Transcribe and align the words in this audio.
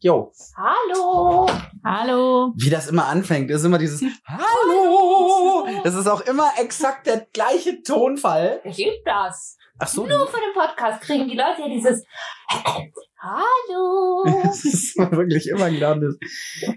Jo. 0.00 0.32
Hallo. 0.56 1.46
Hallo. 1.84 2.52
Wie 2.56 2.70
das 2.70 2.88
immer 2.88 3.06
anfängt, 3.06 3.50
ist 3.50 3.64
immer 3.64 3.78
dieses 3.78 4.02
Hallo. 4.26 5.66
Es 5.84 5.94
ist 5.94 6.06
auch 6.06 6.20
immer 6.22 6.50
exakt 6.58 7.06
der 7.06 7.26
gleiche 7.32 7.82
Tonfall. 7.82 8.60
Wer 8.62 8.72
gibt 8.72 9.06
das? 9.06 9.56
Ach 9.78 9.88
so. 9.88 10.06
Nur 10.06 10.26
für 10.28 10.40
den 10.40 10.54
Podcast 10.54 11.02
kriegen 11.02 11.28
die 11.28 11.36
Leute 11.36 11.62
ja 11.62 11.68
dieses 11.68 12.04
Hallo. 13.18 14.24
Das 14.44 14.64
ist 14.64 14.96
wirklich 14.96 15.48
immer 15.48 15.68
genau, 15.70 15.94
das, 15.94 16.16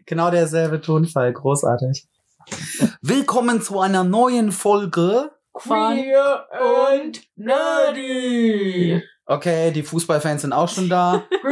genau 0.06 0.32
derselbe 0.32 0.82
Tonfall. 0.82 1.32
Großartig. 1.32 2.08
Willkommen 3.02 3.62
zu 3.62 3.80
einer 3.80 4.04
neuen 4.04 4.52
Folge. 4.52 5.32
Queer 5.54 6.48
und 7.00 7.22
nerdy. 7.36 9.04
Okay, 9.26 9.72
die 9.72 9.84
Fußballfans 9.84 10.42
sind 10.42 10.54
auch 10.54 10.68
schon 10.68 10.90
da. 10.90 11.24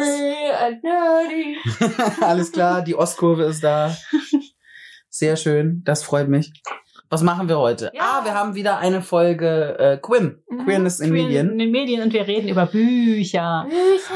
Alles 2.22 2.52
klar, 2.52 2.82
die 2.82 2.96
Ostkurve 2.96 3.44
ist 3.44 3.64
da. 3.64 3.96
Sehr 5.10 5.36
schön, 5.36 5.82
das 5.86 6.04
freut 6.04 6.28
mich. 6.28 6.52
Was 7.14 7.24
machen 7.24 7.50
wir 7.50 7.60
heute? 7.60 7.92
Ja. 7.94 8.02
Ah, 8.22 8.24
wir 8.26 8.34
haben 8.34 8.56
wieder 8.56 8.78
eine 8.78 9.02
Folge 9.02 9.78
äh, 9.78 9.98
Quim, 9.98 10.38
Queerness 10.64 11.02
in 11.02 11.10
Queer 11.12 11.24
Medien. 11.24 11.50
In 11.52 11.60
den 11.60 11.72
Medien 11.72 12.02
und 12.04 12.14
wir 12.14 12.26
reden 12.26 12.48
über 12.48 12.66
Bücher. 12.68 13.68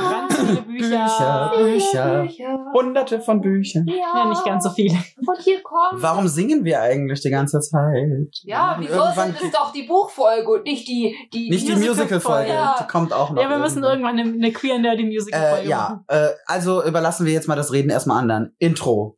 Ganz 0.09 0.39
viele 0.39 0.61
Bücher. 0.61 1.51
Bücher, 1.57 2.21
Bücher, 2.21 2.59
hunderte 2.73 3.19
von 3.19 3.41
Büchern. 3.41 3.85
Ja. 3.87 3.95
Ja, 4.23 4.29
nicht 4.29 4.45
ganz 4.45 4.63
so 4.63 4.69
viele. 4.69 4.93
Und 5.17 5.37
hier 5.43 5.61
kommt. 5.61 6.01
Warum 6.01 6.29
singen 6.29 6.63
wir 6.63 6.79
eigentlich 6.79 7.19
die 7.19 7.31
ganze 7.31 7.59
Zeit? 7.59 8.29
Ja, 8.43 8.77
Wir 8.79 8.87
wieso 8.87 9.03
sind 9.21 9.35
es 9.43 9.51
doch 9.51 9.73
die 9.73 9.83
Buchfolge 9.83 10.49
und 10.49 10.63
nicht 10.63 10.87
die, 10.87 11.13
die 11.33 11.49
nicht 11.49 11.67
die 11.67 11.75
Musical-Folge, 11.75 12.53
Ja. 12.53 12.77
die 12.79 12.87
kommt 12.87 13.11
auch 13.11 13.29
noch. 13.31 13.41
Ja, 13.41 13.49
wir 13.49 13.57
müssen 13.57 13.83
irgendwann 13.83 14.17
eine, 14.17 14.31
eine 14.31 14.51
queer 14.53 14.79
nerdy 14.79 15.13
Äh, 15.33 15.55
folge 15.55 15.67
ja, 15.69 15.77
machen. 15.79 16.05
äh, 16.07 16.27
also 16.45 16.81
überlassen 16.81 17.25
wir 17.25 17.33
jetzt 17.33 17.49
mal 17.49 17.55
das 17.55 17.73
Reden 17.73 17.89
erstmal 17.89 18.19
anderen. 18.19 18.55
Intro. 18.57 19.17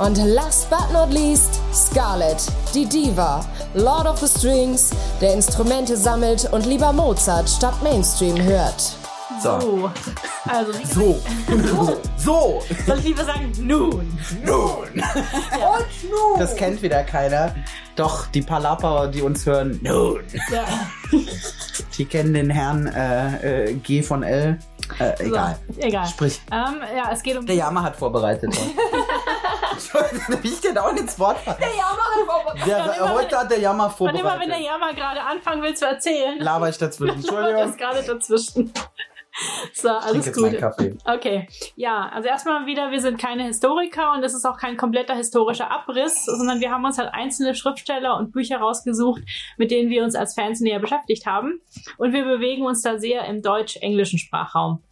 Und 0.00 0.16
last 0.16 0.70
but 0.70 0.90
not 0.94 1.12
least, 1.12 1.60
Scarlett, 1.74 2.42
die 2.74 2.86
Diva, 2.86 3.44
Lord 3.74 4.06
of 4.06 4.18
the 4.18 4.26
Strings, 4.26 4.92
der 5.20 5.34
Instrumente 5.34 5.94
sammelt 5.94 6.50
und 6.52 6.64
lieber 6.64 6.90
Mozart 6.90 7.50
statt 7.50 7.74
Mainstream 7.82 8.40
hört. 8.40 8.96
So. 9.42 9.60
So. 9.60 9.90
Also, 10.48 10.72
wie 10.78 10.86
So. 10.86 11.20
so. 12.16 12.62
soll 12.86 12.98
ich 12.98 13.04
lieber 13.04 13.24
sagen, 13.26 13.52
nun. 13.60 14.18
Nun. 14.42 14.88
Und 14.94 16.10
nun. 16.10 16.38
Das 16.38 16.56
kennt 16.56 16.80
wieder 16.80 17.02
keiner. 17.04 17.54
Doch, 17.94 18.26
die 18.28 18.40
Palapper, 18.42 19.08
die 19.08 19.20
uns 19.20 19.44
hören, 19.44 19.80
nun. 19.82 20.20
Ja. 20.50 20.64
Die 21.98 22.04
kennen 22.06 22.32
den 22.32 22.48
Herrn 22.48 22.86
äh, 22.86 23.64
äh, 23.64 23.74
G 23.74 24.02
von 24.02 24.22
L. 24.22 24.58
Äh, 24.98 25.26
egal. 25.26 25.58
So, 25.68 25.80
egal. 25.80 26.06
Sprich. 26.06 26.40
Ähm, 26.50 26.80
ja, 26.96 27.10
es 27.12 27.22
geht 27.22 27.36
um 27.36 27.44
Der 27.44 27.56
Yama 27.56 27.82
hat 27.82 27.96
vorbereitet. 27.96 28.56
Wie 30.42 30.48
ich 30.48 30.60
dir 30.60 30.74
da 30.74 30.82
auch 30.82 30.96
ins 30.96 31.18
Wort 31.18 31.38
falle. 31.38 31.58
Ja, 31.60 31.96
mach 31.96 32.54
es 32.54 32.64
Der, 32.64 32.84
Und 32.84 32.96
immer, 32.96 33.14
heute 33.14 33.38
hat 33.38 33.50
der 33.50 33.58
Yama 33.58 33.86
Und 33.86 34.00
immer 34.00 34.12
wenn 34.12 34.20
der 34.22 34.28
vorbereitet. 34.28 34.66
Jammer 34.66 34.94
gerade 34.94 35.22
anfangen 35.22 35.62
will 35.62 35.74
zu 35.74 35.86
erzählen, 35.86 36.38
Laber 36.38 36.68
ich 36.68 36.78
dazwischen. 36.78 37.16
Entschuldigung. 37.16 37.66
das 37.66 37.76
gerade 37.76 38.02
dazwischen. 38.02 38.72
So, 39.72 39.88
Ich 39.88 39.94
alles 40.04 40.32
gut. 40.32 40.58
Kaffee. 40.58 40.98
Okay, 41.04 41.48
ja, 41.76 42.08
also 42.12 42.28
erstmal 42.28 42.66
wieder, 42.66 42.90
wir 42.90 43.00
sind 43.00 43.18
keine 43.18 43.44
Historiker 43.44 44.12
und 44.12 44.24
es 44.24 44.34
ist 44.34 44.44
auch 44.44 44.58
kein 44.58 44.76
kompletter 44.76 45.14
historischer 45.14 45.70
Abriss, 45.70 46.24
sondern 46.24 46.60
wir 46.60 46.70
haben 46.70 46.84
uns 46.84 46.98
halt 46.98 47.14
einzelne 47.14 47.54
Schriftsteller 47.54 48.16
und 48.16 48.32
Bücher 48.32 48.58
rausgesucht, 48.58 49.22
mit 49.56 49.70
denen 49.70 49.88
wir 49.88 50.02
uns 50.02 50.14
als 50.14 50.34
Fans 50.34 50.60
näher 50.60 50.80
beschäftigt 50.80 51.26
haben. 51.26 51.60
Und 51.96 52.12
wir 52.12 52.24
bewegen 52.24 52.66
uns 52.66 52.82
da 52.82 52.98
sehr 52.98 53.24
im 53.26 53.40
deutsch-englischen 53.40 54.18
Sprachraum. 54.18 54.82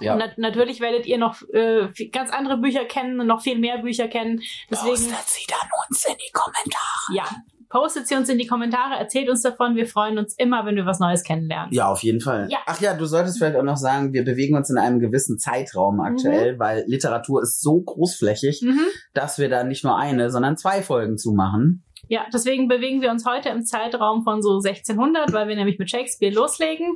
Ja. 0.00 0.12
Und 0.12 0.18
nat 0.18 0.38
natürlich 0.38 0.80
werdet 0.80 1.06
ihr 1.06 1.18
noch 1.18 1.42
äh, 1.52 1.88
ganz 2.12 2.30
andere 2.30 2.58
Bücher 2.58 2.84
kennen 2.84 3.20
und 3.20 3.26
noch 3.26 3.40
viel 3.42 3.58
mehr 3.58 3.78
Bücher 3.78 4.08
kennen. 4.08 4.40
Deswegen, 4.70 4.96
sie 4.96 5.46
dann 5.48 5.68
uns 5.88 6.04
in 6.04 6.14
die 6.16 6.32
Kommentare. 6.32 7.14
ja, 7.14 7.24
postet 7.70 8.06
sie 8.06 8.14
uns 8.14 8.28
in 8.28 8.38
die 8.38 8.46
Kommentare, 8.46 8.98
erzählt 8.98 9.28
uns 9.28 9.42
davon. 9.42 9.76
Wir 9.76 9.86
freuen 9.86 10.18
uns 10.18 10.34
immer, 10.38 10.64
wenn 10.66 10.76
wir 10.76 10.86
was 10.86 11.00
Neues 11.00 11.22
kennenlernen. 11.22 11.72
Ja, 11.72 11.88
auf 11.88 12.02
jeden 12.02 12.20
Fall. 12.20 12.48
Ja. 12.50 12.58
Ach 12.66 12.80
ja, 12.80 12.94
du 12.94 13.04
solltest 13.06 13.38
vielleicht 13.38 13.56
auch 13.56 13.62
noch 13.62 13.76
sagen, 13.76 14.12
wir 14.12 14.24
bewegen 14.24 14.56
uns 14.56 14.70
in 14.70 14.78
einem 14.78 15.00
gewissen 15.00 15.38
Zeitraum 15.38 16.00
aktuell, 16.00 16.58
weil 16.58 16.84
Literatur 16.86 17.42
ist 17.42 17.60
so 17.60 17.80
großflächig, 17.80 18.62
Mhm. 18.62 18.86
dass 19.14 19.38
wir 19.38 19.48
da 19.48 19.64
nicht 19.64 19.84
nur 19.84 19.96
eine, 19.98 20.30
sondern 20.30 20.56
zwei 20.56 20.82
Folgen 20.82 21.18
zu 21.18 21.32
machen. 21.32 21.84
Ja, 22.10 22.24
deswegen 22.32 22.68
bewegen 22.68 23.02
wir 23.02 23.10
uns 23.10 23.26
heute 23.26 23.50
im 23.50 23.64
Zeitraum 23.64 24.22
von 24.22 24.40
so 24.40 24.60
1600, 24.60 25.32
weil 25.32 25.48
wir 25.48 25.56
nämlich 25.56 25.78
mit 25.78 25.90
Shakespeare 25.90 26.32
loslegen, 26.34 26.86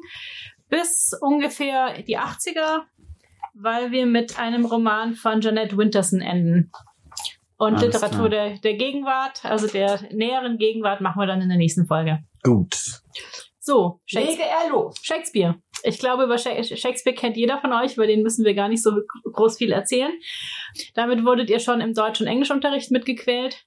bis 0.72 1.12
ungefähr 1.20 2.02
die 2.02 2.18
80er, 2.18 2.80
weil 3.54 3.90
wir 3.92 4.06
mit 4.06 4.38
einem 4.38 4.64
Roman 4.64 5.14
von 5.14 5.42
Jeanette 5.42 5.76
Winterson 5.76 6.22
enden. 6.22 6.72
Und 7.58 7.74
Alles 7.74 7.92
Literatur 7.94 8.28
der, 8.30 8.58
der 8.58 8.74
Gegenwart, 8.74 9.44
also 9.44 9.66
der 9.68 10.00
näheren 10.12 10.56
Gegenwart, 10.56 11.00
machen 11.02 11.20
wir 11.20 11.26
dann 11.26 11.42
in 11.42 11.48
der 11.50 11.58
nächsten 11.58 11.86
Folge. 11.86 12.20
Gut. 12.42 12.74
So, 13.60 14.00
Shakespeare. 14.06 14.38
Lege 14.38 14.42
er 14.48 14.70
los. 14.70 14.96
Shakespeare. 15.02 15.54
Ich 15.84 15.98
glaube, 15.98 16.24
über 16.24 16.38
Sha- 16.38 16.62
Shakespeare 16.64 17.14
kennt 17.14 17.36
jeder 17.36 17.60
von 17.60 17.72
euch, 17.72 17.94
über 17.94 18.06
den 18.06 18.22
müssen 18.22 18.44
wir 18.44 18.54
gar 18.54 18.68
nicht 18.68 18.82
so 18.82 18.92
groß 19.30 19.58
viel 19.58 19.70
erzählen. 19.72 20.10
Damit 20.94 21.24
wurdet 21.24 21.50
ihr 21.50 21.60
schon 21.60 21.80
im 21.80 21.92
Deutsch- 21.94 22.20
und 22.20 22.26
Englischunterricht 22.26 22.90
mitgequält. 22.90 23.64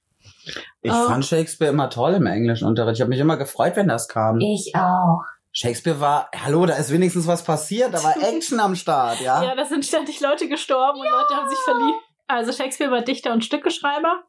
Ich 0.82 0.92
Oh. 0.92 1.06
fand 1.06 1.24
Shakespeare 1.24 1.70
immer 1.72 1.88
toll 1.88 2.14
im 2.14 2.26
Englischunterricht. 2.26 2.96
Ich 2.98 3.00
habe 3.00 3.10
mich 3.10 3.20
immer 3.20 3.36
gefreut, 3.38 3.76
wenn 3.76 3.88
das 3.88 4.08
kam. 4.08 4.38
Ich 4.40 4.72
auch. 4.74 5.22
Shakespeare 5.58 5.98
war, 6.00 6.28
hallo, 6.36 6.66
da 6.66 6.74
ist 6.74 6.92
wenigstens 6.92 7.26
was 7.26 7.42
passiert, 7.42 7.94
da 7.94 8.04
war 8.04 8.14
Action 8.22 8.60
am 8.60 8.74
Start, 8.76 9.20
ja? 9.20 9.42
Ja, 9.42 9.54
da 9.54 9.64
sind 9.64 9.86
ständig 9.86 10.20
Leute 10.20 10.48
gestorben 10.48 11.00
und 11.00 11.06
Leute 11.10 11.34
haben 11.34 11.48
sich 11.48 11.58
verliebt. 11.64 11.98
Also 12.28 12.52
Shakespeare 12.52 12.90
war 12.90 13.00
Dichter 13.00 13.32
und 13.32 13.42
Stückeschreiber. 13.42 14.22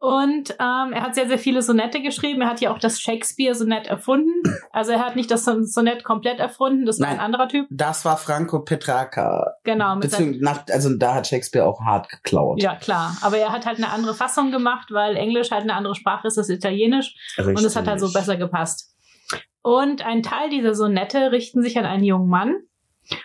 Und 0.00 0.50
ähm, 0.58 0.92
er 0.92 1.02
hat 1.02 1.14
sehr, 1.14 1.28
sehr 1.28 1.38
viele 1.38 1.62
Sonette 1.62 2.02
geschrieben. 2.02 2.42
Er 2.42 2.48
hat 2.48 2.60
ja 2.60 2.72
auch 2.72 2.78
das 2.78 3.00
Shakespeare-Sonett 3.00 3.86
erfunden. 3.86 4.32
Also 4.72 4.90
er 4.92 4.98
hat 5.04 5.14
nicht 5.16 5.30
das 5.30 5.44
Son- 5.44 5.64
Sonett 5.66 6.02
komplett 6.02 6.40
erfunden, 6.40 6.84
das 6.84 6.98
war 6.98 7.06
Nein. 7.08 7.18
ein 7.18 7.24
anderer 7.24 7.48
Typ. 7.48 7.66
Das 7.70 8.04
war 8.04 8.16
Franco 8.16 8.60
Petrarca. 8.60 9.52
Genau. 9.64 9.96
Beziehungsweise, 9.96 10.44
nach, 10.44 10.64
also 10.70 10.94
da 10.96 11.14
hat 11.14 11.26
Shakespeare 11.28 11.64
auch 11.66 11.80
hart 11.80 12.08
geklaut. 12.08 12.60
ja, 12.60 12.74
klar. 12.74 13.16
Aber 13.22 13.38
er 13.38 13.52
hat 13.52 13.66
halt 13.66 13.78
eine 13.78 13.90
andere 13.90 14.14
Fassung 14.14 14.50
gemacht, 14.50 14.88
weil 14.90 15.16
Englisch 15.16 15.50
halt 15.52 15.62
eine 15.62 15.74
andere 15.74 15.94
Sprache 15.94 16.26
ist 16.26 16.36
als 16.38 16.48
Italienisch. 16.48 17.14
Richtig. 17.38 17.56
Und 17.56 17.64
es 17.64 17.76
hat 17.76 17.86
halt 17.86 18.00
so 18.00 18.12
besser 18.12 18.36
gepasst. 18.36 18.95
Und 19.66 20.06
ein 20.06 20.22
Teil 20.22 20.48
dieser 20.48 20.74
Sonette 20.76 21.32
richten 21.32 21.60
sich 21.60 21.76
an 21.76 21.84
einen 21.86 22.04
jungen 22.04 22.28
Mann. 22.28 22.54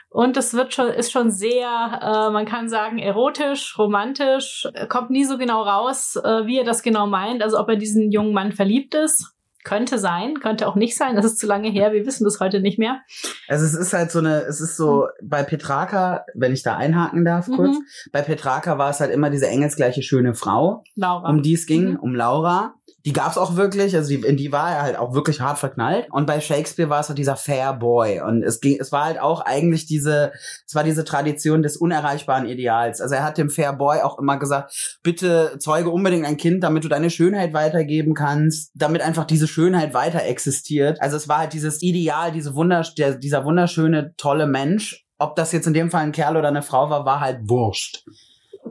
Und 0.09 0.37
es 0.37 0.55
wird 0.55 0.73
schon, 0.73 0.87
ist 0.87 1.11
schon 1.11 1.29
sehr, 1.29 1.99
äh, 2.01 2.31
man 2.31 2.45
kann 2.45 2.67
sagen, 2.67 2.97
erotisch, 2.97 3.77
romantisch, 3.77 4.67
äh, 4.73 4.87
kommt 4.87 5.11
nie 5.11 5.23
so 5.23 5.37
genau 5.37 5.61
raus, 5.61 6.15
äh, 6.15 6.45
wie 6.47 6.57
er 6.57 6.63
das 6.63 6.81
genau 6.81 7.05
meint. 7.05 7.43
Also 7.43 7.59
ob 7.59 7.69
er 7.69 7.75
diesen 7.75 8.11
jungen 8.11 8.33
Mann 8.33 8.53
verliebt 8.53 8.95
ist. 8.95 9.33
Könnte 9.63 9.99
sein, 9.99 10.39
könnte 10.39 10.67
auch 10.67 10.73
nicht 10.75 10.97
sein. 10.97 11.15
Das 11.15 11.23
ist 11.25 11.37
zu 11.37 11.45
lange 11.45 11.69
her. 11.69 11.93
Wir 11.93 12.07
wissen 12.07 12.23
das 12.23 12.39
heute 12.39 12.61
nicht 12.61 12.79
mehr. 12.79 13.01
Also 13.47 13.63
es 13.63 13.75
ist 13.75 13.93
halt 13.93 14.09
so 14.09 14.17
eine, 14.17 14.41
es 14.41 14.59
ist 14.59 14.75
so, 14.75 15.05
bei 15.21 15.43
Petrarca, 15.43 16.25
wenn 16.33 16.51
ich 16.51 16.63
da 16.63 16.77
einhaken 16.77 17.23
darf 17.23 17.45
kurz, 17.45 17.77
Mhm. 17.77 17.83
bei 18.11 18.23
Petrarca 18.23 18.79
war 18.79 18.89
es 18.89 18.99
halt 18.99 19.11
immer 19.11 19.29
diese 19.29 19.47
engelsgleiche 19.47 20.01
schöne 20.01 20.33
Frau, 20.33 20.83
Laura. 20.95 21.29
um 21.29 21.43
die 21.43 21.53
es 21.53 21.67
ging, 21.67 21.91
Mhm. 21.91 21.99
um 21.99 22.15
Laura. 22.15 22.73
Die 23.05 23.13
gab's 23.13 23.37
auch 23.37 23.55
wirklich, 23.55 23.95
also 23.95 24.09
die, 24.09 24.25
in 24.25 24.37
die 24.37 24.51
war 24.51 24.71
er 24.71 24.81
halt 24.83 24.97
auch 24.97 25.13
wirklich 25.13 25.41
hart 25.41 25.57
verknallt. 25.57 26.07
Und 26.11 26.27
bei 26.27 26.39
Shakespeare 26.39 26.89
war 26.89 26.99
es 26.99 27.09
halt 27.09 27.17
dieser 27.17 27.35
Fair 27.35 27.73
Boy. 27.73 28.21
Und 28.21 28.43
es 28.43 28.61
ging, 28.61 28.77
es 28.79 28.91
war 28.91 29.05
halt 29.05 29.19
auch 29.19 29.41
eigentlich 29.41 29.85
diese, 29.85 30.31
es 30.67 30.75
war 30.75 30.83
diese 30.83 31.03
Tradition 31.03 31.63
des 31.63 31.77
unerreichbaren 31.77 32.47
Ideals. 32.47 33.01
Also 33.01 33.15
er 33.15 33.23
hat 33.23 33.37
dem 33.37 33.49
Fair 33.49 33.73
Boy 33.73 34.01
auch 34.01 34.19
immer 34.19 34.37
gesagt, 34.37 34.99
bitte 35.03 35.57
zeuge 35.59 35.89
unbedingt 35.89 36.25
ein 36.25 36.37
Kind, 36.37 36.63
damit 36.63 36.83
du 36.83 36.89
deine 36.89 37.09
Schönheit 37.09 37.53
weitergeben 37.53 38.13
kannst, 38.13 38.71
damit 38.75 39.01
einfach 39.01 39.25
diese 39.25 39.47
Schönheit 39.47 39.93
weiter 39.93 40.23
existiert. 40.23 41.01
Also 41.01 41.17
es 41.17 41.27
war 41.27 41.39
halt 41.39 41.53
dieses 41.53 41.81
Ideal, 41.81 42.31
diese 42.31 42.55
Wunder, 42.55 42.85
der, 42.97 43.15
dieser 43.15 43.45
wunderschöne, 43.45 44.13
tolle 44.17 44.47
Mensch. 44.47 45.05
Ob 45.17 45.35
das 45.35 45.51
jetzt 45.51 45.67
in 45.67 45.73
dem 45.73 45.91
Fall 45.91 46.03
ein 46.03 46.11
Kerl 46.11 46.37
oder 46.37 46.47
eine 46.47 46.63
Frau 46.63 46.89
war, 46.89 47.05
war 47.05 47.19
halt 47.19 47.47
wurscht. 47.47 48.03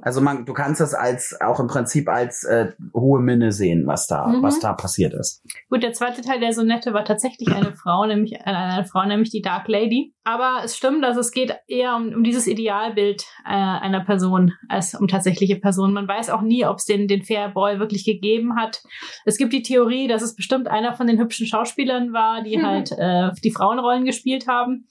Also 0.02 0.20
man, 0.20 0.44
du 0.46 0.52
kannst 0.52 0.80
es 0.80 0.94
als 0.94 1.36
auch 1.40 1.60
im 1.60 1.66
Prinzip 1.66 2.08
als 2.08 2.44
äh, 2.44 2.72
hohe 2.94 3.20
Minne 3.20 3.52
sehen, 3.52 3.86
was 3.86 4.06
da, 4.06 4.26
Mhm. 4.26 4.42
was 4.42 4.58
da 4.60 4.72
passiert 4.72 5.14
ist. 5.14 5.42
Gut, 5.68 5.82
der 5.82 5.92
zweite 5.92 6.22
Teil 6.22 6.40
der 6.40 6.52
Sonette 6.52 6.92
war 6.92 7.04
tatsächlich 7.04 7.48
eine 7.54 7.72
Frau, 7.74 8.06
nämlich 8.06 8.40
eine, 8.42 8.56
eine 8.56 8.84
Frau, 8.86 9.04
nämlich 9.04 9.30
die 9.30 9.42
Dark 9.42 9.68
Lady. 9.68 10.14
Aber 10.24 10.60
es 10.64 10.76
stimmt, 10.76 11.02
dass 11.02 11.16
es 11.16 11.32
geht 11.32 11.54
eher 11.66 11.96
um, 11.96 12.12
um 12.14 12.22
dieses 12.24 12.46
Idealbild 12.46 13.24
äh, 13.44 13.50
einer 13.50 14.04
Person 14.04 14.52
als 14.68 14.94
um 14.94 15.08
tatsächliche 15.08 15.56
Personen. 15.56 15.92
Man 15.94 16.06
weiß 16.06 16.30
auch 16.30 16.42
nie, 16.42 16.64
ob 16.66 16.76
es 16.78 16.84
den, 16.84 17.08
den 17.08 17.22
Fair 17.22 17.48
Boy 17.48 17.78
wirklich 17.78 18.04
gegeben 18.04 18.56
hat. 18.56 18.82
Es 19.24 19.38
gibt 19.38 19.52
die 19.52 19.62
Theorie, 19.62 20.08
dass 20.08 20.22
es 20.22 20.36
bestimmt 20.36 20.68
einer 20.68 20.94
von 20.94 21.06
den 21.06 21.18
hübschen 21.18 21.46
Schauspielern 21.46 22.12
war, 22.12 22.42
die 22.42 22.56
Mhm. 22.58 22.66
halt 22.66 22.92
äh, 22.98 23.30
die 23.42 23.50
Frauenrollen 23.50 24.04
gespielt 24.04 24.46
haben. 24.46 24.86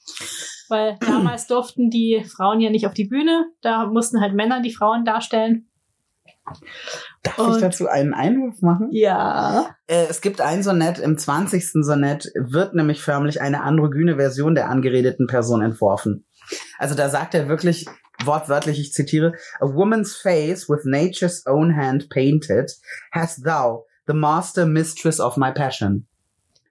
Weil 0.69 0.97
damals 1.05 1.47
durften 1.47 1.89
die 1.89 2.23
Frauen 2.23 2.59
ja 2.61 2.69
nicht 2.69 2.85
auf 2.87 2.93
die 2.93 3.05
Bühne. 3.05 3.45
Da 3.61 3.85
mussten 3.87 4.21
halt 4.21 4.33
Männer 4.33 4.61
die 4.61 4.73
Frauen 4.73 5.05
darstellen. 5.05 5.65
Darf 7.23 7.37
Und- 7.37 7.55
ich 7.55 7.61
dazu 7.61 7.87
einen 7.87 8.13
Einwurf 8.13 8.61
machen? 8.61 8.87
Ja. 8.91 9.75
Äh, 9.87 10.05
es 10.09 10.21
gibt 10.21 10.41
ein 10.41 10.63
Sonett, 10.63 10.99
im 10.99 11.17
20. 11.17 11.83
Sonett 11.83 12.31
wird 12.35 12.73
nämlich 12.73 13.01
förmlich 13.01 13.41
eine 13.41 13.61
androgyne 13.63 14.15
Version 14.15 14.55
der 14.55 14.69
angeredeten 14.69 15.27
Person 15.27 15.61
entworfen. 15.61 16.25
Also 16.79 16.95
da 16.95 17.09
sagt 17.09 17.35
er 17.35 17.47
wirklich 17.49 17.85
wortwörtlich, 18.25 18.79
ich 18.79 18.93
zitiere, 18.93 19.33
A 19.59 19.65
woman's 19.67 20.15
face 20.15 20.67
with 20.67 20.85
nature's 20.85 21.45
own 21.45 21.75
hand 21.75 22.09
painted, 22.09 22.71
hast 23.11 23.45
thou, 23.45 23.85
the 24.07 24.13
master 24.13 24.65
mistress 24.65 25.19
of 25.19 25.37
my 25.37 25.51
passion. 25.51 26.07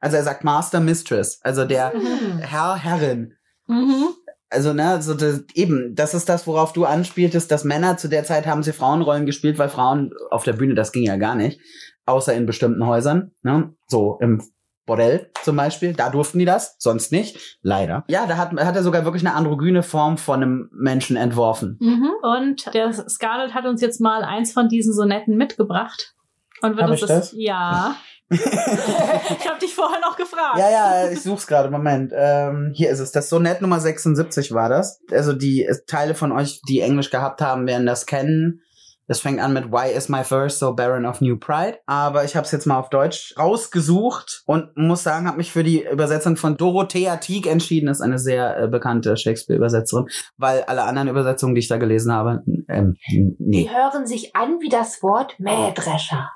Also 0.01 0.17
er 0.17 0.23
sagt 0.23 0.45
Master 0.45 0.81
Mistress, 0.81 1.41
also 1.43 1.65
der 1.65 1.93
Hm. 1.93 2.39
Herr, 2.39 2.77
Herrin. 2.77 3.35
Mhm. 3.69 4.09
Also, 4.51 4.73
ne, 4.73 5.01
so 5.03 5.15
das, 5.15 5.45
eben, 5.55 5.95
das 5.95 6.15
ist 6.15 6.29
das, 6.29 6.47
worauf 6.47 6.73
du 6.73 6.85
anspieltest, 6.87 7.51
dass 7.51 7.65
Männer 7.65 7.99
zu 7.99 8.09
der 8.09 8.25
Zeit 8.25 8.47
haben 8.47 8.63
sie 8.63 8.73
Frauenrollen 8.73 9.27
gespielt, 9.27 9.59
weil 9.59 9.69
Frauen 9.69 10.13
auf 10.31 10.45
der 10.45 10.55
Bühne, 10.55 10.75
das 10.75 10.93
ging 10.93 11.05
ja 11.05 11.17
gar 11.17 11.35
nicht. 11.35 11.61
Außer 12.07 12.33
in 12.35 12.47
bestimmten 12.47 12.87
Häusern, 12.87 13.33
ne? 13.43 13.75
So 13.87 14.19
im 14.21 14.43
Bordell 14.89 15.31
zum 15.45 15.55
Beispiel, 15.55 15.93
da 15.93 16.11
durften 16.11 16.41
die 16.41 16.47
das, 16.47 16.75
sonst 16.79 17.13
nicht. 17.13 17.59
Leider. 17.63 18.05
Ja, 18.09 18.27
da 18.27 18.39
hat, 18.39 18.53
hat 18.53 18.75
er 18.75 18.83
sogar 18.83 19.05
wirklich 19.05 19.25
eine 19.25 19.37
androgyne 19.37 19.85
Form 19.85 20.17
von 20.17 20.43
einem 20.43 20.71
Menschen 20.73 21.17
entworfen. 21.17 21.77
Mhm. 21.81 22.11
Und 22.23 22.75
der 22.75 22.93
Scarlett 22.93 23.55
hat 23.55 23.67
uns 23.67 23.81
jetzt 23.83 24.01
mal 24.01 24.25
eins 24.25 24.53
von 24.53 24.69
diesen 24.69 24.95
Sonetten 24.95 25.37
mitgebracht. 25.37 26.15
Und 26.63 26.71
wird 26.71 26.83
Hab 26.83 26.91
uns 26.91 27.01
das, 27.01 27.09
das? 27.09 27.35
Ja. 27.37 27.97
ich 28.31 29.49
habe 29.49 29.59
dich 29.61 29.75
vorher 29.75 30.01
noch 30.01 30.17
gefragt. 30.17 30.59
Ja, 30.59 30.71
ja, 30.71 31.11
ich 31.11 31.23
such's 31.23 31.47
gerade. 31.47 31.71
Moment. 31.71 32.13
Ähm, 32.15 32.73
hier 32.75 32.91
ist 32.91 33.01
es. 33.01 33.13
Das 33.13 33.29
Sonett 33.29 33.63
Nummer 33.63 33.81
76 33.81 34.53
war 34.53 34.69
das. 34.69 35.01
Also 35.11 35.33
die 35.33 35.69
Teile 35.87 36.15
von 36.15 36.33
euch, 36.33 36.61
die 36.69 36.81
Englisch 36.81 37.11
gehabt 37.11 37.41
haben, 37.41 37.67
werden 37.67 37.87
das 37.87 38.07
kennen. 38.07 38.63
Das 39.09 39.21
fängt 39.21 39.41
an 39.41 39.55
mit 39.55 39.73
Why 39.73 39.91
is 39.91 40.11
my 40.11 40.23
verse 40.23 40.59
so 40.59 40.75
barren 40.75 41.07
of 41.07 41.23
new 41.23 41.39
pride? 41.39 41.79
Aber 41.87 42.25
ich 42.25 42.37
habe 42.37 42.45
es 42.45 42.53
jetzt 42.53 42.67
mal 42.67 42.79
auf 42.79 42.91
Deutsch 42.91 43.35
rausgesucht 43.39 44.43
und 44.45 44.77
muss 44.77 45.03
sagen, 45.03 45.27
habe 45.27 45.39
mich 45.39 45.51
für 45.51 45.65
die 45.65 45.83
Übersetzung 45.83 46.37
von 46.37 46.59
Dorothea 46.59 47.17
Tieck 47.17 47.47
entschieden. 47.47 47.87
Das 47.87 47.99
ist 47.99 48.03
eine 48.03 48.19
sehr 48.19 48.59
äh, 48.59 48.69
bekannte 48.69 49.17
Shakespeare-Übersetzerin, 49.17 50.09
weil 50.37 50.63
alle 50.65 50.83
anderen 50.83 51.09
Übersetzungen, 51.09 51.55
die 51.55 51.61
ich 51.61 51.69
da 51.69 51.79
gelesen 51.79 52.13
habe, 52.13 52.43
ähm, 52.69 52.99
Die 53.09 53.35
nee, 53.39 53.71
hören 53.73 54.07
sich 54.07 54.37
an 54.37 54.61
wie 54.61 54.69
das 54.69 55.03
Wort 55.03 55.41
Mähdrescher. 55.41 56.31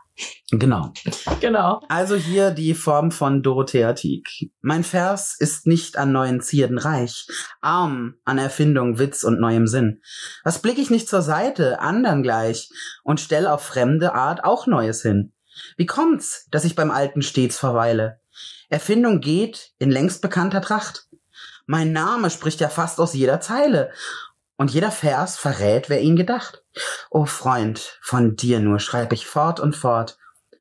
Genau. 0.50 0.92
Genau. 1.40 1.80
Also 1.88 2.16
hier 2.16 2.50
die 2.50 2.74
Form 2.74 3.10
von 3.10 3.42
Dorothea 3.42 3.92
Tieck. 3.94 4.52
Mein 4.60 4.84
Vers 4.84 5.36
ist 5.38 5.66
nicht 5.66 5.96
an 5.96 6.12
neuen 6.12 6.40
Zierden 6.40 6.78
reich, 6.78 7.26
arm 7.60 8.14
an 8.24 8.38
Erfindung, 8.38 8.98
Witz 8.98 9.24
und 9.24 9.40
neuem 9.40 9.66
Sinn. 9.66 10.02
Was 10.44 10.60
blick 10.60 10.78
ich 10.78 10.90
nicht 10.90 11.08
zur 11.08 11.22
Seite, 11.22 11.80
andern 11.80 12.22
gleich, 12.22 12.70
und 13.02 13.20
stell 13.20 13.46
auf 13.46 13.62
fremde 13.62 14.14
Art 14.14 14.44
auch 14.44 14.66
Neues 14.66 15.02
hin? 15.02 15.32
Wie 15.76 15.86
kommt's, 15.86 16.46
dass 16.50 16.64
ich 16.64 16.74
beim 16.74 16.90
Alten 16.90 17.22
stets 17.22 17.58
verweile? 17.58 18.20
Erfindung 18.68 19.20
geht 19.20 19.72
in 19.78 19.90
längst 19.90 20.22
bekannter 20.22 20.62
Tracht. 20.62 21.08
Mein 21.66 21.92
Name 21.92 22.30
spricht 22.30 22.60
ja 22.60 22.68
fast 22.68 22.98
aus 23.00 23.14
jeder 23.14 23.40
Zeile, 23.40 23.90
und 24.62 24.70
jeder 24.70 24.92
Vers 24.92 25.38
verrät, 25.38 25.90
wer 25.90 26.00
ihn 26.02 26.14
gedacht. 26.14 26.62
O 27.10 27.24
Freund, 27.24 27.98
von 28.00 28.36
dir 28.36 28.60
nur 28.60 28.78
schreib 28.78 29.12
ich 29.12 29.26
fort 29.26 29.58
und 29.58 29.74
fort, 29.74 30.18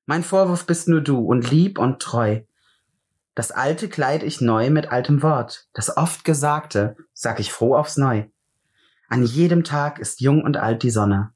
mein 0.07 0.23
Vorwurf 0.23 0.65
bist 0.65 0.87
nur 0.87 1.01
du 1.01 1.19
und 1.19 1.51
lieb 1.51 1.77
und 1.77 2.01
treu. 2.01 2.41
Das 3.35 3.51
Alte 3.51 3.89
kleid 3.89 4.23
ich 4.23 4.41
neu 4.41 4.71
mit 4.71 4.91
altem 4.91 5.21
Wort. 5.21 5.67
Das 5.73 5.95
oft 5.97 6.25
Gesagte 6.25 6.97
sag 7.13 7.39
ich 7.39 7.51
froh 7.51 7.75
aufs 7.75 7.95
Neu. 7.95 8.23
An 9.07 9.23
jedem 9.23 9.63
Tag 9.63 9.99
ist 9.99 10.19
jung 10.19 10.41
und 10.43 10.57
alt 10.57 10.81
die 10.81 10.89
Sonne. 10.89 11.33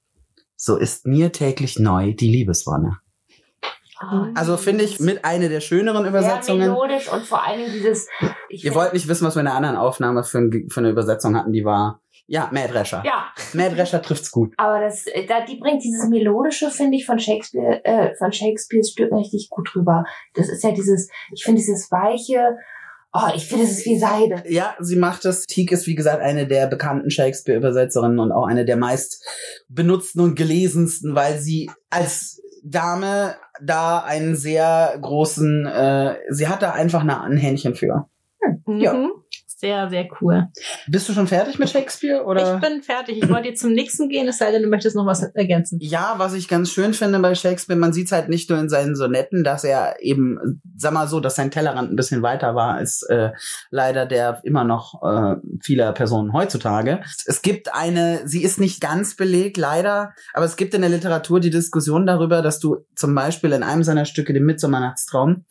So 0.56 0.75
ist 0.75 1.06
mir 1.06 1.31
täglich 1.31 1.77
neu 1.77 2.13
die 2.13 2.31
Liebeswonne. 2.31 2.97
Also 4.33 4.57
finde 4.57 4.85
ich 4.85 5.00
mit 5.00 5.23
eine 5.23 5.50
der 5.50 5.62
schöneren 5.62 6.07
Übersetzungen. 6.07 6.71
melodisch 6.71 7.13
und 7.13 7.25
vor 7.25 7.44
Dingen 7.47 7.71
dieses. 7.71 8.07
Ich 8.50 8.65
Ihr 8.65 8.73
wollt 8.73 8.94
nicht 8.94 9.07
wissen, 9.07 9.27
was 9.27 9.35
wir 9.35 9.41
in 9.41 9.45
der 9.45 9.53
anderen 9.53 9.77
Aufnahme 9.77 10.23
für, 10.23 10.39
ein, 10.39 10.67
für 10.69 10.79
eine 10.79 10.89
Übersetzung 10.89 11.35
hatten, 11.35 11.53
die 11.53 11.63
war, 11.63 12.01
ja, 12.27 12.50
Mähdrescher. 12.51 13.04
Ja, 13.06 13.27
Mähdrescher 13.54 14.01
trifft's 14.01 14.31
gut. 14.31 14.54
aber 14.57 14.80
das, 14.80 15.06
äh, 15.07 15.25
da, 15.25 15.45
die 15.45 15.57
bringt 15.57 15.83
dieses 15.83 16.07
melodische, 16.10 16.69
finde 16.72 16.98
ich, 16.98 17.06
von 17.06 17.19
Shakespeare, 17.19 17.83
äh, 17.86 18.16
von 18.16 18.31
Shakespeares 18.31 18.92
Stücken 18.92 19.16
richtig 19.16 19.50
gut 19.50 19.75
rüber. 19.75 20.06
Das 20.33 20.50
ist 20.50 20.63
ja 20.63 20.72
dieses, 20.72 21.10
ich 21.33 21.44
finde 21.44 21.60
dieses 21.60 21.92
weiche, 21.92 22.57
oh, 23.13 23.30
ich 23.36 23.48
finde, 23.48 23.66
es 23.66 23.80
ist 23.80 23.86
wie 23.86 24.00
Seide. 24.00 24.44
Ja, 24.48 24.75
sie 24.80 24.95
macht 24.95 25.25
es. 25.25 25.45
Teague 25.45 25.74
ist, 25.74 25.88
wie 25.88 25.95
gesagt, 25.95 26.22
eine 26.22 26.48
der 26.48 26.68
bekannten 26.68 27.10
Shakespeare-Übersetzerinnen 27.10 28.19
und 28.19 28.31
auch 28.31 28.45
eine 28.45 28.66
der 28.66 28.77
meist 28.77 29.24
benutzten 29.69 30.22
und 30.22 30.36
gelesensten, 30.36 31.16
weil 31.16 31.39
sie 31.39 31.69
als 31.89 32.42
Dame 32.63 33.36
da 33.62 34.00
einen 34.00 34.36
sehr 34.36 34.98
großen, 35.00 35.68
äh, 35.68 36.16
sie 36.30 36.48
hat 36.48 36.63
da 36.63 36.72
einfach 36.72 37.01
eine, 37.01 37.22
ein 37.22 37.38
Händchen 37.38 37.75
für. 37.75 38.10
Ja. 38.68 38.94
Mhm. 38.94 39.12
Sehr, 39.65 39.89
sehr 39.89 40.07
cool. 40.21 40.47
Bist 40.85 41.09
du 41.09 41.13
schon 41.13 41.25
fertig 41.25 41.57
mit 41.57 41.71
Shakespeare 41.71 42.23
oder? 42.23 42.56
Ich 42.56 42.62
bin 42.62 42.83
fertig. 42.83 43.17
Ich 43.17 43.27
wollte 43.29 43.47
jetzt 43.47 43.62
zum 43.62 43.71
nächsten 43.71 44.09
gehen, 44.09 44.27
es 44.27 44.38
sei 44.38 44.51
denn, 44.51 44.62
du 44.62 44.69
möchtest 44.69 44.95
noch 44.95 45.07
was 45.07 45.23
ergänzen. 45.23 45.79
Ja, 45.81 46.13
was 46.17 46.35
ich 46.35 46.47
ganz 46.47 46.69
schön 46.69 46.94
finde 46.94 47.17
bei 47.17 47.33
Shakespeare, 47.33 47.79
man 47.79 47.91
sieht 47.91 48.12
halt 48.12 48.29
nicht 48.29 48.47
nur 48.51 48.59
in 48.59 48.69
seinen 48.69 48.95
Sonetten, 48.95 49.44
dass 49.44 49.63
er 49.63 49.95
eben, 50.01 50.62
sag 50.77 50.94
mal 50.94 51.07
so, 51.07 51.19
dass 51.19 51.35
sein 51.35 51.50
Tellerrand 51.50 51.91
ein 51.91 51.95
bisschen 51.95 52.21
weiter 52.21 52.53
war 52.53 52.75
als 52.75 53.01
äh, 53.09 53.31
leider 53.71 54.06
der 54.06 54.39
immer 54.44 54.65
noch 54.65 55.01
äh, 55.01 55.38
vieler 55.63 55.94
Personen 55.94 56.31
heutzutage. 56.31 57.01
Es 57.25 57.41
gibt 57.41 57.73
eine, 57.73 58.21
sie 58.27 58.44
ist 58.44 58.59
nicht 58.59 58.81
ganz 58.81 59.15
belegt, 59.15 59.57
leider, 59.57 60.13
aber 60.35 60.45
es 60.45 60.57
gibt 60.57 60.75
in 60.75 60.81
der 60.81 60.91
Literatur 60.91 61.39
die 61.39 61.50
Diskussion 61.50 62.06
darüber, 62.06 62.44
dass 62.44 62.59
du 62.59 62.85
zum 62.94 63.15
Beispiel 63.15 63.51
in 63.51 63.63
einem 63.63 63.81
seiner 63.81 64.06
Stücke, 64.06 64.31
dem 64.31 64.45
Midsommernachtstraum, 64.45 65.45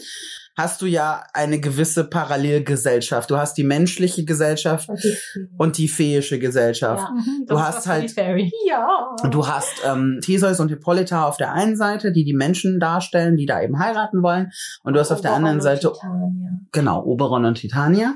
hast 0.56 0.80
du 0.82 0.86
ja 0.86 1.24
eine 1.32 1.58
gewisse 1.60 2.04
Parallelgesellschaft. 2.04 3.30
Du 3.30 3.36
hast 3.36 3.54
die 3.56 3.64
menschliche 3.64 4.24
Gesellschaft 4.24 4.88
und 5.58 5.78
die 5.78 5.88
feische 5.88 6.38
Gesellschaft. 6.38 7.02
Ja. 7.02 7.10
Mhm, 7.14 7.46
Du 7.46 7.60
hast 7.60 7.86
halt-. 7.86 8.14
Ja. 8.68 9.16
Du 9.30 9.46
hast 9.46 9.82
ähm, 9.84 10.20
Theseus 10.22 10.60
und 10.60 10.68
Hippolyta 10.68 11.26
auf 11.26 11.36
der 11.36 11.52
einen 11.52 11.76
Seite, 11.76 12.12
die 12.12 12.24
die 12.24 12.34
Menschen 12.34 12.80
darstellen, 12.80 13.36
die 13.36 13.46
da 13.46 13.60
eben 13.62 13.78
heiraten 13.78 14.22
wollen. 14.22 14.50
Und 14.82 14.94
du 14.94 15.00
hast 15.00 15.10
auf 15.12 15.20
der 15.20 15.32
anderen 15.32 15.60
Seite, 15.60 15.92
Titania. 15.92 16.50
genau, 16.72 17.02
Oberon 17.04 17.44
und 17.44 17.54
Titania. 17.56 18.14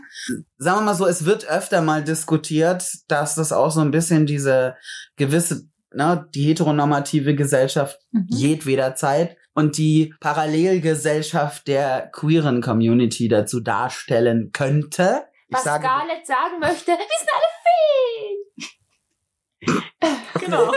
Sagen 0.59 0.79
wir 0.81 0.85
mal 0.85 0.95
so, 0.95 1.07
es 1.07 1.25
wird 1.25 1.49
öfter 1.49 1.83
mal 1.83 2.03
diskutiert, 2.05 2.85
dass 3.09 3.35
das 3.35 3.53
auch 3.53 3.71
so 3.71 3.81
ein 3.81 3.91
bisschen 3.91 4.27
diese 4.27 4.75
gewisse, 5.17 5.62
ne, 5.93 6.27
die 6.35 6.45
heteronormative 6.45 7.35
Gesellschaft 7.35 7.99
Mhm. 8.12 8.27
jedweder 8.29 8.95
Zeit 8.95 9.37
und 9.59 9.77
die 9.77 10.15
Parallelgesellschaft 10.21 11.67
der 11.67 12.11
queeren 12.12 12.62
Community 12.62 13.27
dazu 13.27 13.59
darstellen 13.59 14.53
könnte. 14.53 15.25
Ich 15.49 15.57
Was 15.57 15.65
sage, 15.65 15.85
Scarlett 15.85 16.25
sagen 16.25 16.61
möchte, 16.61 16.93
wir 16.93 16.97
sind 17.19 17.31
alle 17.35 17.50
Feen. 17.65 18.38
Genau. 20.38 20.73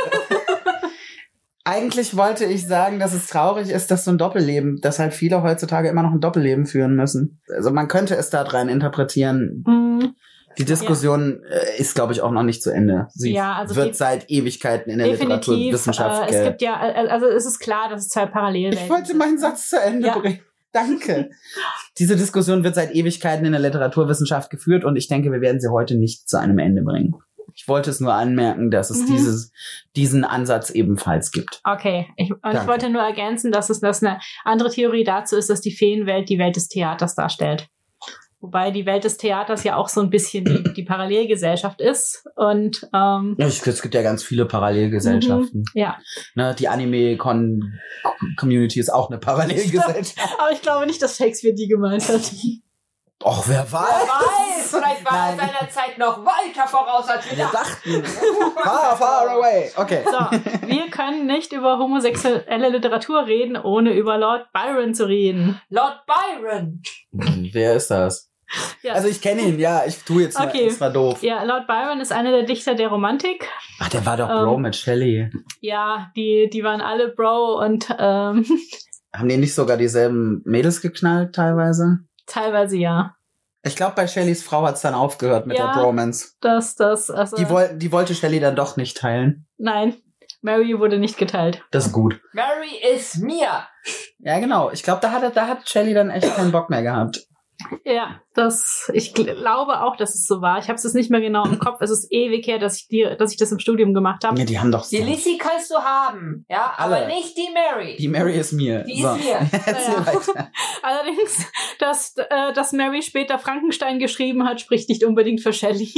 Eigentlich 1.64 2.18
wollte 2.18 2.46
ich 2.46 2.68
sagen, 2.68 2.98
dass 2.98 3.14
es 3.14 3.28
traurig 3.28 3.70
ist, 3.70 3.92
dass 3.92 4.04
so 4.04 4.12
ein 4.12 4.18
Doppelleben, 4.18 4.82
dass 4.82 4.98
halt 4.98 5.14
viele 5.14 5.44
heutzutage 5.44 5.88
immer 5.88 6.02
noch 6.02 6.14
ein 6.14 6.20
Doppelleben 6.20 6.66
führen 6.66 6.96
müssen. 6.96 7.40
Also 7.56 7.70
man 7.70 7.88
könnte 7.88 8.16
es 8.16 8.32
da 8.32 8.42
rein 8.42 8.68
interpretieren. 8.68 9.64
Mhm. 9.68 10.16
Die 10.58 10.66
Diskussion 10.66 11.44
äh, 11.50 11.80
ist, 11.80 11.96
glaube 11.96 12.14
ich, 12.14 12.22
auch 12.22 12.32
noch 12.32 12.44
nicht 12.44 12.62
zu 12.62 12.72
Ende. 12.72 13.08
Sie 13.12 13.34
Ja, 13.34 13.54
also 13.54 13.76
wird 13.76 13.90
die- 13.90 13.94
seit 13.94 14.30
Ewigkeiten 14.30 14.92
in 14.92 15.00
der. 15.00 15.08
Literaturwissenschaft. 15.08 16.32
Äh, 16.32 16.36
es 16.36 16.44
gibt 16.48 16.62
ja, 16.62 16.82
äh, 16.90 17.08
also 17.08 17.28
es 17.28 17.46
ist 17.46 17.60
klar, 17.60 17.90
dass 17.90 18.02
es 18.02 18.10
zwei 18.10 18.26
Parallelwelten 18.26 18.84
ich 18.84 18.90
wollte 18.90 19.16
meinen 19.16 19.38
Satz 19.38 19.70
zu 19.70 19.80
Ende 19.80 20.08
Ja. 20.08 20.18
bringen. 20.20 20.40
Danke. 20.74 21.30
Diese 22.00 22.16
Diskussion 22.16 22.64
wird 22.64 22.76
seit 22.76 22.96
Ewigkeiten 22.96 23.46
in 23.46 23.52
der 23.52 23.62
Literaturwissenschaft 23.62 24.50
geführt 24.50 24.86
und 24.86 24.96
ich 24.96 25.08
denke, 25.08 25.32
wir 25.32 25.42
werden 25.42 25.60
sie 25.60 25.70
heute 25.70 25.96
nicht 25.98 26.30
zu 26.30 26.40
einem 26.40 26.60
Ende 26.60 26.82
bringen. 26.82 27.16
Ich 27.54 27.68
wollte 27.68 27.90
es 27.90 28.00
nur 28.00 28.14
anmerken, 28.14 28.72
dass 28.72 28.90
es 28.90 29.02
Mhm. 29.02 29.08
dieses, 29.08 29.52
diesen 29.98 30.24
Ansatz 30.24 30.70
ebenfalls 30.70 31.32
gibt. 31.32 31.60
Okay, 31.66 32.08
ich, 32.16 32.32
und 32.32 32.54
ich 32.54 32.66
wollte 32.66 32.90
nur 32.90 33.02
ergänzen, 33.02 33.52
dass 33.52 33.70
es 33.70 33.82
dass 33.82 34.02
eine 34.02 34.20
andere 34.46 34.70
Theorie 34.72 35.04
dazu 35.04 35.36
ist, 35.36 35.50
dass 35.50 35.60
die 35.60 35.72
Feenwelt 35.76 36.30
die 36.30 36.40
Welt 36.40 36.56
des 36.56 36.70
Theaters 36.70 37.14
darstellt. 37.16 37.68
Wobei 38.42 38.72
die 38.72 38.88
Welt 38.88 39.04
des 39.04 39.18
Theaters 39.18 39.64
ja 39.64 39.76
auch 39.76 39.88
so 39.88 40.02
ein 40.02 40.10
bisschen 40.10 40.46
die, 40.46 40.64
die 40.74 40.84
Parallelgesellschaft 40.84 41.80
ist. 41.80 42.26
Und 42.36 42.90
ähm, 42.94 43.36
Ja, 43.40 43.46
es 43.46 43.62
gibt 43.82 43.94
ja 43.94 44.02
ganz 44.02 44.24
viele 44.24 44.46
Parallelgesellschaften. 44.46 45.64
ja, 45.76 45.98
Ne, 46.36 46.56
die 46.58 46.68
Anime-Community 46.68 48.80
ist 48.80 48.90
auch 48.90 49.10
eine 49.10 49.20
Parallelgesellschaft. 49.20 50.18
aber 50.40 50.52
ich 50.52 50.62
glaube 50.62 50.86
nicht, 50.88 51.02
dass 51.02 51.18
Shakespeare 51.18 51.54
die 51.54 51.68
gemeint 51.68 52.08
hat. 52.10 52.32
Och, 53.24 53.48
wer 53.48 53.68
Wer 53.72 53.72
weiß? 53.72 54.08
weiß, 54.08 54.72
vielleicht 54.72 55.06
war 55.06 55.30
er 55.30 55.36
Nein. 55.36 55.50
seiner 55.52 55.70
Zeit 55.70 56.00
noch 56.00 56.26
weiter 56.26 56.68
voraus 56.68 57.08
als 57.08 57.30
wir 57.30 57.38
dachten. 57.38 58.04
far, 58.64 58.98
far 58.98 59.30
away. 59.30 59.70
Okay. 59.76 60.04
So, 60.06 60.18
wir 60.68 60.90
können 60.90 61.28
nicht 61.28 61.54
über 61.54 61.78
homosexuelle 61.78 62.70
Literatur 62.70 63.28
reden, 63.28 63.58
ohne 63.58 63.94
über 63.94 64.18
Lord 64.18 64.52
Byron 64.54 64.96
zu 64.96 65.08
reden. 65.08 65.62
Lord 65.70 66.00
Byron. 66.08 66.82
Wer 67.12 67.76
ist 67.76 67.92
das? 67.92 68.31
Ja. 68.84 68.94
Also 68.94 69.08
ich 69.08 69.22
kenne 69.22 69.42
ihn, 69.42 69.60
ja. 69.60 69.84
Ich 69.86 70.04
tue 70.04 70.24
jetzt 70.24 70.40
Okay. 70.40 70.64
mal. 70.64 70.70
Das 70.70 70.82
war 70.82 70.90
doof. 70.90 71.22
ja, 71.24 71.44
Lord 71.44 71.68
Byron 71.68 72.00
ist 72.02 72.12
einer 72.12 72.32
der 72.32 72.44
Dichter 72.44 72.74
der 72.76 72.88
Romantik. 72.90 73.48
Ach, 73.80 73.90
der 73.90 74.06
war 74.06 74.18
doch 74.18 74.30
Ähm. 74.30 74.38
Bro 74.44 74.58
mit 74.58 74.76
Shelley. 74.76 75.30
Ja, 75.62 76.12
die, 76.16 76.50
die 76.52 76.64
waren 76.64 76.82
alle 76.82 77.10
Bro 77.10 77.60
und 77.64 77.88
ähm, 77.98 78.46
Haben 79.14 79.30
die 79.30 79.38
nicht 79.38 79.54
sogar 79.54 79.78
dieselben 79.78 80.42
Mädels 80.46 80.82
geknallt 80.82 81.36
teilweise? 81.36 82.00
teilweise 82.28 82.78
ja. 82.78 83.16
Ich 83.64 83.76
glaube, 83.76 83.94
bei 83.96 84.08
Shelleys 84.08 84.42
Frau 84.42 84.64
hat's 84.66 84.82
dann 84.82 84.94
aufgehört 84.96 85.46
mit 85.48 85.58
Ja. 85.58 85.74
der 85.74 85.82
Bromance. 85.82 86.32
Das, 86.42 86.76
das, 86.76 87.12
also. 87.12 87.36
Die, 87.38 87.48
woll 87.50 87.70
die 87.78 87.92
wollte 87.92 88.16
Shelley 88.16 88.40
dann 88.40 88.56
doch 88.56 88.78
nicht 88.78 88.98
teilen. 88.98 89.46
nein, 89.58 89.96
Mary 90.42 90.80
wurde 90.80 90.98
nicht 90.98 91.18
geteilt. 91.20 91.64
Das 91.72 91.86
ist 91.88 91.92
gut. 91.94 92.20
Mary 92.34 92.72
is 92.96 93.18
mir. 93.18 93.68
Ja, 94.20 94.40
genau. 94.40 94.72
Ich 94.72 94.82
glaube, 94.82 95.00
da 95.02 95.12
hat, 95.12 95.36
da 95.38 95.48
hat 95.48 95.70
Shelley 95.70 95.94
dann 95.94 96.10
echt 96.10 96.36
keinen 96.36 96.52
Bock 96.52 96.70
mehr 96.72 96.82
gehabt. 96.82 97.28
Ja, 97.84 98.22
das, 98.34 98.90
ich 98.94 99.14
glaube 99.14 99.82
auch, 99.82 99.96
dass 99.96 100.16
es 100.16 100.26
so 100.26 100.42
war. 100.42 100.60
Ich 100.60 100.68
habe 100.68 100.76
es 100.76 100.84
jetzt 100.84 100.94
nicht 100.94 101.10
mehr 101.10 101.22
genau 101.22 101.46
im 101.46 101.60
Kopf. 101.60 101.82
Es 101.82 101.90
ist 101.90 102.12
ewig 102.12 102.46
her, 102.48 102.60
dass 102.60 102.78
ich 102.78 102.88
die, 102.88 103.08
dass 103.18 103.32
ich 103.32 103.38
das 103.38 103.52
im 103.52 103.60
Studium 103.60 103.94
gemacht 103.94 104.24
habe. 104.24 104.40
Ja, 104.40 104.46
die 104.46 104.60
haben 104.60 104.72
doch 104.72 104.88
Die 104.88 104.98
Lissy 104.98 105.38
kannst 105.38 105.72
du 105.72 105.76
haben, 105.76 106.46
ja, 106.50 106.74
aber 106.78 106.98
Alle. 106.98 107.08
nicht 107.08 107.36
die 107.38 107.50
Mary. 107.54 107.98
Die 107.98 108.08
Mary 108.08 108.38
ist 108.38 108.54
mir. 108.54 108.84
Die 108.84 109.02
ist 109.02 109.18
mir. 109.18 109.22
Ja. 109.32 109.46
Allerdings, 110.84 111.46
dass, 111.80 112.16
äh, 112.18 112.54
dass 112.54 112.72
Mary 112.72 113.02
später 113.02 113.40
Frankenstein 113.40 114.00
geschrieben 114.00 114.46
hat, 114.46 114.62
spricht 114.62 114.90
nicht 114.90 115.04
unbedingt 115.04 115.42
für 115.42 115.54
Shelley. 115.54 115.92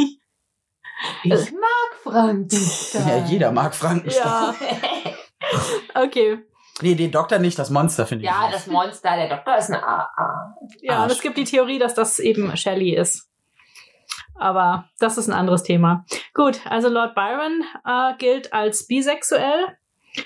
Ich 1.24 1.52
mag 1.52 1.94
Frankenstein. 2.04 3.08
Ja, 3.08 3.26
jeder 3.26 3.52
mag 3.52 3.76
Frankenstein. 3.76 4.24
Ja, 4.24 4.56
okay. 6.04 6.40
Nee, 6.82 6.96
den 6.96 7.12
Doktor 7.12 7.40
nicht, 7.40 7.58
das 7.60 7.70
Monster 7.70 8.06
finde 8.08 8.26
ich. 8.26 8.32
Ja, 8.32 8.44
nicht. 8.44 8.56
das 8.56 8.68
Monster, 8.68 9.16
der 9.16 9.30
Doktor 9.30 9.58
ist 9.58 9.70
eine 9.70 9.84
AA. 9.84 10.56
Ja, 10.82 10.98
Ah, 11.00 11.04
und 11.04 11.12
es 11.12 11.22
gibt 11.22 11.38
die 11.38 11.44
Theorie, 11.44 11.78
dass 11.80 11.94
das 11.94 12.20
eben 12.20 12.56
Shelley 12.58 12.96
ist. 12.96 13.30
Aber 14.36 14.86
das 15.00 15.18
ist 15.18 15.28
ein 15.28 15.34
anderes 15.34 15.64
Thema. 15.64 16.06
Gut, 16.34 16.60
also 16.66 16.90
Lord 16.90 17.14
Byron 17.16 17.64
äh, 17.86 18.18
gilt 18.18 18.52
als 18.54 18.88
bisexuell 18.88 19.78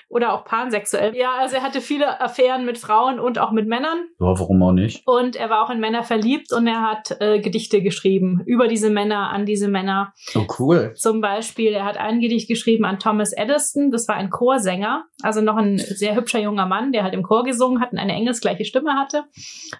oder 0.10 0.34
auch 0.34 0.46
pansexuell. 0.46 1.15
Ja, 1.15 1.34
also 1.39 1.56
er 1.56 1.63
hatte 1.63 1.82
viele 1.82 2.20
Affären 2.22 2.65
mit 2.65 2.77
Frauen 2.77 3.20
und 3.20 3.39
auch 3.39 3.51
mit 3.51 3.67
Männern. 3.67 4.08
Ja, 4.20 4.39
warum 4.39 4.62
auch 4.63 4.72
nicht? 4.72 5.03
Und 5.06 5.36
er 5.36 5.50
war 5.50 5.63
auch 5.63 5.70
in 5.70 5.79
Männer 5.79 6.03
verliebt 6.03 6.51
und 6.53 6.67
er 6.67 6.82
hat 6.82 7.17
äh, 7.20 7.39
Gedichte 7.39 7.82
geschrieben 7.82 8.41
über 8.46 8.67
diese 8.67 8.89
Männer, 8.89 9.29
an 9.29 9.46
diese 9.46 9.67
Männer. 9.67 10.13
Oh, 10.36 10.46
cool. 10.60 10.94
Zum 10.96 11.22
Beispiel, 11.22 11.74
er 11.74 11.86
hat 11.86 11.98
ein 11.98 12.20
Gedicht 12.20 12.48
geschrieben 12.48 12.86
an 12.86 13.00
Thomas 13.00 13.34
Edison, 13.34 13.91
das 13.91 14.08
war 14.08 14.15
ein 14.15 14.29
Chorsänger, 14.29 15.06
also 15.22 15.41
noch 15.41 15.58
ein 15.58 15.77
sehr 15.77 16.15
hübscher 16.15 16.39
junger 16.39 16.65
Mann, 16.65 16.91
der 16.91 17.03
halt 17.03 17.13
im 17.13 17.24
Chor 17.24 17.44
gesungen 17.44 17.82
hat 17.82 17.91
und 17.91 18.00
eine 18.00 18.13
engelsgleiche 18.13 18.65
Stimme 18.65 18.94
hatte. 18.94 19.24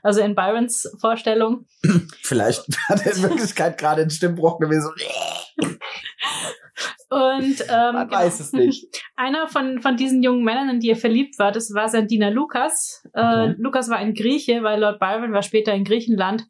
Also 0.04 0.22
in 0.22 0.36
Byrons 0.36 0.96
Vorstellung. 1.00 1.66
Vielleicht 2.22 2.66
hat 2.90 3.06
er 3.06 3.16
in 3.16 3.24
Wirklichkeit 3.24 3.78
gerade 3.78 4.02
ein 4.02 4.10
Stimmbruch 4.10 4.60
gewesen. 4.60 4.92
Und 7.10 7.62
ähm, 7.70 7.94
Man 7.94 8.12
weiß 8.12 8.40
es 8.42 8.52
nicht. 8.52 8.86
einer 9.16 9.48
von, 9.48 9.82
von 9.82 9.96
diesen 10.00 10.24
jungen 10.24 10.44
Männern, 10.44 10.70
in 10.70 10.80
die 10.80 10.90
er 10.90 10.96
verliebt 10.96 11.38
war, 11.40 11.52
das 11.52 11.74
war 11.74 11.90
sein 11.90 12.08
Diener 12.08 12.32
Lukas. 12.32 13.06
Äh, 13.14 13.20
Okay. 13.28 13.56
Lukas 13.58 13.90
war 13.90 13.98
ein 13.98 14.14
Grieche, 14.14 14.64
weil 14.64 14.80
Lord 14.80 15.00
Byron 15.00 15.34
war 15.34 15.42
später 15.44 15.74
in 15.74 15.84
Griechenland. 15.84 16.46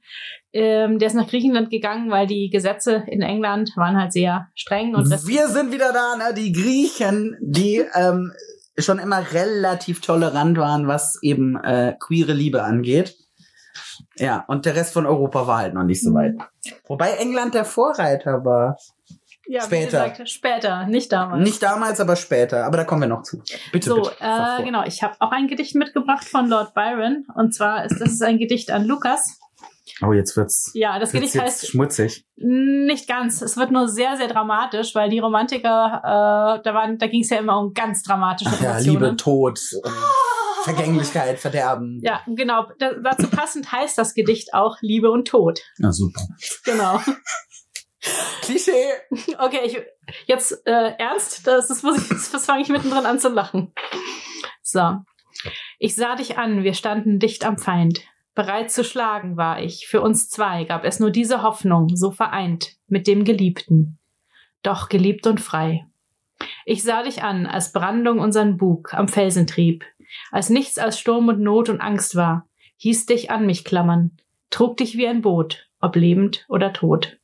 Ähm, 0.53 0.99
der 0.99 1.07
ist 1.07 1.13
nach 1.15 1.27
Griechenland 1.27 1.69
gegangen, 1.69 2.09
weil 2.09 2.27
die 2.27 2.49
Gesetze 2.49 3.03
in 3.07 3.21
England 3.21 3.71
waren 3.75 3.99
halt 3.99 4.13
sehr 4.13 4.47
streng 4.55 4.95
und 4.95 5.09
Wir 5.27 5.47
sind 5.47 5.71
wieder 5.71 5.91
da, 5.93 6.15
ne? 6.17 6.33
Die 6.35 6.51
Griechen, 6.51 7.37
die 7.41 7.83
ähm, 7.93 8.31
schon 8.77 8.99
immer 8.99 9.31
relativ 9.33 10.01
tolerant 10.01 10.57
waren, 10.57 10.87
was 10.87 11.19
eben 11.21 11.57
äh, 11.57 11.95
queere 11.99 12.33
Liebe 12.33 12.63
angeht. 12.63 13.15
Ja, 14.17 14.45
und 14.47 14.65
der 14.65 14.75
Rest 14.75 14.93
von 14.93 15.05
Europa 15.05 15.47
war 15.47 15.57
halt 15.59 15.73
noch 15.73 15.83
nicht 15.83 16.01
so 16.03 16.13
weit. 16.13 16.35
Wobei 16.87 17.11
England 17.13 17.53
der 17.53 17.65
Vorreiter 17.65 18.43
war. 18.45 18.77
Ja, 19.47 19.61
später. 19.61 20.09
Gesagt, 20.09 20.29
später, 20.29 20.85
nicht 20.87 21.11
damals. 21.11 21.43
Nicht 21.43 21.61
damals, 21.63 21.99
aber 21.99 22.15
später. 22.15 22.65
Aber 22.65 22.77
da 22.77 22.83
kommen 22.83 23.01
wir 23.01 23.07
noch 23.07 23.23
zu. 23.23 23.41
Bitte, 23.71 23.89
So, 23.89 23.95
bitte. 24.01 24.15
äh, 24.19 24.63
genau. 24.63 24.83
Ich 24.85 25.03
habe 25.03 25.15
auch 25.19 25.31
ein 25.31 25.47
Gedicht 25.47 25.75
mitgebracht 25.75 26.25
von 26.25 26.47
Lord 26.47 26.73
Byron. 26.73 27.25
Und 27.35 27.53
zwar 27.53 27.85
ist 27.85 27.99
das 27.99 28.11
ist 28.11 28.21
ein 28.23 28.37
Gedicht 28.39 28.71
an 28.71 28.85
Lukas. 28.85 29.39
Oh, 30.05 30.13
jetzt 30.13 30.37
wird's, 30.37 30.71
Ja, 30.75 30.99
das 30.99 31.11
wird's 31.13 31.31
Gedicht 31.31 31.43
heißt 31.43 31.67
schmutzig. 31.69 32.25
nicht 32.35 33.07
ganz. 33.07 33.41
Es 33.41 33.57
wird 33.57 33.71
nur 33.71 33.87
sehr, 33.87 34.15
sehr 34.17 34.27
dramatisch, 34.27 34.93
weil 34.93 35.09
die 35.09 35.17
Romantiker, 35.19 36.01
äh, 36.59 36.61
da 36.63 36.73
waren, 36.75 36.97
da 36.99 37.07
ging 37.07 37.21
es 37.21 37.29
ja 37.31 37.37
immer 37.37 37.59
um 37.59 37.73
ganz 37.73 38.03
dramatische 38.03 38.51
Ach 38.53 38.61
ja. 38.61 38.77
Liebe, 38.77 39.15
Tod, 39.15 39.59
ähm, 39.83 39.91
Vergänglichkeit, 40.65 41.39
Verderben. 41.39 41.99
Ja, 42.03 42.21
genau. 42.27 42.67
Da, 42.77 42.91
dazu 43.01 43.27
passend 43.29 43.71
heißt 43.71 43.97
das 43.97 44.13
Gedicht 44.13 44.53
auch 44.53 44.77
Liebe 44.81 45.09
und 45.09 45.27
Tod. 45.27 45.61
Na 45.77 45.91
super. 45.91 46.21
Genau. 46.65 46.99
Klischee. 48.41 48.91
Okay, 49.39 49.59
ich, 49.65 49.77
jetzt 50.25 50.65
äh, 50.65 50.93
ernst, 50.97 51.45
das, 51.45 51.67
das 51.67 51.83
muss 51.83 51.97
ich, 51.97 52.31
das 52.31 52.45
fange 52.45 52.61
ich 52.61 52.69
mittendrin 52.69 53.05
an 53.05 53.19
zu 53.19 53.29
lachen. 53.29 53.73
So. 54.61 54.97
Ich 55.79 55.95
sah 55.95 56.15
dich 56.15 56.37
an, 56.37 56.63
wir 56.63 56.73
standen 56.73 57.19
dicht 57.19 57.45
am 57.45 57.57
Feind. 57.57 58.01
Bereit 58.33 58.71
zu 58.71 58.83
schlagen 58.83 59.37
war 59.37 59.61
ich. 59.61 59.87
Für 59.87 60.01
uns 60.01 60.29
zwei 60.29 60.63
gab 60.63 60.85
es 60.85 60.99
nur 60.99 61.11
diese 61.11 61.41
Hoffnung, 61.41 61.95
so 61.95 62.11
vereint 62.11 62.75
mit 62.87 63.07
dem 63.07 63.23
Geliebten. 63.23 63.97
Doch 64.63 64.89
geliebt 64.89 65.27
und 65.27 65.41
frei. 65.41 65.87
Ich 66.65 66.83
sah 66.83 67.03
dich 67.03 67.23
an, 67.23 67.45
als 67.45 67.71
Brandung 67.71 68.19
unseren 68.19 68.57
Bug 68.57 68.93
am 68.93 69.07
Felsen 69.07 69.47
trieb, 69.47 69.85
als 70.31 70.49
nichts 70.49 70.77
als 70.77 70.99
Sturm 70.99 71.27
und 71.27 71.39
Not 71.39 71.69
und 71.69 71.81
Angst 71.81 72.15
war, 72.15 72.47
hieß 72.77 73.05
dich 73.07 73.31
an 73.31 73.45
mich 73.45 73.63
klammern, 73.63 74.17
trug 74.49 74.77
dich 74.77 74.97
wie 74.97 75.07
ein 75.07 75.21
Boot, 75.21 75.67
ob 75.79 75.95
lebend 75.95 76.45
oder 76.47 76.73
tot. 76.73 77.16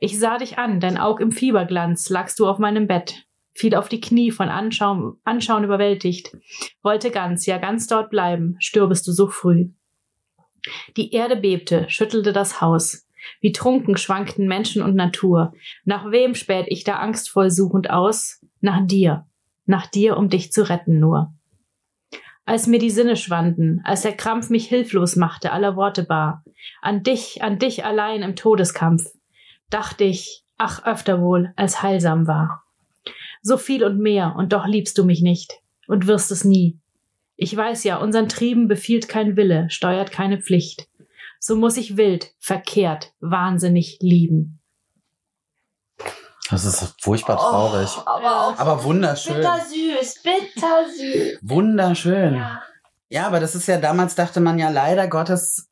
Ich 0.00 0.18
sah 0.18 0.38
dich 0.38 0.58
an, 0.58 0.80
dein 0.80 0.98
Aug 0.98 1.20
im 1.20 1.32
Fieberglanz, 1.32 2.08
lagst 2.08 2.38
du 2.38 2.46
auf 2.46 2.58
meinem 2.58 2.86
Bett, 2.86 3.26
fiel 3.54 3.74
auf 3.74 3.88
die 3.88 4.00
Knie 4.00 4.30
von 4.30 4.48
Anschauen, 4.48 5.16
Anschauen 5.24 5.64
überwältigt, 5.64 6.36
wollte 6.82 7.10
ganz, 7.10 7.46
ja 7.46 7.58
ganz 7.58 7.88
dort 7.88 8.10
bleiben, 8.10 8.56
stürbest 8.60 9.06
du 9.06 9.12
so 9.12 9.26
früh. 9.26 9.70
Die 10.96 11.12
Erde 11.12 11.36
bebte, 11.36 11.86
schüttelte 11.88 12.32
das 12.32 12.60
Haus. 12.60 13.06
Wie 13.40 13.52
trunken 13.52 13.96
schwankten 13.96 14.46
Menschen 14.46 14.82
und 14.82 14.94
Natur. 14.94 15.52
Nach 15.84 16.10
wem 16.10 16.34
späht 16.34 16.66
ich 16.68 16.84
da 16.84 16.96
angstvoll 16.96 17.50
suchend 17.50 17.90
aus? 17.90 18.44
Nach 18.60 18.86
dir. 18.86 19.26
Nach 19.66 19.86
dir, 19.86 20.16
um 20.16 20.28
dich 20.28 20.52
zu 20.52 20.68
retten 20.68 21.00
nur. 21.00 21.32
Als 22.44 22.66
mir 22.66 22.78
die 22.78 22.90
Sinne 22.90 23.16
schwanden, 23.16 23.82
als 23.84 24.02
der 24.02 24.16
Krampf 24.16 24.48
mich 24.48 24.68
hilflos 24.68 25.16
machte, 25.16 25.52
aller 25.52 25.76
Worte 25.76 26.04
bar, 26.04 26.44
an 26.80 27.02
dich, 27.02 27.42
an 27.42 27.58
dich 27.58 27.84
allein 27.84 28.22
im 28.22 28.36
Todeskampf, 28.36 29.04
dachte 29.70 30.04
ich, 30.04 30.44
ach 30.56 30.84
öfter 30.84 31.20
wohl, 31.20 31.52
als 31.56 31.82
heilsam 31.82 32.26
war. 32.26 32.64
So 33.42 33.56
viel 33.56 33.84
und 33.84 33.98
mehr, 33.98 34.34
und 34.36 34.52
doch 34.52 34.66
liebst 34.66 34.98
du 34.98 35.04
mich 35.04 35.22
nicht, 35.22 35.54
und 35.86 36.06
wirst 36.06 36.30
es 36.30 36.44
nie. 36.44 36.78
Ich 37.36 37.56
weiß 37.56 37.84
ja, 37.84 37.98
unseren 37.98 38.28
Trieben 38.28 38.66
befiehlt 38.66 39.08
kein 39.08 39.36
Wille, 39.36 39.70
steuert 39.70 40.10
keine 40.10 40.40
Pflicht. 40.40 40.88
So 41.38 41.54
muss 41.54 41.76
ich 41.76 41.96
wild, 41.96 42.32
verkehrt, 42.40 43.12
wahnsinnig 43.20 43.98
lieben. 44.00 44.58
Das 46.50 46.64
ist 46.64 46.94
furchtbar 47.00 47.36
traurig. 47.36 47.90
Oh, 47.98 48.02
aber 48.06 48.46
auch 48.46 48.58
Aber 48.58 48.82
wunderschön. 48.84 49.36
bittersüß, 49.36 50.22
bittersüß. 50.22 51.38
Wunderschön. 51.42 52.34
Ja. 52.34 52.62
Ja, 53.10 53.26
aber 53.26 53.40
das 53.40 53.54
ist 53.54 53.68
ja, 53.68 53.78
damals 53.78 54.14
dachte 54.14 54.40
man 54.40 54.58
ja 54.58 54.68
leider 54.68 55.08
Gottes 55.08 55.67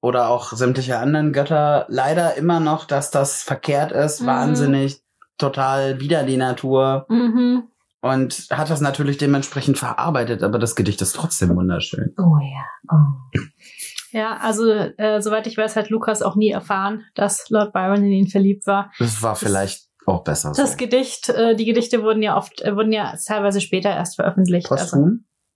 oder 0.00 0.28
auch 0.28 0.52
sämtliche 0.52 0.98
anderen 0.98 1.32
Götter 1.32 1.86
leider 1.88 2.36
immer 2.36 2.60
noch, 2.60 2.84
dass 2.84 3.10
das 3.10 3.42
verkehrt 3.42 3.92
ist, 3.92 4.20
Mhm. 4.22 4.26
wahnsinnig, 4.26 5.00
total 5.38 6.00
wider 6.00 6.22
die 6.24 6.36
Natur 6.36 7.06
Mhm. 7.08 7.64
und 8.00 8.46
hat 8.50 8.70
das 8.70 8.80
natürlich 8.80 9.18
dementsprechend 9.18 9.78
verarbeitet, 9.78 10.42
aber 10.42 10.58
das 10.58 10.74
Gedicht 10.76 11.00
ist 11.02 11.14
trotzdem 11.16 11.54
wunderschön. 11.56 12.14
Oh 12.18 12.36
ja. 12.40 12.64
Oh. 12.92 13.40
Ja, 14.12 14.38
also 14.38 14.68
äh, 14.72 15.20
soweit 15.22 15.46
ich 15.46 15.56
weiß, 15.56 15.76
hat 15.76 15.88
Lukas 15.90 16.20
auch 16.22 16.34
nie 16.34 16.50
erfahren, 16.50 17.04
dass 17.14 17.48
Lord 17.48 17.72
Byron 17.72 18.02
in 18.04 18.10
ihn 18.10 18.26
verliebt 18.28 18.66
war. 18.66 18.90
Das 18.98 19.22
war 19.22 19.36
vielleicht 19.36 19.86
auch 20.06 20.24
besser 20.24 20.52
Das 20.56 20.72
so. 20.72 20.76
Gedicht, 20.76 21.28
äh, 21.28 21.54
die 21.54 21.64
Gedichte 21.64 22.02
wurden 22.02 22.22
ja 22.22 22.36
oft, 22.36 22.60
äh, 22.62 22.74
wurden 22.74 22.90
ja 22.92 23.14
teilweise 23.24 23.60
später 23.60 23.90
erst 23.90 24.16
veröffentlicht. 24.16 24.70
Also, 24.72 25.10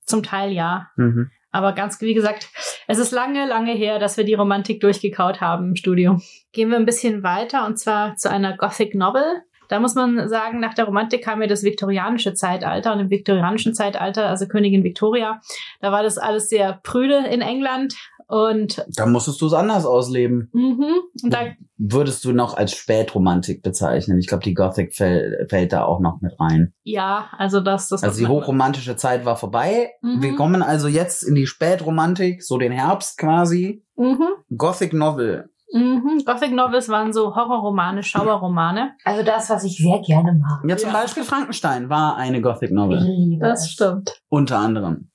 zum 0.06 0.22
Teil 0.22 0.52
ja. 0.52 0.88
Mhm. 0.96 1.30
Aber 1.54 1.72
ganz, 1.72 2.00
wie 2.00 2.14
gesagt, 2.14 2.48
es 2.88 2.98
ist 2.98 3.12
lange, 3.12 3.46
lange 3.46 3.74
her, 3.74 4.00
dass 4.00 4.16
wir 4.16 4.24
die 4.24 4.34
Romantik 4.34 4.80
durchgekaut 4.80 5.40
haben 5.40 5.68
im 5.68 5.76
Studio. 5.76 6.20
Gehen 6.50 6.68
wir 6.68 6.76
ein 6.76 6.84
bisschen 6.84 7.22
weiter 7.22 7.64
und 7.64 7.78
zwar 7.78 8.16
zu 8.16 8.28
einer 8.28 8.56
Gothic 8.56 8.96
Novel. 8.96 9.22
Da 9.68 9.78
muss 9.78 9.94
man 9.94 10.28
sagen, 10.28 10.58
nach 10.58 10.74
der 10.74 10.86
Romantik 10.86 11.22
kam 11.22 11.40
ja 11.40 11.46
das 11.46 11.62
viktorianische 11.62 12.34
Zeitalter 12.34 12.92
und 12.92 12.98
im 12.98 13.10
viktorianischen 13.10 13.72
Zeitalter, 13.72 14.28
also 14.28 14.48
Königin 14.48 14.82
Victoria, 14.82 15.40
da 15.80 15.92
war 15.92 16.02
das 16.02 16.18
alles 16.18 16.48
sehr 16.48 16.80
prüde 16.82 17.24
in 17.30 17.40
England 17.40 17.94
und 18.28 18.84
Da 18.96 19.06
musstest 19.06 19.40
du 19.40 19.46
es 19.46 19.52
anders 19.52 19.84
ausleben. 19.86 20.48
mhm, 20.52 20.84
und 21.22 21.32
da 21.32 21.38
Würdest 21.76 22.24
du 22.24 22.32
noch 22.32 22.56
als 22.56 22.72
Spätromantik 22.76 23.62
bezeichnen? 23.62 24.18
Ich 24.18 24.28
glaube, 24.28 24.44
die 24.44 24.54
Gothic 24.54 24.94
fällt, 24.94 25.50
fällt 25.50 25.72
da 25.72 25.84
auch 25.84 25.98
noch 26.00 26.20
mit 26.20 26.32
rein. 26.38 26.72
ja, 26.84 27.26
also 27.36 27.60
das 27.60 27.88
das 27.88 28.02
Also 28.04 28.20
die 28.20 28.26
hochromantische 28.28 28.94
Zeit 28.96 29.24
war 29.24 29.36
vorbei. 29.36 29.90
Mhm. 30.00 30.22
Wir 30.22 30.36
kommen 30.36 30.62
also 30.62 30.86
jetzt 30.88 31.22
in 31.24 31.34
die 31.34 31.46
Spätromantik, 31.46 32.42
so 32.44 32.58
den 32.58 32.72
Herbst 32.72 33.18
quasi. 33.18 33.84
Mhm, 33.96 34.22
Gothic 34.56 34.92
Novel. 34.92 35.50
mhm. 35.72 36.22
Gothic 36.24 36.52
Novels 36.54 36.88
waren 36.88 37.12
so 37.12 37.34
Horrorromane, 37.34 38.02
Schauerromane. 38.04 38.92
Also 39.04 39.24
das, 39.24 39.50
was 39.50 39.64
ich 39.64 39.76
sehr 39.76 39.98
gerne 40.00 40.32
mag. 40.32 40.62
Ja, 40.68 40.76
zum 40.76 40.90
Ja. 40.90 41.00
Beispiel 41.00 41.24
Frankenstein 41.24 41.88
war 41.90 42.16
eine 42.16 42.40
Gothic 42.40 42.70
Ich 42.70 42.74
Novel. 42.74 42.98
liebe 43.00 43.44
Das 43.44 43.64
es. 43.64 43.70
stimmt. 43.72 44.20
Unter 44.28 44.58
anderem. 44.58 45.10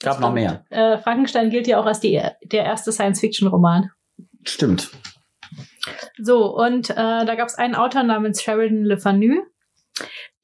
Gab 0.00 0.14
Das 0.14 0.20
noch 0.20 0.32
mehr. 0.32 0.64
Äh, 0.70 0.98
Frankenstein 0.98 1.50
gilt 1.50 1.66
ja 1.66 1.80
auch 1.80 1.86
als 1.86 2.00
die, 2.00 2.22
der 2.42 2.64
erste 2.64 2.92
Science-Fiction-Roman. 2.92 3.90
Stimmt. 4.44 4.90
So, 6.18 6.54
und 6.54 6.90
äh, 6.90 6.94
da 6.94 7.34
gab 7.34 7.48
es 7.48 7.56
einen 7.56 7.74
Autor 7.74 8.02
namens 8.04 8.42
Sheridan 8.42 8.84
Le 8.84 8.98
Fanu. 8.98 9.42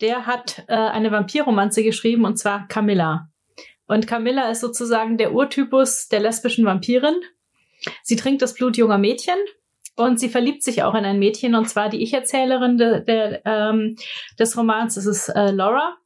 Der 0.00 0.26
hat 0.26 0.64
äh, 0.68 0.74
eine 0.74 1.12
Vampirromanze 1.12 1.84
geschrieben, 1.84 2.24
und 2.24 2.38
zwar 2.38 2.66
Camilla. 2.68 3.28
Und 3.86 4.06
Camilla 4.06 4.50
ist 4.50 4.60
sozusagen 4.60 5.18
der 5.18 5.32
Urtypus 5.34 6.08
der 6.08 6.20
lesbischen 6.20 6.64
Vampirin. 6.64 7.14
Sie 8.02 8.16
trinkt 8.16 8.42
das 8.42 8.54
Blut 8.54 8.76
junger 8.76 8.98
Mädchen 8.98 9.36
und 9.96 10.18
sie 10.18 10.28
verliebt 10.28 10.62
sich 10.62 10.82
auch 10.82 10.94
in 10.94 11.04
ein 11.04 11.18
Mädchen, 11.18 11.54
und 11.54 11.68
zwar 11.68 11.90
die 11.90 12.02
Ich-Erzählerin 12.02 12.78
de, 12.78 13.04
der, 13.04 13.42
ähm, 13.44 13.96
des 14.38 14.56
Romans, 14.56 14.94
das 14.94 15.06
ist 15.06 15.28
äh, 15.28 15.50
Laura. 15.50 15.96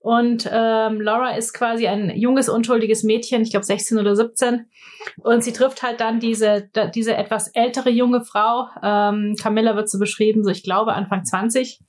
Und 0.00 0.48
ähm, 0.50 1.00
Laura 1.00 1.36
ist 1.36 1.52
quasi 1.52 1.86
ein 1.86 2.10
junges, 2.16 2.48
unschuldiges 2.48 3.02
Mädchen, 3.02 3.42
ich 3.42 3.50
glaube 3.50 3.66
16 3.66 3.98
oder 3.98 4.16
17. 4.16 4.66
Und 5.18 5.44
sie 5.44 5.52
trifft 5.52 5.82
halt 5.82 6.00
dann 6.00 6.20
diese, 6.20 6.70
diese 6.94 7.16
etwas 7.16 7.48
ältere 7.48 7.90
junge 7.90 8.24
Frau. 8.24 8.68
Ähm, 8.82 9.36
Camilla 9.40 9.76
wird 9.76 9.90
so 9.90 9.98
beschrieben, 9.98 10.44
so 10.44 10.50
ich 10.50 10.62
glaube 10.62 10.94
Anfang 10.94 11.24
20. 11.24 11.80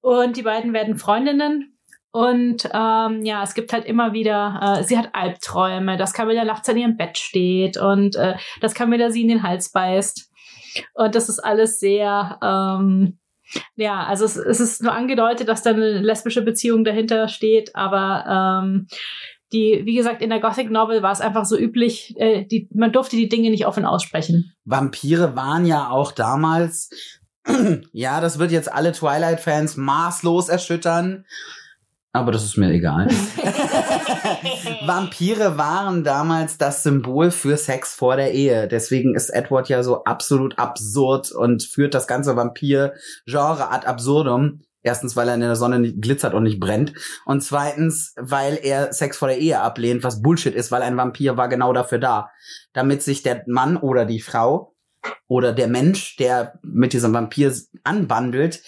Und 0.00 0.36
die 0.36 0.42
beiden 0.42 0.72
werden 0.72 0.96
Freundinnen. 0.96 1.74
Und 2.10 2.68
ähm, 2.72 3.24
ja, 3.24 3.42
es 3.42 3.54
gibt 3.54 3.72
halt 3.72 3.86
immer 3.86 4.12
wieder, 4.12 4.78
äh, 4.78 4.84
sie 4.84 4.96
hat 4.96 5.10
Albträume, 5.14 5.96
dass 5.96 6.12
Camilla 6.12 6.44
nachts 6.44 6.68
an 6.68 6.76
ihrem 6.76 6.96
Bett 6.96 7.18
steht 7.18 7.76
und 7.76 8.14
äh, 8.14 8.36
dass 8.60 8.74
Camilla 8.74 9.10
sie 9.10 9.22
in 9.22 9.28
den 9.28 9.42
Hals 9.42 9.72
beißt. 9.72 10.30
Und 10.94 11.14
das 11.16 11.28
ist 11.28 11.40
alles 11.40 11.80
sehr, 11.80 12.38
ähm, 12.40 13.18
ja, 13.76 14.04
also 14.04 14.24
es, 14.24 14.36
es 14.36 14.60
ist 14.60 14.82
nur 14.82 14.92
angedeutet, 14.92 15.48
dass 15.48 15.62
da 15.62 15.70
eine 15.70 16.00
lesbische 16.00 16.42
Beziehung 16.42 16.84
dahinter 16.84 17.28
steht, 17.28 17.74
aber 17.74 18.62
ähm, 18.64 18.86
die, 19.52 19.82
wie 19.84 19.94
gesagt, 19.94 20.20
in 20.20 20.30
der 20.30 20.40
Gothic 20.40 20.70
Novel 20.70 21.02
war 21.02 21.12
es 21.12 21.20
einfach 21.20 21.44
so 21.44 21.56
üblich, 21.56 22.14
äh, 22.18 22.44
die, 22.44 22.68
man 22.74 22.92
durfte 22.92 23.16
die 23.16 23.28
Dinge 23.28 23.50
nicht 23.50 23.66
offen 23.66 23.84
aussprechen. 23.84 24.52
Vampire 24.64 25.36
waren 25.36 25.64
ja 25.64 25.88
auch 25.90 26.12
damals, 26.12 26.90
ja, 27.92 28.20
das 28.20 28.38
wird 28.38 28.50
jetzt 28.50 28.72
alle 28.72 28.92
Twilight-Fans 28.92 29.76
maßlos 29.76 30.48
erschüttern. 30.48 31.24
Aber 32.12 32.30
das 32.30 32.44
ist 32.44 32.56
mir 32.56 32.70
egal. 32.70 33.08
Vampire 34.86 35.58
waren 35.58 36.04
damals 36.04 36.58
das 36.58 36.82
Symbol 36.82 37.30
für 37.30 37.56
Sex 37.56 37.94
vor 37.94 38.16
der 38.16 38.32
Ehe. 38.32 38.68
Deswegen 38.68 39.14
ist 39.14 39.30
Edward 39.30 39.68
ja 39.68 39.82
so 39.82 40.04
absolut 40.04 40.58
absurd 40.58 41.32
und 41.32 41.62
führt 41.62 41.94
das 41.94 42.06
ganze 42.06 42.36
Vampir-Genre 42.36 43.70
ad 43.70 43.86
absurdum. 43.86 44.62
Erstens, 44.82 45.16
weil 45.16 45.28
er 45.28 45.34
in 45.34 45.40
der 45.40 45.56
Sonne 45.56 45.78
nicht 45.78 46.02
glitzert 46.02 46.34
und 46.34 46.42
nicht 46.42 46.60
brennt. 46.60 46.92
Und 47.24 47.42
zweitens, 47.42 48.14
weil 48.18 48.58
er 48.62 48.92
Sex 48.92 49.16
vor 49.16 49.28
der 49.28 49.38
Ehe 49.38 49.60
ablehnt, 49.60 50.04
was 50.04 50.20
Bullshit 50.20 50.54
ist, 50.54 50.70
weil 50.70 50.82
ein 50.82 50.96
Vampir 50.96 51.38
war 51.38 51.48
genau 51.48 51.72
dafür 51.72 51.98
da. 51.98 52.30
Damit 52.74 53.02
sich 53.02 53.22
der 53.22 53.44
Mann 53.46 53.78
oder 53.78 54.04
die 54.04 54.20
Frau 54.20 54.74
oder 55.26 55.52
der 55.52 55.68
Mensch, 55.68 56.16
der 56.16 56.58
mit 56.62 56.92
diesem 56.92 57.14
Vampir 57.14 57.54
anbandelt, 57.82 58.62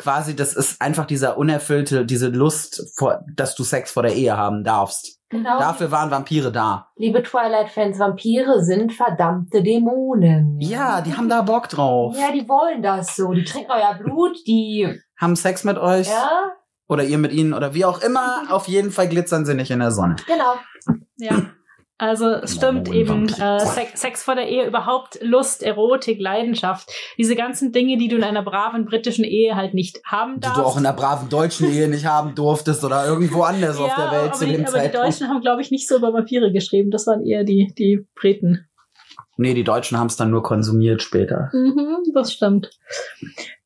quasi, 0.00 0.34
das 0.34 0.54
ist 0.54 0.80
einfach 0.80 1.06
dieser 1.06 1.36
unerfüllte, 1.36 2.04
diese 2.04 2.28
Lust, 2.28 2.82
vor, 2.96 3.20
dass 3.36 3.54
du 3.54 3.62
Sex 3.62 3.92
vor 3.92 4.02
der 4.02 4.14
Ehe 4.14 4.36
haben 4.36 4.64
darfst. 4.64 5.18
Genau. 5.28 5.58
Dafür 5.60 5.92
waren 5.92 6.10
Vampire 6.10 6.50
da. 6.50 6.88
Liebe 6.96 7.22
Twilight-Fans, 7.22 8.00
Vampire 8.00 8.64
sind 8.64 8.92
verdammte 8.92 9.62
Dämonen. 9.62 10.58
Ja, 10.58 11.02
die 11.02 11.14
haben 11.16 11.28
da 11.28 11.42
Bock 11.42 11.68
drauf. 11.68 12.16
Ja, 12.18 12.32
die 12.32 12.48
wollen 12.48 12.82
das 12.82 13.14
so. 13.14 13.32
Die 13.32 13.44
trinken 13.44 13.70
euer 13.70 13.94
Blut, 13.94 14.36
die, 14.46 14.88
Haben 15.16 15.36
Sex 15.36 15.62
mit 15.62 15.78
euch 15.78 16.08
ja, 16.08 16.50
oder 16.88 17.04
ihr 17.04 17.18
mit 17.18 17.32
ihnen 17.32 17.52
oder 17.52 17.74
wie 17.74 17.84
auch 17.84 18.02
immer. 18.02 18.44
Auf 18.48 18.66
jeden 18.66 18.90
Fall 18.90 19.08
glitzern 19.08 19.44
sie 19.46 19.54
nicht 19.54 19.70
in 19.70 19.78
der 19.78 19.92
Sonne. 19.92 20.16
genau. 20.26 20.54
Ja. 21.18 21.42
Also 22.00 22.30
es 22.30 22.54
stimmt 22.54 22.88
Oh, 22.88 22.92
eben, 22.94 23.28
äh, 23.28 23.60
Sex, 23.60 24.00
Sex 24.00 24.22
vor 24.22 24.34
der 24.34 24.48
Ehe, 24.48 24.66
überhaupt 24.66 25.18
Lust, 25.22 25.62
Erotik, 25.62 26.18
Leidenschaft. 26.18 26.90
Diese 27.18 27.36
ganzen 27.36 27.72
Dinge, 27.72 27.98
die 27.98 28.08
du 28.08 28.16
in 28.16 28.24
einer 28.24 28.42
braven 28.42 28.86
britischen 28.86 29.22
Ehe 29.24 29.54
halt 29.54 29.74
nicht 29.74 30.00
haben 30.06 30.36
Die 30.36 30.40
darfst. 30.40 30.58
du 30.58 30.64
auch 30.64 30.76
in 30.78 30.84
der 30.84 30.94
braven 30.94 31.28
deutschen 31.28 31.70
Ehe 31.70 31.88
nicht 31.88 32.06
haben 32.06 32.34
durftest 32.34 32.82
oder 32.84 33.04
irgendwo 33.06 33.42
anders 33.42 33.78
auf 33.78 33.94
der 33.94 34.10
Welt 34.12 34.22
aber, 34.28 34.32
zu 34.32 34.46
die, 34.46 34.52
dem 34.52 34.60
aber 34.62 34.72
die 34.72 34.78
Zeitpunkt. 34.78 35.06
Deutschen 35.06 35.28
haben, 35.28 35.42
glaube 35.42 35.60
ich, 35.60 35.70
nicht 35.70 35.86
so 35.86 35.98
über 35.98 36.14
Vampire 36.14 36.50
geschrieben. 36.52 36.90
Das 36.90 37.06
waren 37.06 37.22
eher 37.22 37.44
die, 37.44 37.74
die 37.76 38.06
Briten. 38.18 38.66
Nee, 39.36 39.52
die 39.52 39.64
Deutschen 39.64 39.98
haben 39.98 40.06
es 40.06 40.16
dann 40.16 40.30
nur 40.30 40.42
konsumiert 40.42 41.02
später. 41.02 41.50
Mhm, 41.52 41.98
das 42.14 42.32
stimmt. 42.32 42.70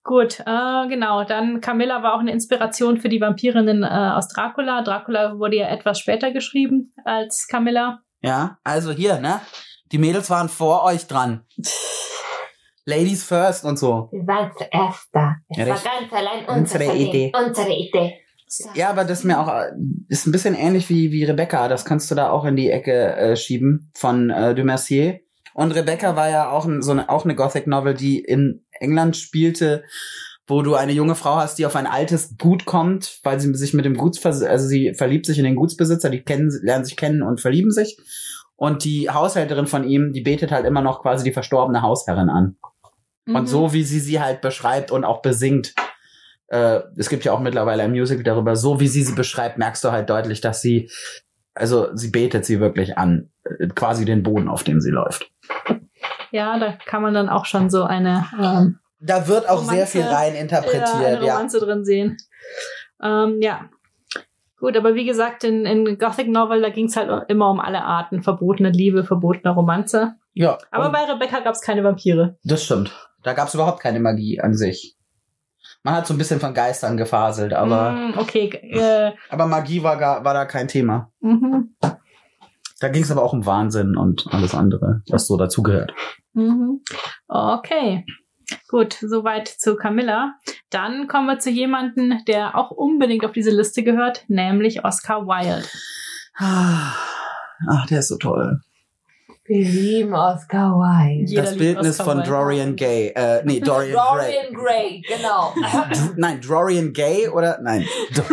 Gut, 0.03 0.41
äh, 0.41 0.89
genau. 0.89 1.25
Dann 1.25 1.61
Camilla 1.61 2.03
war 2.03 2.15
auch 2.15 2.21
eine 2.21 2.33
Inspiration 2.33 2.99
für 2.99 3.09
die 3.09 3.21
Vampirinnen 3.21 3.85
äh, 3.85 3.87
aus 3.87 4.29
Dracula. 4.29 4.83
Dracula 4.83 5.39
wurde 5.39 5.57
ja 5.57 5.69
etwas 5.69 5.99
später 6.01 6.31
geschrieben 6.33 6.93
als 7.05 7.47
Camilla. 7.49 8.01
Ja, 8.25 8.59
also 8.65 8.91
hier, 8.91 9.21
ne? 9.21 9.41
Die 9.93 9.99
Mädels 9.99 10.31
waren 10.31 10.49
vor 10.49 10.83
euch 10.85 11.07
dran. 11.07 11.45
Ladies 12.87 13.25
first 13.25 13.65
und 13.65 13.79
so. 13.79 14.09
Wir 14.13 14.27
waren 14.27 14.51
zuerst 14.57 15.09
da. 15.13 15.37
Es 15.49 15.59
Ja, 15.59 15.67
war 15.69 15.77
ganz 15.77 16.13
allein 16.13 16.45
Unsere 16.47 16.85
unser 16.85 16.95
Idee. 16.95 17.33
Unsere 17.35 17.73
Idee. 17.73 18.15
So. 18.47 18.69
Ja, 18.75 18.91
aber 18.91 19.05
das 19.05 19.21
ist 19.21 19.25
mir 19.25 19.39
auch 19.39 19.53
ist 20.09 20.27
ein 20.27 20.33
bisschen 20.33 20.55
ähnlich 20.55 20.89
wie 20.89 21.11
wie 21.13 21.25
Rebecca. 21.25 21.69
Das 21.69 21.85
kannst 21.85 22.11
du 22.11 22.15
da 22.15 22.31
auch 22.31 22.45
in 22.45 22.57
die 22.57 22.71
Ecke 22.71 23.15
äh, 23.17 23.37
schieben 23.37 23.91
von 23.95 24.31
äh, 24.31 24.55
de 24.55 24.65
Mercier. 24.65 25.21
Und 25.55 25.73
Rebecca 25.73 26.17
war 26.17 26.31
ja 26.31 26.51
auch 26.51 26.65
ein, 26.65 26.83
so 26.83 26.93
eine 26.93 27.09
auch 27.09 27.25
eine 27.25 27.35
Gothic 27.35 27.67
Novel, 27.67 27.95
die 27.95 28.19
in 28.21 28.65
England 28.81 29.17
spielte, 29.17 29.85
wo 30.47 30.63
du 30.63 30.75
eine 30.75 30.93
junge 30.93 31.15
Frau 31.15 31.37
hast, 31.37 31.59
die 31.59 31.67
auf 31.67 31.77
ein 31.77 31.87
altes 31.87 32.37
Gut 32.37 32.67
kommt, 32.67 33.21
weil 33.23 33.41
sie 33.41 33.55
sich 33.55 33.73
mit 33.73 33.85
dem 33.85 33.97
Guts 33.97 34.25
also 34.25 34.67
sie 34.67 34.95
verliebt 34.95 35.27
sich 35.27 35.39
in 35.39 35.45
den 35.45 35.57
Gutsbesitzer, 35.57 36.11
die 36.11 36.23
kennen 36.23 36.51
lernen 36.63 36.85
sich 36.85 36.97
kennen 36.97 37.23
und 37.23 37.41
verlieben 37.41 37.71
sich. 37.71 37.99
Und 38.57 38.85
die 38.85 39.11
Haushälterin 39.11 39.67
von 39.67 39.85
ihm, 39.85 40.13
die 40.13 40.21
betet 40.21 40.53
halt 40.53 40.67
immer 40.67 40.83
noch 40.83 41.03
quasi 41.03 41.25
die 41.25 41.33
verstorbene 41.33 41.83
Hausherrin 41.83 42.29
an. 42.29 42.57
Mhm. 43.25 43.37
Und 43.37 43.47
so 43.49 43.73
wie 43.73 43.83
sie 43.83 44.01
sie 44.01 44.21
halt 44.21 44.43
beschreibt 44.43 44.91
und 44.91 45.05
auch 45.05 45.23
besingt, 45.23 45.75
äh, 46.49 46.81
es 46.97 47.09
gibt 47.09 47.25
ja 47.25 47.33
auch 47.33 47.41
mittlerweile 47.41 47.83
ein 47.83 47.91
Musical 47.91 48.23
darüber, 48.23 48.55
so 48.55 48.81
wie 48.81 48.89
sie 48.89 49.03
sie 49.03 49.15
beschreibt, 49.15 49.59
merkst 49.59 49.83
du 49.83 49.93
halt 49.93 50.11
deutlich, 50.11 50.41
dass 50.41 50.61
sie, 50.61 50.91
also 51.55 51.89
sie 51.97 52.11
betet 52.11 52.45
sie 52.45 52.61
wirklich 52.61 52.99
an, 52.99 53.31
äh, 53.45 53.69
quasi 53.69 54.05
den 54.05 54.23
Boden, 54.23 54.49
auf 54.49 54.63
dem 54.63 54.81
sie 54.81 54.91
läuft. 54.91 55.31
Ja, 56.31 56.59
da 56.59 56.73
kann 56.85 57.03
man 57.03 57.15
dann 57.15 57.29
auch 57.29 57.47
schon 57.47 57.71
so 57.71 57.85
eine, 57.85 58.27
ähm, 58.41 58.79
Da 59.07 59.29
wird 59.29 59.49
auch 59.49 59.59
sehr 59.63 59.73
Romanze, 59.75 59.87
viel 59.87 60.03
rein 60.03 60.35
ja, 60.35 60.41
interpretiert, 60.41 61.23
ja. 61.23 61.33
Romanze 61.35 61.61
drin 61.61 61.85
sehen. 61.85 62.17
Ähm, 63.03 63.39
ja. 63.41 63.69
Gut, 64.59 64.77
aber 64.79 64.95
wie 64.95 65.05
gesagt, 65.05 65.45
in, 65.45 65.67
in 65.67 65.99
Gothic 65.99 66.29
Novel, 66.29 66.63
da 66.63 66.71
ging 66.71 66.87
es 66.87 66.97
halt 66.97 67.29
immer 67.29 67.51
um 67.51 67.61
alle 67.61 67.83
Arten. 67.83 68.23
Verbotene 68.23 68.71
Liebe, 68.71 69.05
verbotene 69.05 69.53
Romanze. 69.55 70.15
Ja, 70.33 70.57
Aber 70.71 70.91
bei 70.91 71.05
Rebecca 71.05 71.41
gab 71.41 71.55
es 71.55 71.61
keine 71.61 71.85
Vampire. 71.85 72.39
das 72.45 72.65
stimmt. 72.65 72.93
Da 73.23 73.35
gab 73.35 73.49
es 73.49 73.55
überhaupt 73.55 73.81
keine 73.81 74.01
Magie 74.01 74.41
an 74.41 74.55
sich. 74.55 74.97
Man 75.83 75.95
hat 75.95 76.07
so 76.07 76.15
ein 76.15 76.19
bisschen 76.19 76.41
von 76.41 76.55
Geistern 76.55 76.97
gefaselt, 76.97 77.53
aber, 77.53 77.93
Mm, 77.93 78.19
okay. 78.19 78.47
Äh, 78.49 79.13
aber 79.29 79.47
Magie 79.47 79.83
war, 79.83 79.97
gar, 79.99 80.25
war 80.25 80.33
da 80.35 80.45
kein 80.47 80.67
Thema. 80.69 81.11
mhm, 81.21 81.75
Da 82.81 82.89
ging 82.89 83.03
es 83.03 83.11
aber 83.11 83.23
auch 83.23 83.33
um 83.35 83.45
Wahnsinn 83.47 83.97
und 83.97 84.27
alles 84.31 84.55
andere, 84.55 85.03
was 85.11 85.27
so 85.27 85.37
dazugehört. 85.37 85.93
mhm. 86.33 86.81
Okay. 87.29 88.05
Gut, 88.69 88.95
soweit 89.01 89.49
zu 89.49 89.77
Camilla. 89.77 90.35
Dann 90.71 91.09
kommen 91.09 91.27
wir 91.27 91.39
zu 91.39 91.51
jemandem, 91.51 92.25
der 92.27 92.57
auch 92.57 92.71
unbedingt 92.71 93.25
auf 93.25 93.33
diese 93.33 93.51
Liste 93.51 93.83
gehört, 93.83 94.25
nämlich 94.29 94.85
Oscar 94.85 95.27
Wilde. 95.27 95.67
Ah, 96.37 96.95
Ach, 97.69 97.87
der 97.87 98.01
ist 98.01 98.09
so 98.09 98.17
toll. 98.17 98.61
Wir 99.47 99.63
lieben 99.63 100.15
Oscar 100.15 100.71
Wilde. 100.71 101.31
Jeder 101.31 101.43
das 101.43 101.57
Bildnis 101.57 102.01
Oscar 102.01 102.05
von 102.05 102.17
Wilde. 102.19 102.31
Dorian 102.31 102.77
Gay. 102.77 103.09
Äh, 103.15 103.43
nee, 103.45 103.61
Dorian, 103.65 103.93
Dorian 103.93 104.55
Gray, 104.55 105.03
genau. 105.07 105.51
Gray. 105.55 106.11
Nein, 106.17 106.41
Dorian 106.41 106.93
Gay 106.93 107.29
oder? 107.29 107.59
Nein. 107.63 107.87
Dor 108.17 108.25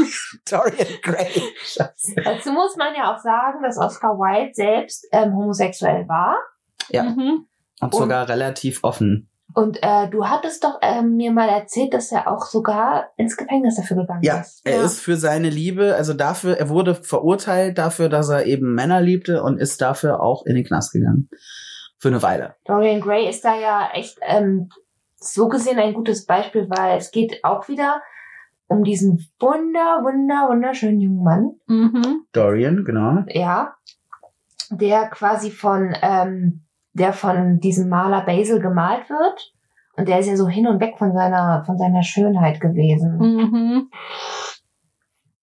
Dorian 0.50 0.88
Gray. 1.02 1.42
Scheiße. 1.64 2.16
Dazu 2.24 2.52
muss 2.52 2.78
man 2.78 2.96
ja 2.96 3.14
auch 3.14 3.20
sagen, 3.20 3.62
dass 3.62 3.78
Oscar 3.78 4.18
Wilde 4.18 4.54
selbst 4.54 5.06
ähm, 5.12 5.36
homosexuell 5.36 6.08
war. 6.08 6.38
Ja. 6.90 7.04
Mhm. 7.04 7.46
Und 7.82 7.94
sogar 7.94 8.30
relativ 8.30 8.84
offen. 8.84 9.31
Und 9.54 9.80
äh, 9.82 10.10
du 10.10 10.28
hattest 10.28 10.64
doch 10.64 10.80
ähm, 10.82 11.16
mir 11.16 11.32
mal 11.32 11.50
erzählt, 11.50 11.94
dass 11.94 12.12
er 12.12 12.28
auch 12.28 12.46
sogar 12.46 13.10
ins 13.18 13.38
Gefängnis 13.38 13.76
dafür 13.76 13.98
gegangen 13.98 14.24
Ja, 14.24 14.40
ist. 14.42 14.62
er 14.66 14.84
ist 14.84 15.00
für 15.00 15.16
seine 15.18 15.50
Liebe, 15.50 15.96
also 15.96 16.14
dafür, 16.14 16.58
er 16.58 16.70
wurde 16.70 16.96
verurteilt 16.96 17.78
dafür, 17.78 18.10
dass 18.10 18.30
er 18.30 18.46
eben 18.46 18.74
Männer 18.74 19.02
liebte 19.02 19.44
und 19.44 19.58
ist 19.60 19.82
dafür 19.82 20.22
auch 20.22 20.46
in 20.46 20.56
den 20.56 20.64
Knast 20.66 20.94
gegangen. 20.94 21.30
Für 22.00 22.08
eine 22.08 22.22
Weile. 22.24 22.56
Dorian 22.66 23.00
Gray 23.02 23.30
ist 23.30 23.46
da 23.46 23.56
ja 23.60 23.90
echt 23.94 24.18
ähm, 24.22 24.70
so 25.18 25.48
gesehen 25.50 25.78
ein 25.78 25.94
gutes 25.94 26.26
Beispiel, 26.26 26.68
weil 26.70 26.98
es 26.98 27.12
geht 27.12 27.44
auch 27.44 27.68
wieder 27.68 28.02
um 28.68 28.84
diesen 28.84 29.28
wunder, 29.40 30.00
wunder, 30.04 30.48
wunderschönen 30.50 31.00
jungen 31.02 31.24
Mann, 31.24 31.52
Mhm. 31.68 32.26
Dorian, 32.32 32.84
genau. 32.86 33.24
ja, 33.28 33.76
der 34.70 35.10
quasi 35.10 35.52
von, 35.52 35.94
ähm, 36.02 36.64
der 36.94 37.14
von 37.14 37.60
diesem 37.60 37.90
Maler 37.90 38.22
Basil 38.26 38.60
gemalt 38.60 39.10
wird. 39.10 39.54
Und 39.98 40.08
der 40.08 40.20
ist 40.20 40.28
ja 40.28 40.36
so 40.36 40.48
hin 40.48 40.68
und 40.68 40.80
weg 40.80 40.96
von 40.98 41.14
seiner, 41.14 41.64
von 41.66 41.78
seiner 41.78 42.04
Schönheit 42.04 42.60
gewesen. 42.62 43.18
Mhm. 43.18 43.90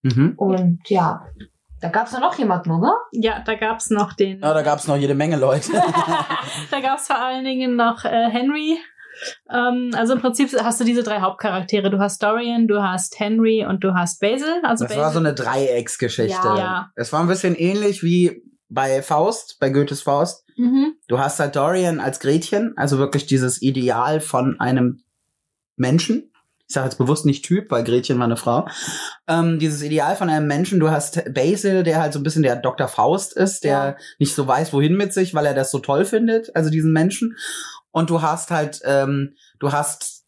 Mhm. 0.03 0.35
Und 0.37 0.81
ja, 0.89 1.27
da 1.81 1.89
gab's 1.89 2.13
ja 2.13 2.21
noch 2.21 2.37
jemanden, 2.39 2.71
oder? 2.73 2.95
Ja, 3.13 3.41
da 3.45 3.55
gab's 3.55 3.91
noch 3.91 4.13
den. 4.15 4.41
Ja, 4.41 4.55
da 4.55 4.63
gab's 4.63 4.89
noch 4.89 4.97
jede 4.97 5.15
Menge 5.15 5.37
Leute. 5.37 5.73
da 6.71 6.81
gab's 6.81 7.07
vor 7.07 7.19
allen 7.19 7.45
Dingen 7.45 7.77
noch 7.77 8.05
äh, 8.05 8.31
Henry. 8.31 8.79
Ähm, 9.53 9.91
also 9.95 10.15
im 10.15 10.21
Prinzip 10.21 10.51
hast 10.63 10.81
du 10.81 10.85
diese 10.85 11.03
drei 11.03 11.21
Hauptcharaktere. 11.21 11.91
Du 11.91 11.99
hast 11.99 12.23
Dorian, 12.23 12.69
du 12.69 12.83
hast 12.83 13.19
Henry 13.19 13.65
und 13.67 13.83
du 13.85 13.95
hast 13.95 14.21
Basil. 14.21 14.61
Also 14.63 14.85
Das 14.85 14.93
Basil. 14.93 15.03
war 15.03 15.13
so 15.13 15.19
eine 15.19 15.35
Dreiecksgeschichte. 15.35 16.47
Ja. 16.47 16.57
Ja. 16.57 16.91
Es 16.95 17.13
war 17.13 17.21
ein 17.21 17.29
bisschen 17.29 17.55
ähnlich 17.55 18.03
wie 18.03 18.43
bei 18.69 19.03
Faust, 19.03 19.59
bei 19.61 19.71
Goethes 19.71 20.03
Faust. 20.03 20.45
Mhm. 20.59 20.95
Du 21.09 21.19
hast 21.19 21.41
halt 21.41 21.57
Dorian 21.57 22.01
als 22.01 22.21
Gretchen, 22.21 22.75
also 22.77 22.99
wirklich 22.99 23.27
dieses 23.27 23.63
Ideal 23.63 24.21
von 24.21 24.61
einem 24.61 25.01
Menschen. 25.77 26.31
Ich 26.67 26.75
sage 26.75 26.87
jetzt 26.87 26.99
bewusst 26.99 27.25
nicht 27.25 27.47
Typ, 27.47 27.71
weil 27.71 27.83
Gretchen 27.83 28.19
war 28.19 28.27
eine 28.27 28.37
Frau. 28.37 28.69
Ähm, 29.27 29.59
dieses 29.59 29.81
Ideal 29.83 30.17
von 30.17 30.29
einem 30.29 30.47
Menschen. 30.47 30.81
Du 30.81 30.91
hast 30.91 31.33
Basil, 31.33 31.83
der 31.83 32.03
halt 32.03 32.13
so 32.13 32.19
ein 32.19 32.23
bisschen 32.23 32.43
der 32.43 32.57
Dr. 32.57 32.89
Faust 32.89 33.35
ist, 33.35 33.65
der 33.65 33.71
Ja. 33.71 33.97
nicht 34.19 34.35
so 34.35 34.47
weiß, 34.47 34.75
wohin 34.75 34.95
mit 34.95 35.15
sich, 35.15 35.33
weil 35.33 35.47
er 35.47 35.55
das 35.55 35.71
so 35.71 35.79
toll 35.79 36.05
findet, 36.05 36.55
also 36.55 36.69
diesen 36.69 36.93
Menschen. 36.93 37.37
Und 37.91 38.11
du 38.11 38.21
hast 38.21 38.51
halt, 38.51 38.81
ähm, 38.85 39.35
du 39.61 39.73
hast 39.73 40.27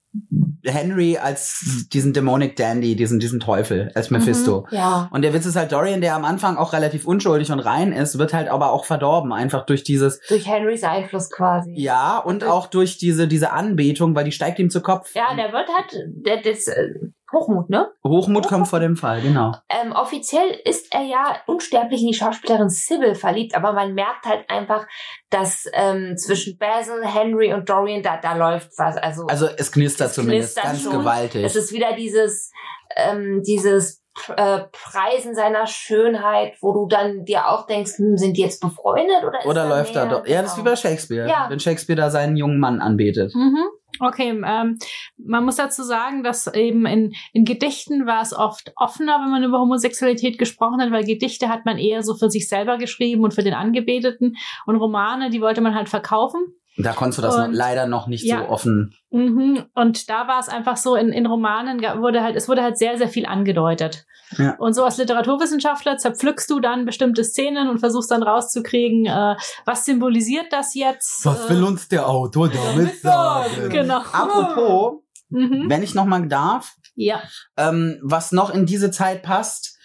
Henry 0.64 1.16
als 1.16 1.86
diesen 1.92 2.12
Demonic 2.12 2.56
Dandy, 2.56 2.96
diesen, 2.96 3.18
diesen 3.20 3.40
Teufel, 3.40 3.90
als 3.94 4.10
Mephisto. 4.10 4.66
Ja. 4.70 5.08
Und 5.12 5.22
der 5.22 5.32
Witz 5.32 5.46
ist 5.46 5.56
halt, 5.56 5.72
Dorian, 5.72 6.00
der 6.00 6.14
am 6.14 6.24
Anfang 6.24 6.56
auch 6.56 6.72
relativ 6.72 7.06
unschuldig 7.06 7.50
und 7.52 7.60
rein 7.60 7.92
ist, 7.92 8.18
wird 8.18 8.32
halt 8.32 8.48
aber 8.48 8.72
auch 8.72 8.84
verdorben, 8.84 9.32
einfach 9.32 9.66
durch 9.66 9.84
dieses, 9.84 10.20
Durch 10.28 10.46
Henrys 10.46 10.82
Einfluss 10.84 11.30
quasi. 11.30 11.72
ja, 11.76 12.18
und 12.18 12.44
auch 12.44 12.66
durch 12.66 12.98
diese, 12.98 13.28
diese 13.28 13.52
Anbetung, 13.52 14.14
weil 14.14 14.24
die 14.24 14.32
steigt 14.32 14.58
ihm 14.58 14.70
zu 14.70 14.80
Kopf. 14.80 15.14
Ja, 15.14 15.34
der 15.34 15.52
wird 15.52 15.68
halt, 15.68 16.06
der, 16.06 16.42
das, 16.42 16.66
äh, 16.66 16.88
Hochmut, 17.32 17.70
ne? 17.70 17.90
Hochmut 18.04 18.48
kommt 18.48 18.68
vor 18.68 18.80
dem 18.80 18.96
Fall, 18.96 19.20
genau. 19.20 19.54
Ähm, 19.68 19.92
offiziell 19.92 20.60
ist 20.64 20.92
er 20.92 21.02
ja 21.02 21.36
unsterblich 21.46 22.00
in 22.00 22.08
die 22.08 22.14
Schauspielerin 22.14 22.68
Sybil 22.68 23.14
verliebt, 23.14 23.54
aber 23.54 23.72
man 23.72 23.94
merkt 23.94 24.26
halt 24.26 24.48
einfach, 24.50 24.86
dass 25.30 25.66
ähm, 25.72 26.16
zwischen 26.16 26.58
Basil, 26.58 27.04
Henry 27.04 27.52
und 27.54 27.68
Dorian 27.68 28.02
da, 28.02 28.16
da 28.16 28.34
läuft 28.34 28.70
was. 28.78 28.96
Also, 28.96 29.26
Also 29.26 29.46
es 29.56 29.70
knistert 29.70 30.08
Es 30.08 30.14
zumindest 30.14 30.56
knistert 30.56 30.64
ganz 30.64 30.82
schon. 30.82 30.92
gewaltig. 30.98 31.44
es 31.44 31.56
ist 31.56 31.72
wieder 31.72 31.94
dieses, 31.94 32.50
ähm, 32.96 33.42
dieses 33.46 33.99
äh, 34.36 34.60
Preisen 34.72 35.34
seiner 35.34 35.66
Schönheit, 35.66 36.54
wo 36.60 36.72
du 36.72 36.86
dann 36.88 37.24
dir 37.24 37.48
auch 37.48 37.66
denkst, 37.66 37.92
hm, 37.96 38.16
sind 38.16 38.36
die 38.36 38.42
jetzt 38.42 38.60
befreundet 38.60 39.24
oder 39.26 39.38
ist 39.40 39.46
Oder 39.46 39.62
da 39.64 39.68
läuft 39.68 39.96
da 39.96 40.06
doch. 40.06 40.26
Ja, 40.26 40.42
das 40.42 40.52
ist 40.52 40.58
wie 40.58 40.62
Genau. 40.62 40.72
bei 40.72 40.76
Shakespeare. 40.76 41.28
Ja. 41.28 41.46
Wenn 41.48 41.60
Shakespeare 41.60 41.96
da 41.96 42.10
seinen 42.10 42.36
jungen 42.36 42.58
Mann 42.58 42.80
anbetet. 42.80 43.34
Mhm. 43.34 43.64
Okay, 43.98 44.30
ähm, 44.30 44.78
man 45.18 45.44
muss 45.44 45.56
dazu 45.56 45.82
sagen, 45.82 46.22
dass 46.22 46.46
eben 46.54 46.86
in, 46.86 47.12
in 47.32 47.44
Gedichten 47.44 48.06
war 48.06 48.22
es 48.22 48.32
oft 48.32 48.72
offener, 48.76 49.20
wenn 49.20 49.30
man 49.30 49.42
über 49.42 49.58
Homosexualität 49.58 50.38
gesprochen 50.38 50.80
hat, 50.80 50.90
weil 50.92 51.04
Gedichte 51.04 51.48
hat 51.48 51.66
man 51.66 51.76
eher 51.76 52.02
so 52.02 52.14
für 52.14 52.30
sich 52.30 52.48
selber 52.48 52.78
geschrieben 52.78 53.24
und 53.24 53.34
für 53.34 53.42
den 53.42 53.52
Angebeteten 53.54 54.36
und 54.66 54.76
Romane, 54.76 55.30
die 55.30 55.40
wollte 55.40 55.60
man 55.60 55.74
halt 55.74 55.88
verkaufen. 55.88 56.40
Da 56.76 56.92
konntest 56.92 57.18
du 57.18 57.22
das 57.22 57.36
noch, 57.36 57.44
Und- 57.46 57.52
leider 57.52 57.86
noch 57.86 58.06
nicht 58.06 58.24
Ja. 58.24 58.38
so 58.44 58.48
offen. 58.48 58.94
Mhm. 59.10 59.64
Und 59.74 60.08
da 60.08 60.28
war 60.28 60.38
es 60.40 60.48
einfach 60.48 60.76
so, 60.76 60.94
in, 60.96 61.10
in 61.10 61.26
Romanen 61.26 61.80
wurde 62.00 62.22
halt, 62.22 62.36
es 62.36 62.48
wurde 62.48 62.62
halt 62.62 62.78
sehr, 62.78 62.96
sehr 62.96 63.08
viel 63.08 63.26
angedeutet. 63.26 64.06
Ja. 64.38 64.54
Und 64.58 64.74
so 64.74 64.84
als 64.84 64.96
Literaturwissenschaftler 64.96 65.96
zerpflückst 65.98 66.48
du 66.48 66.60
dann 66.60 66.84
bestimmte 66.86 67.24
Szenen 67.24 67.68
und 67.68 67.80
versuchst 67.80 68.10
dann 68.12 68.22
rauszukriegen, 68.22 69.06
äh, 69.06 69.34
was 69.64 69.84
symbolisiert 69.84 70.46
das 70.52 70.74
jetzt? 70.74 71.26
äh, 71.26 71.54
uns 71.54 71.88
der 71.88 72.08
Autor 72.08 72.48
damit 72.74 73.00
sagen? 73.00 73.68
Genau. 73.70 73.98
Apropos, 74.12 75.02
Mhm. 75.30 75.64
wenn 75.68 75.82
ich 75.82 75.94
noch 75.94 76.04
mal 76.06 76.26
darf, 76.28 76.74
Ja. 76.94 77.20
ähm, 77.56 77.98
was 78.02 78.30
noch 78.32 78.50
in 78.54 78.66
diese 78.66 78.90
Zeit 78.92 79.22
passt, 79.22 79.76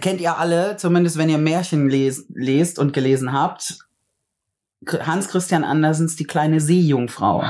kennt 0.00 0.20
ihr 0.20 0.36
alle, 0.38 0.76
zumindest 0.76 1.16
wenn 1.18 1.28
ihr 1.28 1.38
Märchen 1.38 1.88
les 1.88 2.26
lest 2.34 2.78
und 2.78 2.92
gelesen 2.92 3.32
habt, 3.32 3.78
Hans 4.86 5.28
Christian 5.28 5.64
Andersens 5.64 6.16
Die 6.16 6.24
kleine 6.24 6.60
Seejungfrau. 6.60 7.44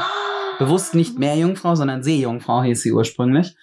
Bewusst 0.58 0.94
nicht 0.94 1.18
Meerjungfrau, 1.18 1.74
sondern 1.74 2.02
Seejungfrau 2.02 2.62
hieß 2.62 2.82
sie 2.82 2.92
ursprünglich. 2.92 3.56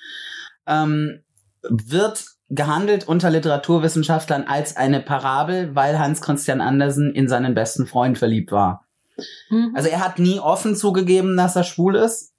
Ähm, 0.68 1.24
wird 1.64 2.26
gehandelt 2.50 3.08
unter 3.08 3.30
Literaturwissenschaftlern 3.30 4.44
als 4.44 4.78
eine 4.78 5.02
Parabel, 5.02 5.76
weil 5.76 5.98
Hans 5.98 6.22
Christian 6.22 6.62
Andersen 6.62 7.14
in 7.14 7.28
seinen 7.28 7.56
besten 7.56 7.88
Freund 7.88 8.18
verliebt 8.18 8.52
war. 8.52 8.86
Mhm. 9.50 9.74
Also 9.76 9.90
er 9.90 10.04
hat 10.04 10.20
nie 10.20 10.40
offen 10.40 10.76
zugegeben, 10.76 11.36
dass 11.38 11.56
er 11.56 11.64
schwul 11.64 11.96
ist. 11.96 12.34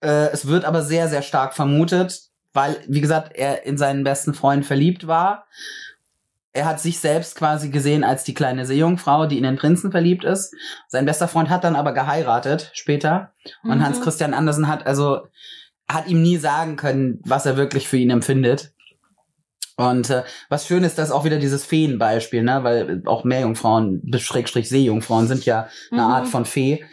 Äh, 0.00 0.30
es 0.32 0.46
wird 0.46 0.64
aber 0.64 0.82
sehr, 0.82 1.08
sehr 1.08 1.22
stark 1.22 1.54
vermutet, 1.54 2.28
weil, 2.52 2.76
wie 2.86 3.00
gesagt, 3.00 3.34
er 3.34 3.64
in 3.64 3.78
seinen 3.78 4.04
besten 4.04 4.34
Freund 4.34 4.66
verliebt 4.66 5.06
war. 5.06 5.46
Er 6.56 6.66
hat 6.66 6.80
sich 6.80 6.98
selbst 7.00 7.34
quasi 7.36 7.68
gesehen 7.70 8.04
als 8.04 8.22
die 8.24 8.32
kleine 8.32 8.64
Seejungfrau, 8.64 9.26
die 9.26 9.36
in 9.38 9.42
den 9.42 9.56
Prinzen 9.56 9.90
verliebt 9.90 10.24
ist. 10.24 10.54
Sein 10.88 11.04
bester 11.04 11.26
Freund 11.28 11.50
hat 11.50 11.64
dann 11.64 11.74
aber 11.76 11.92
geheiratet 11.92 12.70
später. 12.74 13.32
Und 13.64 13.78
Mhm. 13.78 13.84
Hans 13.84 14.00
Christian 14.00 14.32
Andersen 14.34 14.68
hat 14.68 14.86
also, 14.86 15.26
hat 15.88 16.06
ihm 16.08 16.22
nie 16.22 16.36
sagen 16.36 16.76
können, 16.76 17.20
was 17.24 17.44
er 17.44 17.56
wirklich 17.56 17.88
für 17.88 17.96
ihn 17.96 18.10
empfindet. 18.10 18.72
Und 19.76 20.08
äh, 20.10 20.22
was 20.48 20.66
schön 20.68 20.84
ist, 20.84 20.98
dass 20.98 21.10
auch 21.10 21.24
wieder 21.24 21.38
dieses 21.38 21.64
Feenbeispiel, 21.64 22.44
ne, 22.44 22.62
weil 22.62 23.02
auch 23.06 23.24
Meerjungfrauen, 23.24 24.02
Schrägstrich 24.18 24.68
Seejungfrauen 24.68 25.26
sind 25.26 25.44
ja 25.44 25.68
eine 25.90 26.02
Mhm. 26.02 26.08
Art 26.08 26.28
von 26.28 26.44
Fee, 26.44 26.84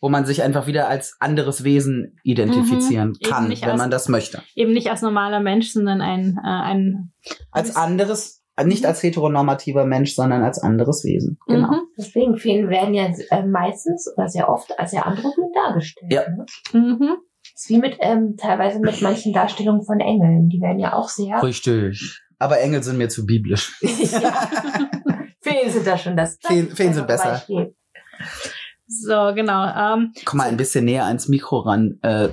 wo 0.00 0.08
man 0.08 0.24
sich 0.24 0.42
einfach 0.42 0.66
wieder 0.66 0.88
als 0.88 1.16
anderes 1.20 1.62
Wesen 1.64 2.18
identifizieren 2.22 3.10
Mhm. 3.10 3.28
Kann, 3.28 3.50
wenn 3.50 3.62
als- 3.68 3.78
man 3.78 3.90
das 3.90 4.08
möchte. 4.08 4.42
Eben 4.54 4.72
nicht 4.72 4.88
als 4.88 5.02
normaler 5.02 5.40
Mensch, 5.40 5.72
sondern 5.72 6.00
ein, 6.00 6.38
äh, 6.42 6.48
ein 6.48 7.12
Als 7.50 7.76
anderes, 7.76 8.39
nicht 8.64 8.86
als 8.86 9.02
heteronormativer 9.02 9.84
Mensch, 9.86 10.14
sondern 10.14 10.42
als 10.42 10.58
anderes 10.62 11.04
Wesen. 11.04 11.38
Genau. 11.46 11.68
Mhm. 11.68 11.80
Deswegen 11.98 12.36
Feen 12.36 12.68
werden 12.70 12.94
ja 12.94 13.06
äh, 13.30 13.44
meistens 13.46 14.12
oder 14.16 14.28
sehr 14.28 14.48
oft 14.48 14.78
als 14.78 14.90
sehr 14.92 15.06
androgyn 15.06 15.50
dargestellt. 15.54 16.12
Ja. 16.12 16.22
Ne? 16.30 16.44
Mhm. 16.72 17.16
Das 17.52 17.62
ist 17.64 17.68
wie 17.70 17.78
mit 17.78 17.96
ähm, 18.00 18.36
teilweise 18.38 18.78
mit 18.80 19.00
manchen 19.02 19.32
Darstellungen 19.32 19.82
von 19.84 20.00
Engeln. 20.00 20.48
Die 20.48 20.60
werden 20.60 20.78
ja 20.78 20.92
auch 20.94 21.08
sehr. 21.08 21.42
Richtig. 21.42 22.20
Aber 22.38 22.58
Engel 22.60 22.82
sind 22.82 22.96
mir 22.98 23.08
zu 23.08 23.26
biblisch. 23.26 23.78
ja. 23.82 24.48
Feen 25.42 25.70
sind 25.70 25.86
da 25.86 25.96
schon 25.98 26.16
das. 26.16 26.38
das 26.38 26.50
Feen- 26.52 26.70
Feen 26.70 26.92
sind 26.94 27.06
besser. 27.06 27.30
Beispiel. 27.32 27.74
So, 28.86 29.32
genau. 29.34 29.64
Ähm, 29.66 30.12
Komm 30.24 30.38
mal 30.38 30.48
ein 30.48 30.56
bisschen 30.56 30.84
näher 30.84 31.04
ans 31.04 31.28
Mikro 31.28 31.60
ran, 31.60 31.98
äh, 32.02 32.28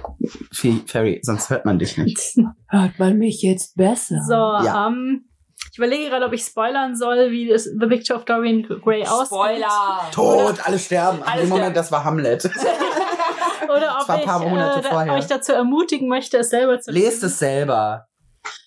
Fe- 0.51 0.81
Ferry, 0.87 1.19
sonst 1.21 1.49
hört 1.51 1.65
man 1.65 1.77
dich 1.77 1.97
nicht. 1.97 2.19
Hört 2.69 2.97
man 2.99 3.17
mich 3.17 3.41
jetzt 3.43 3.75
besser? 3.77 4.19
so, 4.27 4.33
Ja. 4.33 4.87
ähm, 4.87 5.26
ich 5.71 5.77
überlege 5.77 6.09
gerade, 6.09 6.25
ob 6.25 6.33
ich 6.33 6.43
spoilern 6.43 6.95
soll, 6.95 7.31
wie 7.31 7.47
das 7.49 7.63
The 7.65 7.87
Picture 7.87 8.17
of 8.17 8.25
Dorian 8.25 8.63
Gray 8.63 9.05
aussieht. 9.05 9.27
Spoiler. 9.27 10.01
Tot, 10.11 10.55
alle 10.65 10.79
sterben. 10.79 11.19
Alle 11.23 11.41
Im 11.43 11.49
Moment, 11.49 11.75
das 11.75 11.91
war 11.91 12.03
Hamlet. 12.03 12.45
Oder 13.63 13.97
ob 14.01 14.07
war 14.07 14.15
ein 14.17 14.23
paar 14.25 14.41
ich 14.43 14.49
Monate 14.49 14.87
äh, 14.89 15.09
euch 15.11 15.27
dazu 15.27 15.51
ermutigen 15.51 16.07
möchte, 16.07 16.37
es 16.37 16.49
selber 16.49 16.79
zu 16.79 16.91
Lest 16.91 17.23
es 17.23 17.39
selber. 17.39 18.07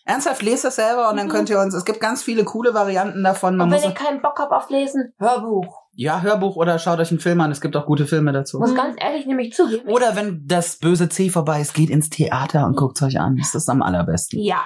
Ernsthaft, 0.05 0.43
lest 0.43 0.65
es 0.65 0.77
selber 0.77 1.09
und 1.11 1.17
dann 1.17 1.27
Mhm. 1.27 1.31
könnt 1.31 1.51
ihr 1.51 1.59
uns, 1.61 1.73
es 1.75 1.85
gibt 1.85 2.01
ganz 2.01 2.23
viele 2.23 2.45
coole 2.45 2.75
Varianten 2.75 3.23
davon. 3.23 3.57
Man 3.57 3.69
Und 3.69 3.73
wenn 3.75 3.81
muss, 3.81 3.89
ihr 3.89 3.95
keinen 3.95 4.21
Bock 4.21 4.39
habt 4.39 4.53
auf 4.53 4.69
Lesen, 4.69 5.15
Hörbuch. 5.19 5.83
ja, 5.95 6.21
Hörbuch 6.21 6.57
oder 6.57 6.79
schaut 6.79 6.99
euch 6.99 7.11
einen 7.11 7.21
Film 7.21 7.41
an, 7.41 7.51
es 7.51 7.61
gibt 7.61 7.77
auch 7.77 7.87
gute 7.87 8.07
Filme 8.07 8.33
dazu. 8.33 8.59
Muss 8.59 8.73
Mhm. 8.73 8.77
ganz 8.77 8.97
ehrlich 9.01 9.25
nämlich 9.27 9.55
zugeben. 9.55 9.89
Oder 9.89 10.17
wenn 10.17 10.43
das 10.47 10.77
böse 10.79 11.09
C 11.09 11.31
vorbei 11.31 11.61
ist, 11.61 11.75
geht 11.75 11.89
ins 11.91 12.11
Theater 12.11 12.67
und 12.67 12.77
guckt 12.77 13.01
euch 13.03 13.19
an. 13.21 13.37
Das 13.37 13.55
ist 13.55 13.69
am 13.71 13.83
allerbesten. 13.83 14.41
ja. 14.41 14.61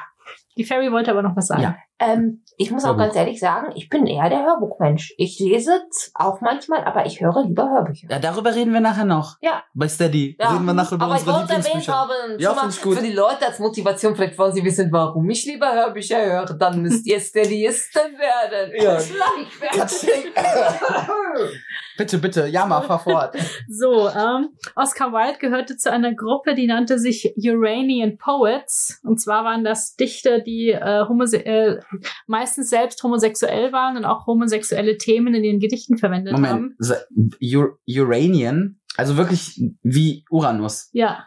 Die 0.56 0.64
Fairy 0.64 0.92
wollte 0.92 1.10
aber 1.10 1.22
noch 1.22 1.34
was 1.36 1.48
sagen. 1.48 1.62
Ja. 1.62 1.76
Ähm, 2.06 2.42
Ich 2.56 2.70
muss 2.70 2.84
auch 2.84 2.88
Hörbuch. 2.90 3.02
ganz 3.04 3.16
ehrlich 3.16 3.40
sagen, 3.40 3.72
ich 3.74 3.88
bin 3.88 4.06
eher 4.06 4.28
der 4.28 4.44
Hörbuchmensch. 4.44 5.14
Ich 5.18 5.38
lese 5.40 5.82
auch 6.14 6.40
manchmal, 6.40 6.84
aber 6.84 7.04
ich 7.06 7.20
höre 7.20 7.42
lieber 7.44 7.68
Hörbücher. 7.68 8.06
Ja, 8.10 8.18
darüber 8.18 8.54
reden 8.54 8.72
wir 8.72 8.80
nachher 8.80 9.04
noch. 9.04 9.36
Ja. 9.40 9.62
Bei 9.74 9.88
Steady. 9.88 10.36
Ja. 10.38 10.52
Reden 10.52 10.64
wir 10.66 10.74
nachher 10.74 10.94
über 10.94 11.06
Aber 11.06 11.14
ich 11.14 11.20
unsere 11.20 11.38
wollte 11.40 11.52
erwähnt 11.54 11.88
haben, 11.88 12.38
Ja, 12.38 12.54
mal 12.54 12.68
ich 12.68 12.80
gut. 12.80 12.96
für 12.98 13.02
die 13.04 13.12
Leute 13.12 13.46
als 13.46 13.58
Motivation, 13.58 14.14
vielleicht 14.14 14.38
wollen 14.38 14.52
sie 14.52 14.64
wissen, 14.64 14.90
warum 14.92 15.28
ich 15.30 15.44
lieber 15.46 15.72
Hörbücher 15.72 16.24
höre, 16.24 16.44
dann 16.56 16.80
müsst 16.82 17.06
ihr 17.06 17.18
Steadyisten 17.18 18.12
werden. 18.18 18.72
Ja. 18.80 19.00
Schleich 19.00 19.70
Katsching. 19.72 20.32
bitte, 21.98 22.18
bitte. 22.18 22.46
Ja, 22.48 22.66
mal, 22.66 22.82
fahr 22.82 22.98
fort. 22.98 23.36
So, 23.68 24.08
ähm, 24.08 24.50
Oscar 24.76 25.12
Wilde 25.12 25.38
gehörte 25.38 25.76
zu 25.76 25.90
einer 25.90 26.14
Gruppe, 26.14 26.54
die 26.54 26.66
nannte 26.66 26.98
sich 26.98 27.34
Uranian 27.36 28.16
Poets. 28.18 29.00
Und 29.04 29.20
zwar 29.20 29.44
waren 29.44 29.64
das 29.64 29.96
Dichter, 29.96 30.40
die 30.40 30.70
äh, 30.70 31.04
homose 31.08 31.44
äh, 31.44 31.80
meistens 32.26 32.70
selbst 32.70 33.02
homosexuell 33.02 33.72
waren 33.72 33.96
und 33.96 34.04
auch 34.04 34.26
homosexuelle 34.26 34.98
Themen 34.98 35.34
in 35.34 35.44
ihren 35.44 35.60
Gedichten 35.60 35.98
verwendet 35.98 36.32
Moment. 36.32 36.74
haben. 36.80 37.30
Ur 37.42 37.78
Uranian? 37.86 38.80
Also 38.96 39.16
wirklich 39.16 39.60
wie 39.82 40.24
Uranus. 40.30 40.88
Ja, 40.92 41.24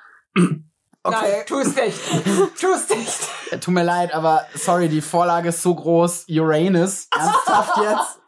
Okay. 1.04 1.44
tust 1.48 1.78
nicht. 1.78 1.98
Tust 2.60 2.90
nicht. 2.96 3.62
Tut 3.64 3.74
mir 3.74 3.84
leid, 3.84 4.14
aber 4.14 4.46
sorry, 4.56 4.90
die 4.90 5.00
Vorlage 5.00 5.50
ist 5.50 5.62
so 5.64 5.74
groß. 5.74 6.26
Uranus. 6.30 7.08
Ernsthaft 7.18 7.78
jetzt? 7.78 8.20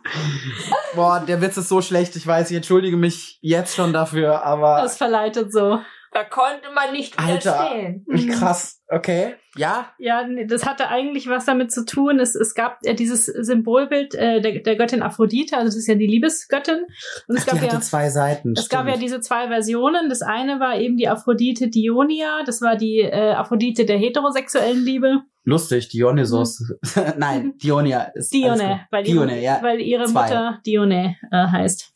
Boah, 0.96 1.20
der 1.20 1.42
Witz 1.42 1.58
ist 1.58 1.68
so 1.68 1.82
schlecht. 1.82 2.16
Ich 2.16 2.26
weiß, 2.26 2.50
ich 2.52 2.56
entschuldige 2.56 2.96
mich 2.96 3.38
jetzt 3.42 3.76
schon 3.76 3.92
dafür, 3.92 4.44
aber 4.46 4.82
das 4.82 4.98
verleitet 4.98 5.52
so. 5.52 5.80
Da 6.12 6.24
konnte 6.24 6.72
man 6.74 6.92
nicht 6.92 7.20
Alter. 7.20 7.54
widerstehen. 7.54 8.06
wie 8.08 8.28
krass. 8.28 8.82
Okay. 8.88 9.36
Ja? 9.56 9.94
Ja, 10.00 10.26
das 10.48 10.66
hatte 10.66 10.88
eigentlich 10.88 11.28
was 11.28 11.46
damit 11.46 11.72
zu 11.72 11.86
tun. 11.86 12.20
Es, 12.20 12.34
es 12.34 12.56
gab 12.56 12.80
ja 12.84 12.94
dieses 12.94 13.26
Symbolbild 13.26 14.16
äh, 14.16 14.42
der, 14.42 14.60
der 14.60 14.76
Göttin 14.76 15.04
Aphrodite, 15.04 15.56
also 15.56 15.68
das 15.68 15.76
ist 15.76 15.88
ja 15.88 15.96
die 15.96 16.08
Liebesgöttin. 16.08 16.86
Und 17.28 17.38
es 17.38 17.42
Ach, 17.42 17.46
die 17.46 17.52
gab 17.52 17.62
hatte 17.62 17.76
ja 17.76 17.82
zwei 17.82 18.10
Seiten. 18.10 18.54
Es 18.58 18.70
gab 18.70 18.86
ja 18.86 18.94
stimmt. 18.94 19.04
diese 19.04 19.22
zwei 19.22 19.48
Versionen. 19.48 20.10
Das 20.10 20.22
eine 20.22 20.60
war 20.60 20.78
eben 20.78 20.98
die 20.98 21.08
Aphrodite 21.08 21.68
Dionia, 21.70 22.44
das 22.46 22.62
war 22.62 22.76
die 22.76 23.00
äh, 23.00 23.34
Aphrodite 23.34 23.86
der 23.86 23.98
heterosexuellen 23.98 24.84
Liebe. 24.84 25.22
Lustig, 25.44 25.90
Dionysos. 25.90 26.74
Nein, 27.18 27.54
Dionia 27.58 28.12
ist. 28.14 28.34
Dione, 28.34 28.88
weil 28.92 29.08
ihre, 29.08 29.26
Dione, 29.28 29.42
ja. 29.42 29.60
weil 29.62 29.80
ihre 29.82 30.06
Zwei. 30.06 30.22
Mutter 30.22 30.60
Dione 30.66 31.16
äh, 31.32 31.48
heißt. 31.48 31.94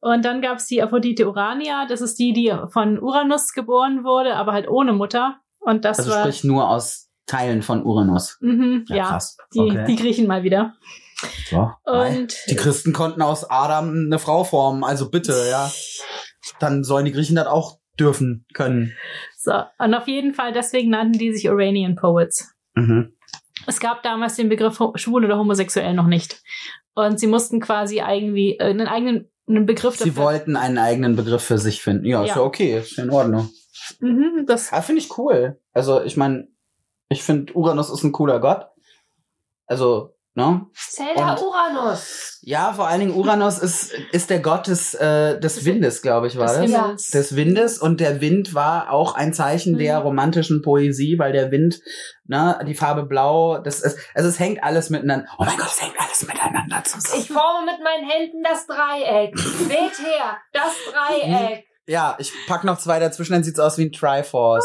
Und 0.00 0.24
dann 0.24 0.40
gab 0.40 0.58
es 0.58 0.66
die 0.66 0.82
Aphrodite 0.82 1.28
Urania, 1.28 1.86
das 1.86 2.00
ist 2.00 2.18
die, 2.18 2.32
die 2.32 2.54
von 2.70 2.98
Uranus 2.98 3.52
geboren 3.52 4.04
wurde, 4.04 4.36
aber 4.36 4.52
halt 4.52 4.68
ohne 4.68 4.92
Mutter. 4.92 5.40
Und 5.60 5.84
das 5.84 5.98
Also 5.98 6.10
war 6.12 6.20
sprich 6.20 6.44
nur 6.44 6.68
aus 6.68 7.10
Teilen 7.26 7.62
von 7.62 7.82
Uranus. 7.84 8.38
mhm, 8.40 8.84
ja, 8.88 9.08
krass. 9.08 9.36
die, 9.54 9.60
okay. 9.60 9.84
die 9.86 9.96
Griechen 9.96 10.26
mal 10.26 10.42
wieder. 10.42 10.74
so. 11.50 11.70
Und 11.84 12.34
Die 12.48 12.56
Christen 12.56 12.92
konnten 12.92 13.20
aus 13.22 13.48
Adam 13.50 13.90
eine 14.06 14.18
Frau 14.18 14.44
formen, 14.44 14.84
also 14.84 15.10
bitte, 15.10 15.34
ja. 15.50 15.70
Dann 16.60 16.84
sollen 16.84 17.04
die 17.04 17.12
Griechen 17.12 17.36
das 17.36 17.46
auch 17.46 17.78
dürfen 18.00 18.46
können. 18.54 18.94
so, 19.36 19.52
und 19.78 19.94
auf 19.94 20.06
jeden 20.08 20.32
Fall 20.32 20.52
deswegen 20.52 20.90
nannten 20.90 21.18
die 21.18 21.32
sich 21.32 21.48
Uranian 21.50 21.96
Poets. 21.96 22.54
Mhm. 22.74 23.12
Es 23.66 23.80
gab 23.80 24.02
damals 24.02 24.36
den 24.36 24.48
Begriff 24.48 24.80
schwul 24.94 25.24
oder 25.24 25.36
homosexuell 25.36 25.92
noch 25.92 26.06
nicht. 26.06 26.40
Und 26.94 27.20
sie 27.20 27.26
mussten 27.26 27.60
quasi 27.60 27.98
irgendwie 27.98 28.56
äh, 28.58 28.70
einen 28.70 28.86
eigenen 28.88 29.30
einen 29.48 29.66
Begriff 29.66 29.96
Sie 29.96 30.16
wollten 30.16 30.56
einen 30.56 30.78
eigenen 30.78 31.16
Begriff 31.16 31.42
für 31.42 31.58
sich 31.58 31.82
finden. 31.82 32.04
Ja, 32.06 32.22
ist 32.22 32.30
Ja. 32.30 32.36
ja 32.36 32.42
okay, 32.42 32.78
ist 32.78 32.98
in 32.98 33.10
Ordnung. 33.10 33.50
Mhm, 34.00 34.44
das, 34.46 34.70
Ja, 34.70 34.82
finde 34.82 35.00
ich 35.02 35.16
cool. 35.18 35.58
Also, 35.72 36.02
ich 36.02 36.16
meine, 36.16 36.48
ich 37.08 37.22
finde, 37.22 37.54
Uranus 37.54 37.90
ist 37.90 38.02
ein 38.04 38.12
cooler 38.12 38.40
Gott. 38.40 38.66
Also, 39.66 40.14
ne? 40.38 40.66
Zelda 40.74 41.32
Und- 41.34 41.42
Uranus. 41.42 42.38
Ja, 42.42 42.72
vor 42.72 42.86
allen 42.86 43.00
Dingen 43.00 43.14
Uranus 43.14 43.58
ist, 43.58 43.92
ist 44.12 44.30
der 44.30 44.40
Gott 44.40 44.68
des, 44.68 44.94
äh, 44.94 45.38
des 45.38 45.64
Windes, 45.64 46.00
glaube 46.02 46.28
ich, 46.28 46.36
war 46.38 46.46
das. 46.46 46.58
Himmels. 46.60 47.10
Des 47.10 47.36
Windes 47.36 47.78
und 47.78 48.00
der 48.00 48.20
Wind 48.20 48.54
war 48.54 48.90
auch 48.90 49.14
ein 49.14 49.32
Zeichen 49.34 49.74
Mhm. 49.74 49.78
der 49.78 49.98
romantischen 49.98 50.62
Poesie, 50.62 51.18
weil 51.18 51.32
der 51.32 51.50
Wind, 51.50 51.80
ne, 52.26 52.58
die 52.66 52.74
Farbe 52.74 53.02
Blau, 53.04 53.58
das 53.58 53.80
ist, 53.80 53.98
also 54.14 54.28
es 54.28 54.38
hängt 54.38 54.62
alles 54.64 54.88
miteinander. 54.90 55.26
Oh 55.38 55.44
mein 55.44 55.56
Gott, 55.58 55.66
es 55.68 55.82
hängt 55.82 55.98
alles 55.98 56.26
miteinander 56.26 56.82
zusammen. 56.84 57.20
Ich 57.22 57.28
forme 57.28 57.66
mit 57.66 57.82
meinen 57.82 58.08
Händen 58.08 58.42
das 58.42 58.66
Dreieck. 58.66 59.36
Seht 59.38 59.98
her, 60.06 60.38
das 60.52 60.74
Dreieck. 60.92 61.64
Ja, 61.88 62.16
ich 62.18 62.32
pack 62.46 62.64
noch 62.64 62.78
zwei 62.78 62.98
dazwischen, 63.00 63.32
dann 63.32 63.42
sieht's 63.42 63.58
aus 63.58 63.78
wie 63.78 63.86
ein 63.86 63.92
Triforce. 63.92 64.64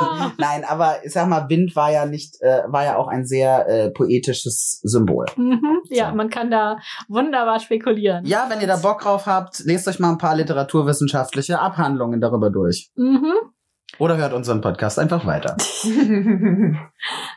Ja. 0.00 0.32
Nein, 0.38 0.64
aber 0.68 1.04
ich 1.04 1.12
sag 1.12 1.26
mal, 1.28 1.48
Wind 1.48 1.74
war 1.74 1.90
ja 1.90 2.04
nicht, 2.04 2.40
äh, 2.42 2.62
war 2.66 2.84
ja 2.84 2.96
auch 2.96 3.08
ein 3.08 3.24
sehr 3.26 3.66
äh, 3.68 3.90
poetisches 3.90 4.80
Symbol. 4.82 5.24
Mhm, 5.36 5.80
ja, 5.88 6.10
So. 6.10 6.16
man 6.16 6.28
kann 6.28 6.50
da 6.50 6.76
wunderbar 7.08 7.58
spekulieren. 7.58 8.26
Ja, 8.26 8.46
wenn 8.50 8.60
ihr 8.60 8.66
da 8.66 8.76
Bock 8.76 9.00
drauf 9.00 9.24
habt, 9.24 9.60
lest 9.60 9.88
euch 9.88 9.98
mal 9.98 10.10
ein 10.10 10.18
paar 10.18 10.36
literaturwissenschaftliche 10.36 11.58
Abhandlungen 11.58 12.20
darüber 12.20 12.50
durch. 12.50 12.90
Mhm. 12.96 13.32
Oder 13.98 14.18
hört 14.18 14.34
unseren 14.34 14.60
Podcast 14.60 14.98
einfach 14.98 15.24
weiter. 15.26 15.56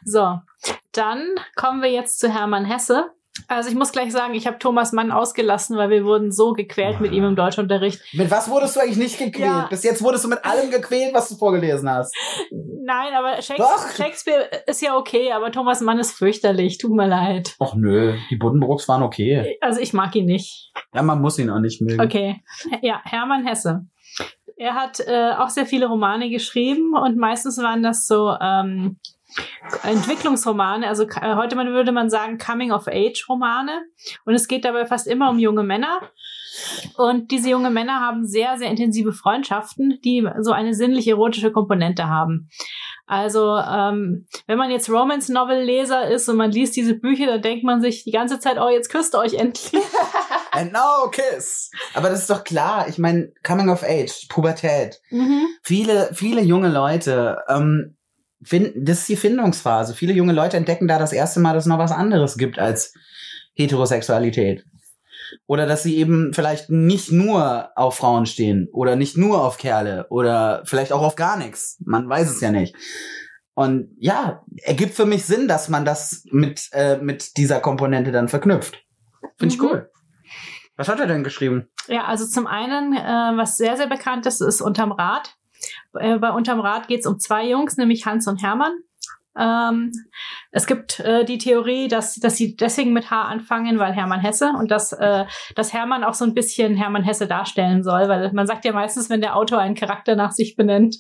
So, 0.04 0.40
dann 0.94 1.24
kommen 1.56 1.82
wir 1.82 1.92
jetzt 1.92 2.20
zu 2.20 2.30
Hermann 2.34 2.66
Hesse. 2.66 3.12
Also 3.48 3.70
ich 3.70 3.76
muss 3.76 3.92
gleich 3.92 4.12
sagen, 4.12 4.34
ich 4.34 4.48
habe 4.48 4.60
Thomas 4.60 4.92
Mann 4.92 5.12
ausgelassen, 5.12 5.78
weil 5.78 5.90
wir 5.90 6.06
wurden 6.06 6.32
so 6.32 6.54
gequält 6.54 7.00
mit 7.00 7.12
ihm 7.12 7.24
im 7.24 7.36
Deutschunterricht. 7.36 8.02
Mit 8.14 8.32
was 8.32 8.50
wurdest 8.50 8.76
du 8.76 8.82
eigentlich 8.82 8.98
nicht 8.98 9.18
gequält? 9.18 9.46
Ja. 9.46 9.68
Bis 9.70 9.84
jetzt 9.84 10.04
wurdest 10.04 10.26
du 10.26 10.30
mit 10.30 10.44
allem 10.46 10.72
gequält, 10.72 11.14
was 11.14 11.30
du 11.30 11.36
vorgelesen 11.36 11.90
hast. 11.90 12.16
Nein, 12.52 13.14
aber 13.14 13.36
Doch. 13.36 13.44
Shakespeare, 13.44 13.94
Shakespeare 13.96 14.50
ist 14.68 14.82
ja 14.82 14.96
okay, 14.98 15.32
aber 15.32 15.52
Thomas 15.52 15.82
Mann 15.82 16.00
ist 16.00 16.12
fürchterlich. 16.12 16.78
Tut 16.78 16.92
mir 16.92 17.08
leid. 17.08 17.56
Och 17.60 17.76
nö, 17.76 18.16
die 18.30 18.38
Buddenbrooks 18.38 18.88
waren 18.88 19.04
okay. 19.04 19.58
Also 19.62 19.80
ich 19.80 19.94
mag 19.94 20.16
ihn 20.16 20.26
nicht. 20.26 20.72
Ja, 20.94 21.04
man 21.04 21.22
muss 21.22 21.40
ihn 21.40 21.50
auch 21.50 21.60
nicht 21.60 21.82
mögen. 21.82 22.02
Okay. 22.02 22.42
Ja, 22.82 23.02
Hermann 23.04 23.46
Hesse. 23.46 23.86
Er 24.58 24.74
hat 24.74 25.00
äh, 25.00 25.32
auch 25.38 25.50
sehr 25.50 25.66
viele 25.66 25.86
Romane 25.86 26.30
geschrieben 26.30 26.94
und 26.94 27.18
meistens 27.18 27.58
waren 27.60 27.82
das 27.82 28.06
so 28.08 28.36
ähm, 28.42 29.00
Entwicklungsromane, 29.84 30.88
also 30.88 31.04
äh, 31.04 31.36
heute 31.36 31.56
man 31.56 31.68
würde 31.68 31.92
man 31.92 32.10
sagen 32.10 32.38
Coming-of-Age-Romane. 32.38 33.86
Und 34.26 34.34
es 34.34 34.48
geht 34.48 34.66
dabei 34.66 34.86
fast 34.86 35.08
immer 35.08 35.30
um 35.30 35.40
junge 35.40 35.64
Männer. 35.64 36.00
Und 36.98 37.32
diese 37.32 37.50
junge 37.50 37.70
Männer 37.70 38.00
haben 38.00 38.26
sehr, 38.26 38.58
sehr 38.58 38.70
intensive 38.70 39.14
Freundschaften, 39.14 40.00
die 40.04 40.28
so 40.40 40.52
eine 40.52 40.74
sinnlich-erotische 40.74 41.52
Komponente 41.52 42.08
haben. 42.08 42.50
Also, 43.06 43.58
ähm, 43.58 44.28
wenn 44.46 44.58
man 44.58 44.70
jetzt 44.70 44.90
Romance-Novel-Leser 44.90 46.10
ist 46.10 46.30
und 46.30 46.38
man 46.38 46.52
liest 46.52 46.76
diese 46.76 46.94
Bücher, 46.94 47.26
dann 47.26 47.42
denkt 47.42 47.64
man 47.64 47.82
sich 47.82 48.04
die 48.04 48.12
ganze 48.12 48.40
Zeit, 48.40 48.58
oh, 48.60 48.70
jetzt 48.70 48.90
küsst 48.90 49.16
ihr 49.16 49.20
euch 49.20 49.34
endlich. 49.34 49.84
And 50.52 50.74
now 50.74 51.10
kiss. 51.10 51.72
Aber 51.94 52.10
das 52.10 52.22
ist 52.22 52.30
doch 52.30 52.44
klar. 52.44 52.88
Ich 52.88 52.98
meine, 52.98 53.32
Coming 53.44 53.70
of 53.70 53.84
Age, 53.84 54.28
Pubertät. 54.30 55.00
mhm. 55.10 55.48
Viele, 55.64 56.12
viele 56.14 56.42
junge 56.42 56.70
Leute, 56.70 57.40
ähm, 57.48 57.98
finden, 58.44 58.86
das 58.86 59.00
ist 59.00 59.10
die 59.10 59.16
Findungsphase. 59.16 59.94
Viele 59.94 60.14
junge 60.14 60.34
Leute 60.34 60.58
entdecken 60.58 60.88
da 60.88 60.98
das 61.00 61.14
erste 61.14 61.40
Mal, 61.40 61.54
dass 61.54 61.64
es 61.66 61.70
noch 61.70 61.78
was 61.80 61.92
anderes 61.92 62.38
gibt 62.38 62.60
als 62.60 62.94
Heterosexualität. 63.56 64.66
Oder 65.46 65.68
dass 65.68 65.84
sie 65.84 65.98
eben 65.98 66.34
vielleicht 66.34 66.70
nicht 66.70 67.12
nur 67.12 67.70
auf 67.76 67.96
Frauen 67.98 68.26
stehen 68.26 68.68
oder 68.72 68.96
nicht 68.96 69.16
nur 69.18 69.44
auf 69.44 69.58
Kerle 69.58 70.08
oder 70.10 70.64
vielleicht 70.66 70.92
auch 70.92 71.04
auf 71.04 71.16
gar 71.16 71.38
nichts. 71.38 71.78
Man 71.86 72.10
weiß 72.10 72.32
es 72.32 72.42
ja 72.42 72.52
nicht. 72.52 72.76
Und 73.54 73.90
ja, 74.00 74.44
ergibt 74.64 74.94
für 74.96 75.06
mich 75.06 75.26
Sinn, 75.26 75.48
dass 75.48 75.70
man 75.70 75.86
das 75.86 76.24
mit, 76.32 76.70
äh, 76.72 76.98
mit 76.98 77.38
dieser 77.38 77.60
Komponente 77.60 78.12
dann 78.12 78.28
verknüpft. 78.30 78.82
Finde 79.38 79.54
ich 79.54 79.62
Mhm. 79.62 79.66
cool. 79.68 79.92
Was 80.78 80.88
hat 80.88 81.00
er 81.02 81.08
denn 81.08 81.26
geschrieben? 81.26 81.68
Ja, 81.88 82.06
also 82.06 82.26
zum 82.26 82.48
einen, 82.48 82.94
äh, 82.94 83.38
was 83.38 83.58
sehr, 83.58 83.76
sehr 83.76 83.88
bekannt 83.88 84.26
ist, 84.26 84.40
ist 84.42 84.62
Unterm 84.62 84.94
Rad. 84.94 85.36
Äh, 85.94 86.18
bei 86.18 86.32
Unterm 86.32 86.60
Rad 86.60 86.88
geht 86.88 87.02
es 87.02 87.06
um 87.06 87.20
zwei 87.20 87.48
Jungs, 87.48 87.78
nämlich 87.78 88.06
Hans 88.06 88.28
und 88.28 88.42
Hermann. 88.42 88.74
Ähm, 89.38 89.92
es 90.52 90.66
gibt 90.66 91.00
äh, 91.00 91.24
die 91.24 91.38
Theorie, 91.38 91.88
dass, 91.88 92.16
dass 92.16 92.36
sie 92.36 92.56
deswegen 92.56 92.94
mit 92.94 93.10
H 93.10 93.24
anfangen, 93.24 93.80
weil 93.80 93.94
Hermann 93.94 94.20
Hesse 94.20 94.52
und 94.58 94.70
dass, 94.72 94.92
äh, 94.92 95.26
dass 95.56 95.74
Hermann 95.74 96.04
auch 96.04 96.14
so 96.14 96.26
ein 96.26 96.34
bisschen 96.34 96.76
Hermann 96.76 97.04
Hesse 97.04 97.28
darstellen 97.28 97.84
soll, 97.84 98.10
weil 98.10 98.32
man 98.34 98.48
sagt 98.48 98.66
ja 98.66 98.74
meistens, 98.74 99.10
wenn 99.10 99.22
der 99.22 99.36
Autor 99.36 99.60
einen 99.60 99.76
Charakter 99.76 100.16
nach 100.16 100.32
sich 100.32 100.56
benennt, 100.56 100.98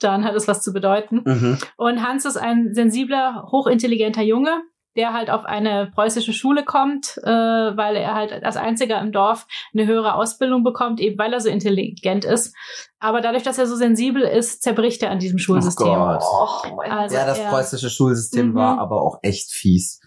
dann 0.00 0.24
hat 0.24 0.34
es 0.34 0.48
was 0.48 0.62
zu 0.62 0.72
bedeuten. 0.72 1.22
Mhm. 1.24 1.58
Und 1.76 2.02
Hans 2.02 2.24
ist 2.24 2.36
ein 2.36 2.72
sensibler, 2.72 3.46
hochintelligenter 3.52 4.22
Junge, 4.22 4.62
der 4.96 5.12
halt 5.12 5.30
auf 5.30 5.44
eine 5.44 5.90
preußische 5.94 6.32
Schule 6.32 6.64
kommt, 6.64 7.16
äh, 7.22 7.30
weil 7.30 7.96
er 7.96 8.14
halt 8.14 8.32
als 8.44 8.56
einziger 8.56 9.00
im 9.00 9.12
Dorf 9.12 9.46
eine 9.72 9.86
höhere 9.86 10.14
Ausbildung 10.14 10.64
bekommt, 10.64 11.00
eben 11.00 11.18
weil 11.18 11.32
er 11.32 11.40
so 11.40 11.48
intelligent 11.48 12.24
ist. 12.24 12.54
Aber 12.98 13.20
dadurch, 13.20 13.42
dass 13.42 13.58
er 13.58 13.66
so 13.66 13.76
sensibel 13.76 14.22
ist, 14.22 14.62
zerbricht 14.62 15.02
er 15.02 15.10
an 15.10 15.18
diesem 15.18 15.38
Schulsystem. 15.38 15.86
Gott. 15.86 16.22
Oh, 16.22 16.74
mein 16.76 16.90
Also 16.90 17.16
ja, 17.16 17.24
das 17.26 17.38
er- 17.38 17.50
preußische 17.50 17.90
Schulsystem 17.90 18.50
Mhm. 18.50 18.54
war 18.54 18.78
aber 18.78 19.00
auch 19.02 19.18
echt 19.22 19.50
fies. 19.52 20.00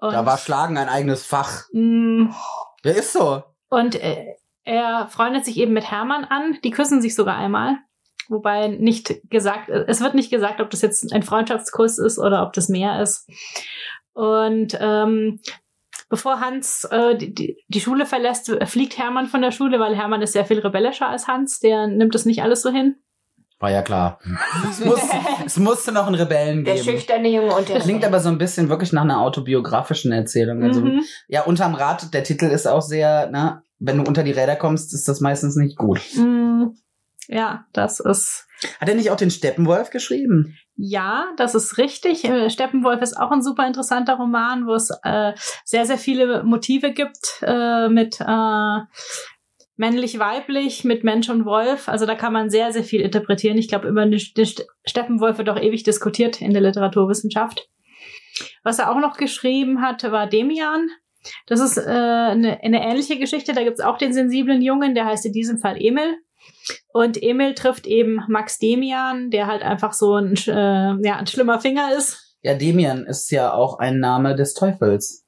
Und, 0.00 0.12
Da 0.12 0.24
war 0.26 0.38
Schlagen 0.38 0.76
ein 0.78 0.88
eigenes 0.88 1.24
Fach. 1.24 1.64
mh, 1.72 2.34
Ja, 2.84 2.90
ist 2.92 3.12
so. 3.12 3.42
und 3.68 3.94
äh, 4.02 4.34
er 4.64 5.08
freundet 5.08 5.44
sich 5.44 5.58
eben 5.58 5.72
mit 5.74 5.90
Hermann 5.90 6.24
an. 6.24 6.58
Die 6.64 6.70
küssen 6.70 7.02
sich 7.02 7.14
sogar 7.14 7.36
einmal. 7.36 7.76
Wobei 8.30 8.68
nicht 8.68 9.20
gesagt, 9.28 9.68
es 9.68 10.00
wird 10.00 10.14
nicht 10.14 10.30
gesagt, 10.30 10.62
ob 10.62 10.70
das 10.70 10.80
jetzt 10.80 11.12
ein 11.12 11.22
Freundschaftskuss 11.22 11.98
ist 11.98 12.18
oder 12.18 12.42
ob 12.46 12.54
das 12.54 12.70
mehr 12.70 13.02
ist. 13.02 13.28
Und 14.14 14.76
ähm, 14.80 15.40
bevor 16.08 16.40
Hans 16.40 16.84
äh, 16.90 17.16
die, 17.16 17.34
die, 17.34 17.56
die 17.68 17.80
Schule 17.80 18.06
verlässt, 18.06 18.50
fliegt 18.66 18.96
Hermann 18.98 19.26
von 19.26 19.42
der 19.42 19.50
Schule, 19.50 19.78
weil 19.80 19.94
Hermann 19.96 20.22
ist 20.22 20.32
sehr 20.32 20.44
viel 20.46 20.60
rebellischer 20.60 21.08
als 21.08 21.28
Hans. 21.28 21.60
Der 21.60 21.86
nimmt 21.86 22.14
das 22.14 22.24
nicht 22.24 22.42
alles 22.42 22.62
so 22.62 22.70
hin. 22.70 22.96
War 23.60 23.70
ja 23.70 23.82
klar. 23.82 24.18
es, 24.70 24.84
musste, 24.84 25.16
es 25.46 25.56
musste 25.58 25.92
noch 25.92 26.06
einen 26.06 26.16
Rebellen 26.16 26.64
Der 26.64 26.74
geben. 26.74 26.84
schüchterne 26.86 27.28
Junge 27.28 27.54
und 27.56 27.68
der 27.68 27.80
Klingt 27.80 28.04
aber 28.04 28.20
so 28.20 28.28
ein 28.28 28.38
bisschen 28.38 28.68
wirklich 28.68 28.92
nach 28.92 29.02
einer 29.02 29.20
autobiografischen 29.20 30.12
Erzählung. 30.12 30.62
Also, 30.62 30.80
Mhm. 30.80 31.02
ja, 31.28 31.42
unterm 31.42 31.74
Rad, 31.74 32.12
der 32.14 32.24
Titel 32.24 32.46
ist 32.46 32.66
auch 32.66 32.82
sehr, 32.82 33.30
ne, 33.30 33.62
wenn 33.78 33.98
du 33.98 34.04
unter 34.04 34.22
die 34.22 34.32
Räder 34.32 34.56
kommst, 34.56 34.92
ist 34.94 35.08
das 35.08 35.20
meistens 35.20 35.56
nicht 35.56 35.76
gut. 35.76 36.00
Mm, 36.16 36.66
Ja, 37.28 37.64
das 37.72 38.00
ist 38.00 38.46
Hat 38.80 38.88
er 38.88 38.94
nicht 38.96 39.10
auch 39.10 39.16
den 39.16 39.30
Steppenwolf 39.30 39.90
geschrieben? 39.90 40.56
Ja, 40.76 41.28
das 41.36 41.54
ist 41.54 41.78
richtig. 41.78 42.24
Äh, 42.24 42.50
Steppenwolf 42.50 43.00
ist 43.00 43.16
auch 43.16 43.30
ein 43.30 43.42
super 43.42 43.66
interessanter 43.66 44.14
Roman, 44.14 44.66
wo 44.66 44.74
es 44.74 44.90
äh, 45.04 45.32
sehr, 45.64 45.86
sehr 45.86 45.98
viele 45.98 46.42
Motive 46.42 46.92
gibt 46.92 47.42
äh, 47.42 47.88
mit 47.88 48.20
äh, 48.20 48.78
männlich-weiblich, 49.76 50.84
mit 50.84 51.04
Mensch 51.04 51.28
und 51.28 51.44
Wolf. 51.44 51.88
Also 51.88 52.06
da 52.06 52.14
kann 52.14 52.32
man 52.32 52.50
sehr, 52.50 52.72
sehr 52.72 52.84
viel 52.84 53.00
interpretieren. 53.00 53.58
Ich 53.58 53.68
glaube, 53.68 53.88
über 53.88 54.04
den 54.04 54.12
den 54.12 54.44
St- 54.44 54.66
Steppenwolf 54.84 55.38
wird 55.38 55.48
auch 55.48 55.60
ewig 55.60 55.84
diskutiert 55.84 56.40
in 56.40 56.52
der 56.52 56.62
Literaturwissenschaft. 56.62 57.68
Was 58.64 58.80
er 58.80 58.90
auch 58.90 58.98
noch 58.98 59.16
geschrieben 59.16 59.80
hat, 59.80 60.02
war 60.10 60.26
Demian. 60.26 60.88
Das 61.46 61.60
ist 61.60 61.76
äh, 61.78 61.82
eine, 61.90 62.60
eine 62.62 62.84
ähnliche 62.84 63.18
Geschichte. 63.18 63.52
Da 63.52 63.62
gibt's 63.62 63.80
auch 63.80 63.96
den 63.96 64.12
sensiblen 64.12 64.60
Jungen, 64.60 64.94
der 64.94 65.06
heißt 65.06 65.24
in 65.26 65.32
diesem 65.32 65.58
Fall 65.58 65.76
Emil. 65.78 66.18
Und 66.92 67.22
Emil 67.22 67.54
trifft 67.54 67.86
eben 67.86 68.20
Max 68.28 68.58
Demian, 68.58 69.30
der 69.30 69.46
halt 69.46 69.62
einfach 69.62 69.92
so 69.92 70.14
ein, 70.14 70.34
äh, 70.46 70.94
ja, 71.06 71.16
ein 71.16 71.26
schlimmer 71.26 71.60
Finger 71.60 71.94
ist. 71.96 72.36
Ja, 72.42 72.54
Demian 72.54 73.04
ist 73.06 73.30
ja 73.30 73.52
auch 73.52 73.78
ein 73.78 73.98
Name 74.00 74.34
des 74.34 74.54
Teufels. 74.54 75.24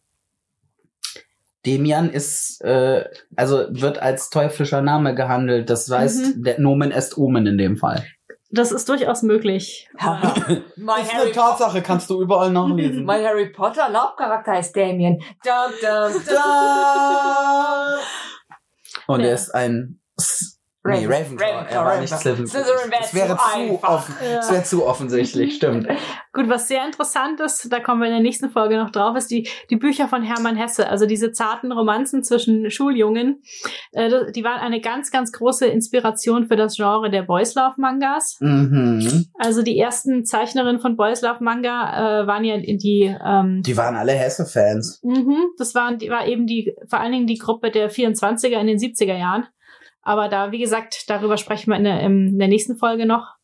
Demian 1.65 2.11
ist, 2.11 2.61
äh, 2.63 3.05
also 3.35 3.67
wird 3.71 3.99
als 3.99 4.31
teuflischer 4.31 4.83
Name 4.83 5.15
gehandelt. 5.15 5.69
Das 5.69 5.91
heißt, 5.91 6.37
Mhm. 6.37 6.43
der 6.45 6.61
Nomen 6.61 6.93
est 6.93 7.19
Omen 7.19 7.47
in 7.47 7.59
dem 7.59 7.77
Fall. 7.77 8.07
Das 8.51 8.71
ist 8.71 8.89
durchaus 8.89 9.23
möglich. 9.23 9.89
mein, 10.77 11.05
Harry, 11.13 11.33
Tatsache, 11.33 11.83
kannst 11.83 12.09
du 12.11 12.23
überall 12.23 12.53
nachlesen. 12.53 13.05
mein 13.05 13.25
Harry 13.25 13.51
Potter 13.51 13.89
Laubcharakter 13.91 14.53
heißt 14.53 14.77
Damien. 14.77 15.19
Dum, 15.45 15.73
dum, 15.81 16.13
dum. 16.25 16.37
Und 19.09 19.21
Ja. 19.21 19.27
er 19.27 19.35
ist 19.35 19.51
ein 19.55 20.01
S- 20.17 20.56
Nee, 20.87 21.07
Raven- 21.07 21.39
Ravenclaw. 21.39 21.51
Ravenclaw, 21.53 21.75
er 21.75 21.85
war 21.85 22.01
nicht 22.01 22.13
Ravenclaw. 22.13 22.47
Slytherin. 22.47 22.47
Slytherin 22.47 22.91
wär 22.91 23.01
Es 23.01 23.15
wäre 23.15 23.29
zu 23.37 23.37
zu, 23.37 23.59
einfach. 23.75 23.89
offen, 23.89 24.15
es 24.41 24.51
wäre 24.51 24.63
zu 24.65 24.87
offensichtlich, 24.87 25.55
stimmt. 25.57 25.89
Gut, 26.33 26.49
was 26.49 26.69
sehr 26.69 26.85
interessant 26.85 27.41
ist, 27.41 27.73
da 27.73 27.81
kommen 27.81 28.01
wir 28.01 28.09
in 28.09 28.13
der 28.15 28.23
nächsten 28.23 28.51
Folge 28.51 28.77
noch 28.77 28.91
drauf, 28.91 29.17
ist 29.17 29.31
die, 29.31 29.49
die 29.71 29.77
Bücher 29.77 30.07
von 30.09 30.23
Hermann 30.23 30.57
Hesse. 30.57 30.89
Also 30.89 31.07
diese 31.07 31.33
zarten 31.33 31.73
Romanzen 31.73 32.23
zwischen 32.23 32.71
Schuljungen. 32.71 33.43
Äh, 33.93 34.33
die 34.33 34.45
waren 34.45 34.61
eine 34.61 34.81
ganz, 34.81 35.11
ganz 35.11 35.33
große 35.33 35.67
Inspiration 35.67 36.47
für 36.47 36.57
das 36.57 36.77
Genre 36.77 37.11
der 37.11 37.23
Boys 37.23 37.55
Love 37.55 37.75
Mangas. 37.79 38.37
Mhm. 38.41 39.27
Also 39.39 39.63
die 39.63 39.79
ersten 39.79 40.25
Zeichnerinnen 40.25 40.81
von 40.81 40.97
Boys 40.97 41.23
Love 41.23 41.43
Manga 41.43 42.23
äh, 42.23 42.27
waren 42.27 42.45
ja 42.45 42.57
in 42.57 42.79
die, 42.79 43.15
ähm, 43.25 43.63
Die 43.65 43.77
waren 43.77 43.97
alle 43.97 44.13
Hesse-Fans. 44.13 45.01
Mhm, 45.03 45.37
das 45.59 45.75
waren, 45.75 45.99
die 45.99 46.11
war 46.11 46.27
eben 46.27 46.47
die, 46.47 46.75
vor 46.89 47.01
allen 47.01 47.13
Dingen 47.13 47.27
die 47.27 47.39
Gruppe 47.39 47.71
der 47.71 47.91
24er 47.91 48.59
in 48.61 48.67
den 48.67 48.79
70er 48.79 49.17
Jahren. 49.17 49.47
Aber 50.07 50.29
da, 50.29 50.53
wie 50.53 50.61
gesagt, 50.61 51.11
darüber 51.11 51.37
sprechen 51.37 51.71
wir 51.73 51.77
in 51.77 51.83
der, 51.85 52.01
in 52.01 52.39
der 52.39 52.47
nächsten 52.47 52.77
Folge 52.77 53.07
noch. 53.07 53.35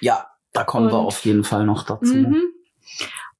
Ja, 0.00 0.26
da 0.52 0.64
kommen 0.64 0.88
wir 0.90 0.98
Und- 0.98 1.06
auf 1.06 1.24
jeden 1.24 1.44
Fall 1.44 1.64
noch 1.64 1.84
dazu. 1.84 2.14
Mhm. 2.14 2.42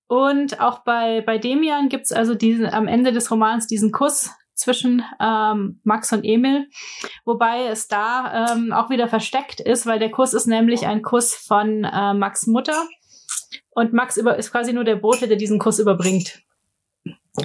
Und 0.06 0.61
auch 0.61 0.80
bei, 0.85 1.20
bei 1.20 1.38
Demian 1.38 1.88
gibt's 1.88 2.12
also 2.12 2.35
diesen, 2.37 2.66
am 2.66 2.87
Ende 2.87 3.12
des 3.12 3.30
Romans 3.30 3.66
diesen 3.66 3.90
Kuss 3.90 4.30
zwischen 4.54 5.02
ähm, 5.20 5.80
Max 5.83 6.12
und 6.12 6.24
Emil, 6.24 6.68
wobei 7.24 7.66
es 7.66 7.88
da 7.88 8.52
ähm, 8.52 8.72
auch 8.72 8.88
wieder 8.88 9.09
versteckt 9.09 9.59
ist, 9.61 9.87
weil 9.87 9.98
der 9.98 10.11
Kuss 10.11 10.33
ist 10.33 10.46
nämlich 10.46 10.87
ein 10.87 11.02
Kuss 11.02 11.35
von 11.35 11.83
äh, 11.85 12.14
Max 12.14 12.46
Mutter 12.46 12.87
und 13.70 13.92
Max 13.92 14.16
über, 14.16 14.37
ist 14.37 14.52
quasi 14.52 14.72
nur 14.72 14.85
der 14.85 14.96
Bote, 14.96 15.26
der 15.26 15.37
diesen 15.37 15.59
Kuss 15.59 15.78
überbringt. 15.80 16.40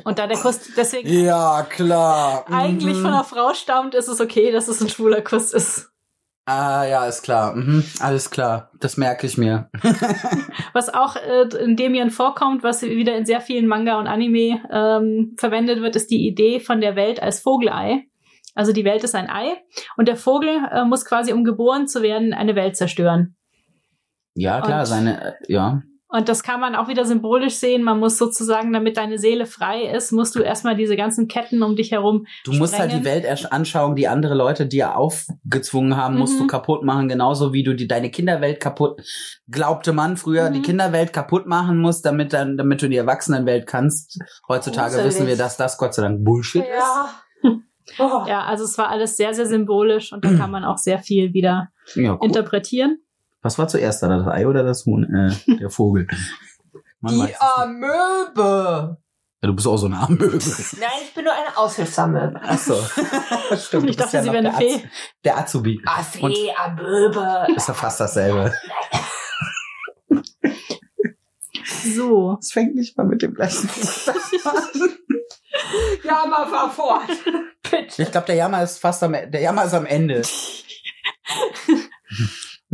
Und 0.04 0.20
da 0.20 0.28
der 0.28 0.38
Kuss 0.38 0.60
deswegen 0.76 1.08
Ja, 1.24 1.64
klar. 1.70 2.46
eigentlich 2.52 2.98
Mhm. 2.98 3.02
von 3.02 3.12
einer 3.12 3.24
Frau 3.24 3.54
stammt, 3.54 3.94
ist 3.96 4.08
es 4.08 4.20
okay, 4.20 4.52
dass 4.52 4.68
es 4.68 4.82
ein 4.82 4.90
schwuler 4.90 5.22
Kuss 5.22 5.54
ist. 5.54 5.90
Ah, 6.48 6.84
ja, 6.86 7.06
ist 7.08 7.24
klar. 7.24 7.56
Mhm. 7.56 7.84
Alles 8.00 8.30
klar. 8.30 8.70
Das 8.80 8.98
merke 8.98 9.26
ich 9.26 9.38
mir. 9.38 9.70
Was 10.74 10.94
auch 10.94 11.16
äh, 11.16 11.48
in 11.64 11.76
Demian 11.76 12.12
vorkommt, 12.12 12.62
was 12.64 12.84
wieder 12.84 13.16
in 13.16 13.26
sehr 13.26 13.42
vielen 13.42 13.66
Manga 13.68 13.98
und 14.00 14.06
Anime 14.08 14.62
ähm, 14.72 15.36
verwendet 15.40 15.82
wird, 15.82 15.96
ist 15.96 16.12
die 16.12 16.28
Idee 16.28 16.60
von 16.60 16.82
der 16.82 16.96
Welt 16.96 17.20
als 17.22 17.40
Vogelei. 17.42 18.06
Also 18.54 18.74
die 18.74 18.86
Welt 18.86 19.04
ist 19.04 19.16
ein 19.16 19.30
Ei 19.30 19.58
und 19.98 20.08
der 20.08 20.18
Vogel 20.18 20.50
äh, 20.72 20.86
muss 20.86 21.04
quasi, 21.06 21.34
um 21.34 21.44
geboren 21.44 21.88
zu 21.88 22.02
werden, 22.04 22.34
eine 22.34 22.56
Welt 22.56 22.78
zerstören. 22.78 23.36
Ja, 24.36 24.62
klar, 24.62 24.82
Und- 24.82 24.86
seine, 24.86 25.26
äh, 25.26 25.34
ja. 25.48 25.82
Und 26.16 26.30
das 26.30 26.44
kann 26.44 26.60
man 26.62 26.76
auch 26.76 26.88
wieder 26.88 27.04
symbolisch 27.06 27.56
sehen. 27.56 27.84
Man 27.84 28.00
muss 28.00 28.18
sozusagen, 28.18 28.72
damit 28.72 28.96
deine 28.96 29.18
Seele 29.18 29.46
frei 29.46 29.82
ist, 29.84 30.12
musst 30.12 30.36
du 30.36 30.40
erstmal 30.40 30.76
diese 30.76 30.96
ganzen 30.96 31.28
Ketten 31.28 31.62
um 31.62 31.76
dich 31.76 31.92
herum. 31.92 32.26
Du 32.46 32.54
musst 32.54 32.78
halt 32.80 32.92
sprengen. 32.92 33.04
die 33.04 33.10
Welt 33.10 33.26
erst 33.26 33.52
anschauen, 33.52 33.96
die 33.96 34.08
andere 34.08 34.34
Leute 34.36 34.66
dir 34.66 34.96
aufgezwungen 34.98 35.98
haben, 35.98 36.18
musst 36.18 36.36
Mhm. 36.36 36.44
du 36.44 36.48
kaputt 36.48 36.84
machen, 36.84 37.10
genauso 37.10 37.52
wie 37.52 37.64
du 37.64 37.76
die, 37.76 37.88
deine 37.88 38.10
Kinderwelt 38.12 38.60
kaputt, 38.62 39.02
glaubte 39.50 39.92
man 39.94 40.16
früher, 40.16 40.50
Mhm. 40.50 40.54
die 40.54 40.62
Kinderwelt 40.62 41.12
kaputt 41.12 41.48
machen 41.48 41.80
musst, 41.80 42.06
damit 42.06 42.32
dann, 42.34 42.56
damit 42.58 42.82
du 42.82 42.88
die 42.88 42.96
Erwachsenenwelt 42.98 43.68
kannst. 43.68 44.20
Heutzutage 44.48 44.92
Gruselig. 44.96 45.06
wissen 45.16 45.28
wir, 45.28 45.38
dass 45.38 45.58
das 45.58 45.78
Gott 45.78 45.94
sei 45.94 46.04
Dank 46.04 46.24
Bullshit 46.24 46.62
ist. 46.64 46.70
Ja. 46.70 47.10
Oh. 48.00 48.24
Ja, 48.28 48.46
also 48.46 48.64
es 48.64 48.78
war 48.80 48.90
alles 48.90 49.16
sehr, 49.16 49.34
sehr 49.36 49.46
symbolisch 49.46 50.12
und 50.12 50.26
da 50.26 50.34
kann 50.34 50.50
man 50.50 50.64
auch 50.64 50.78
sehr 50.80 50.98
viel 51.00 51.34
wieder 51.34 51.70
Ja, 51.94 52.14
cool. 52.14 52.26
interpretieren. 52.28 52.98
Was 53.46 53.60
war 53.60 53.68
zuerst 53.68 54.02
da, 54.02 54.08
das 54.08 54.26
Ei 54.28 54.48
oder 54.48 54.64
das 54.64 54.88
Huhn? 54.88 55.04
Äh, 55.04 55.58
der 55.60 55.70
Vogel. 55.70 56.08
Man 57.00 57.14
Die. 57.14 57.36
Amöbe. 57.40 58.98
Ja, 59.44 59.48
du 59.48 59.54
bist 59.56 59.68
auch 59.68 59.78
so 59.78 59.86
eine 59.86 60.00
Amöbe. 60.00 60.32
Nein, 60.80 60.90
ich 61.04 61.14
bin 61.14 61.26
nur 61.26 61.34
eine 61.34 61.56
Aushilfsamöbe. 61.56 62.40
Ach 62.44 62.58
so. 62.58 62.76
Stimmt, 63.56 63.88
Ich 63.92 63.98
dachte, 63.98 64.20
sie 64.20 64.26
noch 64.26 64.34
wäre 64.34 64.48
eine 64.50 64.54
Fee. 64.54 64.74
Az- 64.78 64.82
Der 65.24 65.38
Azubi. 65.38 65.80
Ah, 65.86 66.02
Fee, 66.02 66.52
Amöbe. 66.58 67.46
Ist 67.56 67.68
ja 67.68 67.76
fast 67.76 68.00
dasselbe. 68.00 68.52
So. 71.96 72.38
Es 72.40 72.52
fängt 72.52 72.74
nicht 72.76 72.98
mal 72.98 73.06
mit 73.06 73.22
dem 73.22 73.34
gleichen 73.36 73.70
an. 74.44 74.90
Ja, 76.04 76.26
mal 76.26 76.48
fahr 76.48 76.70
fort. 76.72 77.04
Bitte. 77.64 78.02
Ich 78.02 78.12
glaube, 78.12 78.26
der 78.28 78.36
Jammer 78.36 78.64
ist 78.64 78.80
fast 78.80 79.04
am, 79.04 79.12
der 79.14 79.40
Jammer 79.42 79.66
ist 79.66 79.74
am 79.76 79.86
Ende. 79.86 80.24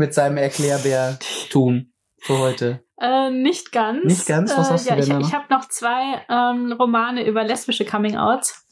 Mit 0.02 0.16
seinem 0.16 0.38
Erklärbär-Tum 0.38 1.94
für 2.18 2.40
heute. 2.40 2.84
Äh, 3.00 3.30
nicht 3.30 3.72
ganz. 3.72 4.04
Nicht 4.04 4.26
ganz? 4.26 4.52
Was 4.58 4.70
äh, 4.70 4.74
hast 4.74 4.86
du 4.86 4.90
ja, 4.90 4.96
denn 4.96 5.22
ich? 5.22 5.28
Ich 5.28 5.34
habe 5.34 5.46
noch 5.52 5.70
zwei 5.70 6.26
ähm, 6.28 6.72
Romane 6.72 7.26
über 7.26 7.44
lesbische 7.44 7.86
Coming-Outs. 7.86 8.68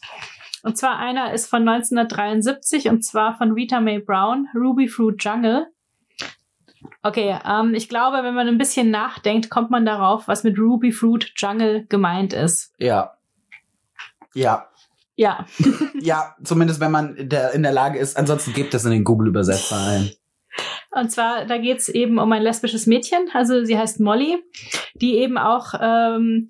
Und 0.64 0.76
zwar 0.78 0.98
einer 0.98 1.32
ist 1.32 1.48
von 1.48 1.68
1973 1.68 2.90
und 2.90 3.04
zwar 3.04 3.38
von 3.38 3.52
Rita 3.52 3.80
Mae 3.80 4.00
Brown, 4.00 4.48
Ruby 4.56 4.88
Fruit 4.88 5.24
Jungle. 5.24 5.68
Okay, 7.04 7.38
ähm, 7.48 7.76
ich 7.76 7.90
glaube, 7.90 8.24
wenn 8.24 8.34
man 8.34 8.48
ein 8.48 8.58
bisschen 8.58 8.90
nachdenkt, 8.90 9.52
kommt 9.52 9.70
man 9.70 9.86
darauf, 9.86 10.28
was 10.28 10.44
mit 10.44 10.58
Ruby 10.58 10.92
Fruit 10.92 11.32
Jungle 11.36 11.86
gemeint 11.90 12.34
ist. 12.34 12.74
Ja. 12.80 13.14
Ja. 14.34 14.68
Ja, 15.16 15.46
Ja, 16.02 16.36
zumindest 16.44 16.80
wenn 16.80 16.92
man 16.92 17.30
der, 17.30 17.52
in 17.52 17.62
der 17.62 17.74
Lage 17.74 18.00
ist. 18.00 18.18
Ansonsten 18.18 18.54
gibt 18.54 18.74
es 18.74 18.86
in 18.86 18.92
den 18.92 19.04
Google-Übersetzer 19.04 19.78
ein. 19.78 20.12
Und 20.92 21.12
zwar, 21.12 21.46
da 21.46 21.58
geht's 21.58 21.88
eben 21.88 22.18
um 22.18 22.32
ein 22.32 22.42
lesbisches 22.42 22.88
Mädchen, 22.88 23.30
also 23.34 23.64
sie 23.64 23.78
heißt 23.78 24.00
Molly, 24.00 24.44
die 24.96 25.18
eben 25.18 25.38
auch 25.38 25.74
ähm, 25.80 26.50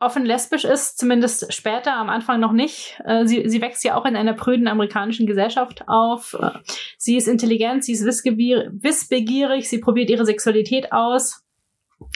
offen 0.00 0.24
lesbisch 0.24 0.64
ist, 0.64 0.98
zumindest 0.98 1.52
später, 1.52 1.94
am 1.96 2.08
Anfang 2.08 2.40
noch 2.40 2.52
nicht. 2.52 3.00
Äh, 3.04 3.26
sie, 3.26 3.48
sie 3.48 3.60
wächst 3.60 3.84
ja 3.84 3.96
auch 3.96 4.04
in 4.04 4.16
einer 4.16 4.34
prüden 4.34 4.68
amerikanischen 4.68 5.26
Gesellschaft 5.26 5.88
auf. 5.88 6.36
Äh, 6.40 6.50
sie 6.96 7.16
ist 7.16 7.28
intelligent, 7.28 7.84
sie 7.84 7.92
ist 7.92 8.04
wissbegierig, 8.04 9.68
sie 9.68 9.78
probiert 9.78 10.10
ihre 10.10 10.26
Sexualität 10.26 10.92
aus. 10.92 11.44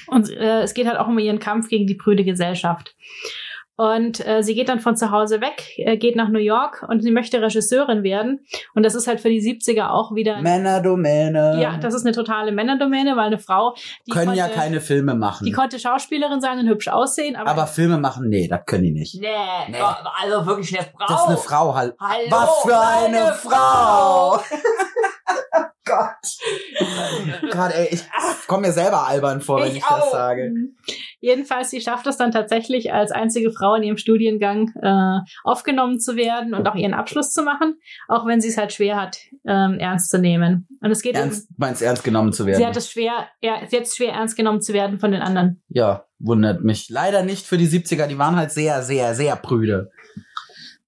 Und 0.06 0.30
äh, 0.30 0.62
es 0.62 0.74
geht 0.74 0.86
halt 0.86 0.98
auch 0.98 1.08
um 1.08 1.18
ihren 1.18 1.40
Kampf 1.40 1.68
gegen 1.68 1.86
die 1.86 1.96
prüde 1.96 2.24
Gesellschaft. 2.24 2.94
Und 3.82 4.24
äh, 4.24 4.42
sie 4.44 4.54
geht 4.54 4.68
dann 4.68 4.78
von 4.78 4.96
zu 4.96 5.10
Hause 5.10 5.40
weg, 5.40 5.76
äh, 5.78 5.96
geht 5.96 6.14
nach 6.14 6.28
New 6.28 6.38
York 6.38 6.86
und 6.88 7.02
sie 7.02 7.10
möchte 7.10 7.42
Regisseurin 7.42 8.04
werden. 8.04 8.46
Und 8.74 8.84
das 8.84 8.94
ist 8.94 9.08
halt 9.08 9.20
für 9.20 9.28
die 9.28 9.40
70er 9.40 9.88
auch 9.90 10.14
wieder 10.14 10.40
Männerdomäne. 10.40 11.58
ja, 11.60 11.78
das 11.78 11.92
ist 11.92 12.06
eine 12.06 12.14
totale 12.14 12.52
Männerdomäne, 12.52 13.16
weil 13.16 13.26
eine 13.26 13.38
Frau, 13.38 13.74
die 14.06 14.12
können 14.12 14.26
konnte, 14.26 14.38
ja 14.38 14.46
keine 14.48 14.80
Filme 14.80 15.16
machen. 15.16 15.44
die 15.46 15.50
konnte 15.52 15.80
Schauspielerin 15.80 16.40
sein 16.40 16.60
und 16.60 16.68
hübsch 16.68 16.86
aussehen, 16.86 17.34
aber, 17.34 17.50
aber 17.50 17.66
Filme 17.66 17.98
machen, 17.98 18.28
nee, 18.28 18.46
das 18.46 18.60
können 18.66 18.84
die 18.84 18.92
nicht. 18.92 19.20
Nee, 19.20 19.28
Nee. 19.68 19.78
also 20.22 20.46
wirklich 20.46 20.78
eine 20.78 20.88
Frau. 20.88 21.06
Das 21.08 21.20
ist 21.22 21.28
eine 21.28 21.36
Frau 21.38 21.74
halt. 21.74 21.94
Hallo, 21.98 22.30
Was 22.30 22.62
für 22.62 22.80
eine 22.80 23.32
Frau! 23.34 24.38
Gott. 25.84 27.50
Gerade, 27.50 27.74
ey, 27.74 27.88
ich 27.92 28.04
komme 28.46 28.68
mir 28.68 28.72
selber 28.72 29.06
albern 29.06 29.40
vor, 29.40 29.60
wenn 29.60 29.72
ich, 29.72 29.78
Ich 29.78 29.84
das 29.84 30.02
auch. 30.02 30.12
sage. 30.12 30.50
Mhm. 30.50 30.76
Jedenfalls, 31.20 31.70
sie 31.70 31.80
schafft 31.80 32.06
es 32.06 32.16
dann 32.16 32.30
tatsächlich, 32.30 32.92
als 32.92 33.10
einzige 33.10 33.52
Frau 33.52 33.74
in 33.74 33.82
ihrem 33.82 33.96
Studiengang 33.96 34.72
äh, 34.80 35.20
aufgenommen 35.44 35.98
zu 35.98 36.16
werden 36.16 36.54
und 36.54 36.68
auch 36.68 36.74
ihren 36.74 36.94
Abschluss 36.94 37.32
zu 37.32 37.42
machen, 37.42 37.80
auch 38.08 38.26
wenn 38.26 38.40
sie 38.40 38.48
es 38.48 38.56
halt 38.56 38.72
schwer 38.72 39.00
hat, 39.00 39.18
ähm, 39.44 39.78
ernst 39.78 40.10
zu 40.10 40.18
nehmen. 40.18 40.66
Und 40.80 40.90
es 40.90 41.02
geht 41.02 41.14
Ernst, 41.14 41.48
meinst 41.56 41.82
ernst 41.82 42.04
genommen 42.04 42.32
zu 42.32 42.42
um, 42.42 42.48
werden? 42.48 42.58
sie 42.58 42.66
hat 42.66 42.76
es 42.76 42.90
schwer, 42.90 43.28
ja, 43.40 43.60
sie 43.68 43.76
hat 43.76 43.84
es 43.84 43.96
schwer 43.96 44.12
ernst 44.12 44.36
genommen 44.36 44.60
zu 44.60 44.72
werden 44.72 44.98
von 44.98 45.12
den 45.12 45.22
anderen. 45.22 45.62
Ja, 45.68 46.06
wundert 46.18 46.62
mich. 46.62 46.88
Leider 46.90 47.22
nicht 47.22 47.46
für 47.46 47.58
die 47.58 47.68
70er, 47.68 48.06
die 48.06 48.18
waren 48.18 48.36
halt 48.36 48.50
sehr, 48.50 48.82
sehr, 48.82 49.14
sehr 49.14 49.36
prüde. 49.36 49.90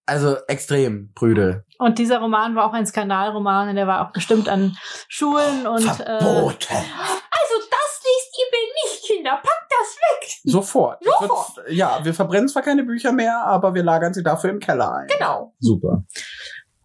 Also 0.07 0.37
extrem 0.49 1.13
prüde. 1.15 1.65
Und 1.85 1.99
dieser 1.99 2.19
Roman 2.19 2.55
war 2.55 2.65
auch 2.65 2.73
ein 2.73 2.87
Skandalroman 2.87 3.69
und 3.69 3.77
der 3.77 3.87
war 3.87 4.07
auch 4.07 4.11
bestimmt 4.11 4.49
an 4.49 4.75
Schulen 5.07 5.67
und 5.67 5.85
äh, 5.85 6.19
Verboten. 6.19 6.73
Also 6.73 7.55
das 7.71 8.03
liest 8.03 8.39
ihr 8.39 8.47
mir 8.51 8.67
nicht, 8.83 9.05
Kinder. 9.05 9.33
Packt 9.33 9.69
das 9.69 9.97
weg. 9.99 10.31
Sofort. 10.45 11.05
Sofort. 11.05 11.57
Wird, 11.59 11.73
ja, 11.73 12.01
wir 12.03 12.15
verbrennen 12.15 12.49
zwar 12.49 12.63
keine 12.63 12.85
Bücher 12.85 13.13
mehr, 13.13 13.37
aber 13.45 13.75
wir 13.75 13.83
lagern 13.83 14.15
sie 14.15 14.23
dafür 14.23 14.49
im 14.49 14.61
Keller 14.61 14.95
ein. 14.95 15.09
Genau. 15.09 15.53
Super. 15.61 16.05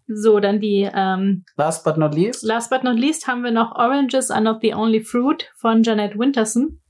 so 0.09 0.41
dann 0.41 0.59
die 0.59 0.89
ähm, 0.93 1.45
Last 1.55 1.85
but 1.85 1.95
not 1.95 2.13
least. 2.13 2.43
Last 2.43 2.69
but 2.69 2.83
not 2.83 2.97
least 2.97 3.25
haben 3.25 3.41
wir 3.45 3.51
noch 3.51 3.71
Oranges 3.77 4.29
are 4.29 4.41
not 4.41 4.57
the 4.61 4.73
only 4.73 4.99
fruit 4.99 5.49
von 5.55 5.81
Jeanette 5.81 6.19
Winterson. 6.19 6.81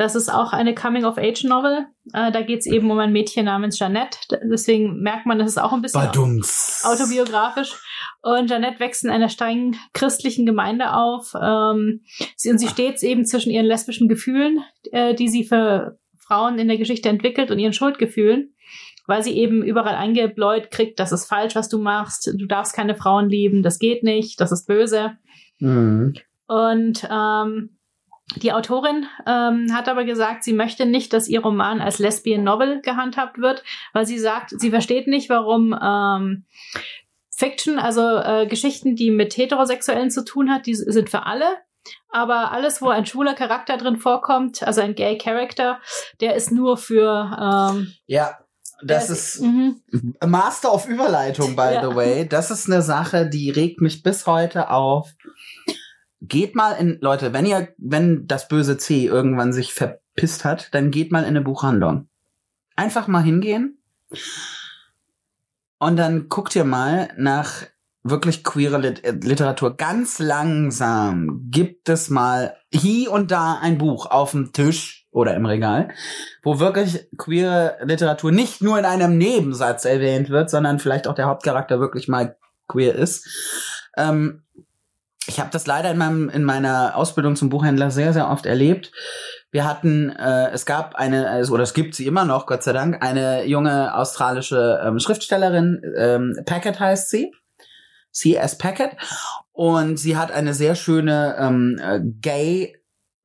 Das 0.00 0.14
ist 0.14 0.30
auch 0.30 0.54
eine 0.54 0.74
Coming-of-Age-Novel. 0.74 1.86
Äh, 2.14 2.32
da 2.32 2.40
geht 2.40 2.60
es 2.60 2.66
eben 2.66 2.90
um 2.90 2.98
ein 2.98 3.12
Mädchen 3.12 3.44
namens 3.44 3.78
Jeanette. 3.78 4.16
D- 4.30 4.38
Deswegen 4.50 5.00
merkt 5.02 5.26
man, 5.26 5.38
das 5.38 5.48
ist 5.48 5.58
auch 5.58 5.74
ein 5.74 5.82
bisschen 5.82 6.00
Badums. 6.00 6.82
autobiografisch. 6.86 7.78
Und 8.22 8.48
Jeanette 8.48 8.80
wächst 8.80 9.04
in 9.04 9.10
einer 9.10 9.28
strengen 9.28 9.76
christlichen 9.92 10.46
Gemeinde 10.46 10.94
auf. 10.94 11.34
Ähm, 11.34 12.00
sie, 12.34 12.50
und 12.50 12.56
sie 12.58 12.68
steht 12.68 13.02
eben 13.02 13.26
zwischen 13.26 13.50
ihren 13.50 13.66
lesbischen 13.66 14.08
Gefühlen, 14.08 14.64
äh, 14.90 15.14
die 15.14 15.28
sie 15.28 15.44
für 15.44 15.98
Frauen 16.18 16.58
in 16.58 16.68
der 16.68 16.78
Geschichte 16.78 17.10
entwickelt, 17.10 17.50
und 17.50 17.58
ihren 17.58 17.74
Schuldgefühlen, 17.74 18.54
weil 19.06 19.22
sie 19.22 19.36
eben 19.36 19.62
überall 19.62 19.96
eingebläut 19.96 20.70
kriegt, 20.70 20.98
das 20.98 21.12
ist 21.12 21.26
falsch, 21.26 21.54
was 21.56 21.68
du 21.68 21.78
machst, 21.78 22.32
du 22.38 22.46
darfst 22.46 22.72
keine 22.72 22.94
Frauen 22.94 23.28
lieben, 23.28 23.62
das 23.62 23.78
geht 23.78 24.02
nicht, 24.02 24.40
das 24.40 24.50
ist 24.50 24.66
böse. 24.66 25.18
Mhm. 25.58 26.14
Und 26.46 27.06
ähm, 27.10 27.76
die 28.36 28.52
Autorin 28.52 29.06
ähm, 29.26 29.72
hat 29.72 29.88
aber 29.88 30.04
gesagt, 30.04 30.44
sie 30.44 30.52
möchte 30.52 30.86
nicht, 30.86 31.12
dass 31.12 31.28
ihr 31.28 31.40
Roman 31.42 31.80
als 31.80 31.98
Lesbian 31.98 32.44
Novel 32.44 32.80
gehandhabt 32.80 33.38
wird, 33.38 33.62
weil 33.92 34.06
sie 34.06 34.18
sagt, 34.18 34.50
sie 34.50 34.70
versteht 34.70 35.06
nicht, 35.06 35.28
warum 35.28 35.76
ähm, 35.80 36.44
Fiction, 37.34 37.78
also 37.78 38.02
äh, 38.02 38.46
Geschichten, 38.46 38.96
die 38.96 39.10
mit 39.10 39.36
Heterosexuellen 39.36 40.10
zu 40.10 40.24
tun 40.24 40.50
hat, 40.50 40.66
die 40.66 40.74
sind 40.74 41.10
für 41.10 41.26
alle. 41.26 41.46
Aber 42.10 42.52
alles, 42.52 42.82
wo 42.82 42.90
ein 42.90 43.06
schwuler 43.06 43.34
Charakter 43.34 43.78
drin 43.78 43.96
vorkommt, 43.96 44.62
also 44.62 44.82
ein 44.82 44.94
Gay 44.94 45.16
Character, 45.16 45.80
der 46.20 46.34
ist 46.34 46.52
nur 46.52 46.76
für 46.76 47.70
ähm, 47.72 47.92
Ja, 48.06 48.38
das 48.82 49.10
ist 49.10 49.40
mhm. 49.40 49.82
Master 50.26 50.72
of 50.72 50.88
Überleitung, 50.88 51.56
by 51.56 51.74
Ja. 51.74 51.88
the 51.88 51.94
way. 51.94 52.28
Das 52.28 52.50
ist 52.50 52.66
eine 52.70 52.82
Sache, 52.82 53.28
die 53.28 53.50
regt 53.50 53.80
mich 53.80 54.02
bis 54.02 54.26
heute 54.26 54.70
auf. 54.70 55.10
Geht 56.20 56.54
mal 56.54 56.72
in, 56.72 56.98
Leute, 57.00 57.32
wenn 57.32 57.46
ihr, 57.46 57.68
wenn 57.78 58.26
das 58.26 58.48
böse 58.48 58.76
C 58.76 59.06
irgendwann 59.06 59.52
sich 59.52 59.72
verpisst 59.72 60.44
hat, 60.44 60.74
dann 60.74 60.90
geht 60.90 61.12
mal 61.12 61.20
in 61.20 61.28
eine 61.28 61.40
Buchhandlung. 61.40 62.08
Einfach 62.76 63.08
mal 63.08 63.22
hingehen. 63.22 63.78
Und 65.78 65.96
dann 65.96 66.28
guckt 66.28 66.54
ihr 66.54 66.64
mal 66.64 67.08
nach 67.16 67.64
wirklich 68.02 68.44
queere 68.44 68.78
Lit 68.78 69.04
äh, 69.04 69.12
Literatur. 69.12 69.76
Ganz 69.76 70.18
langsam 70.18 71.48
gibt 71.50 71.88
es 71.88 72.10
mal 72.10 72.56
hier 72.72 73.12
und 73.12 73.30
da 73.30 73.58
ein 73.60 73.78
Buch 73.78 74.06
auf 74.06 74.32
dem 74.32 74.52
Tisch 74.52 75.06
oder 75.10 75.34
im 75.34 75.44
Regal, 75.44 75.90
wo 76.42 76.60
wirklich 76.60 77.08
queere 77.18 77.78
Literatur 77.82 78.30
nicht 78.30 78.62
nur 78.62 78.78
in 78.78 78.84
einem 78.84 79.18
Nebensatz 79.18 79.84
erwähnt 79.84 80.30
wird, 80.30 80.50
sondern 80.50 80.78
vielleicht 80.78 81.08
auch 81.08 81.14
der 81.14 81.26
Hauptcharakter 81.26 81.80
wirklich 81.80 82.08
mal 82.08 82.36
queer 82.68 82.94
ist. 82.94 83.26
Ähm, 83.96 84.42
ich 85.30 85.38
habe 85.38 85.50
das 85.50 85.66
leider 85.66 85.90
in 85.92 85.96
meinem 85.96 86.28
in 86.28 86.44
meiner 86.44 86.96
Ausbildung 86.96 87.36
zum 87.36 87.48
Buchhändler 87.50 87.90
sehr 87.90 88.12
sehr 88.12 88.28
oft 88.28 88.46
erlebt. 88.46 88.92
Wir 89.52 89.64
hatten, 89.64 90.10
äh, 90.10 90.50
es 90.50 90.64
gab 90.64 90.94
eine, 90.94 91.28
also, 91.28 91.54
oder 91.54 91.64
es 91.64 91.74
gibt 91.74 91.94
sie 91.96 92.06
immer 92.06 92.24
noch, 92.24 92.46
Gott 92.46 92.62
sei 92.62 92.72
Dank, 92.72 93.02
eine 93.02 93.44
junge 93.46 93.96
australische 93.96 94.80
ähm, 94.84 95.00
Schriftstellerin, 95.00 95.82
ähm, 95.96 96.36
Packet 96.46 96.78
heißt 96.78 97.10
sie, 97.10 97.32
C.S. 98.12 98.58
Packet, 98.58 98.90
und 99.52 99.98
sie 99.98 100.16
hat 100.16 100.30
eine 100.30 100.54
sehr 100.54 100.76
schöne 100.76 101.36
ähm, 101.38 101.80
äh, 101.82 102.00
Gay 102.20 102.76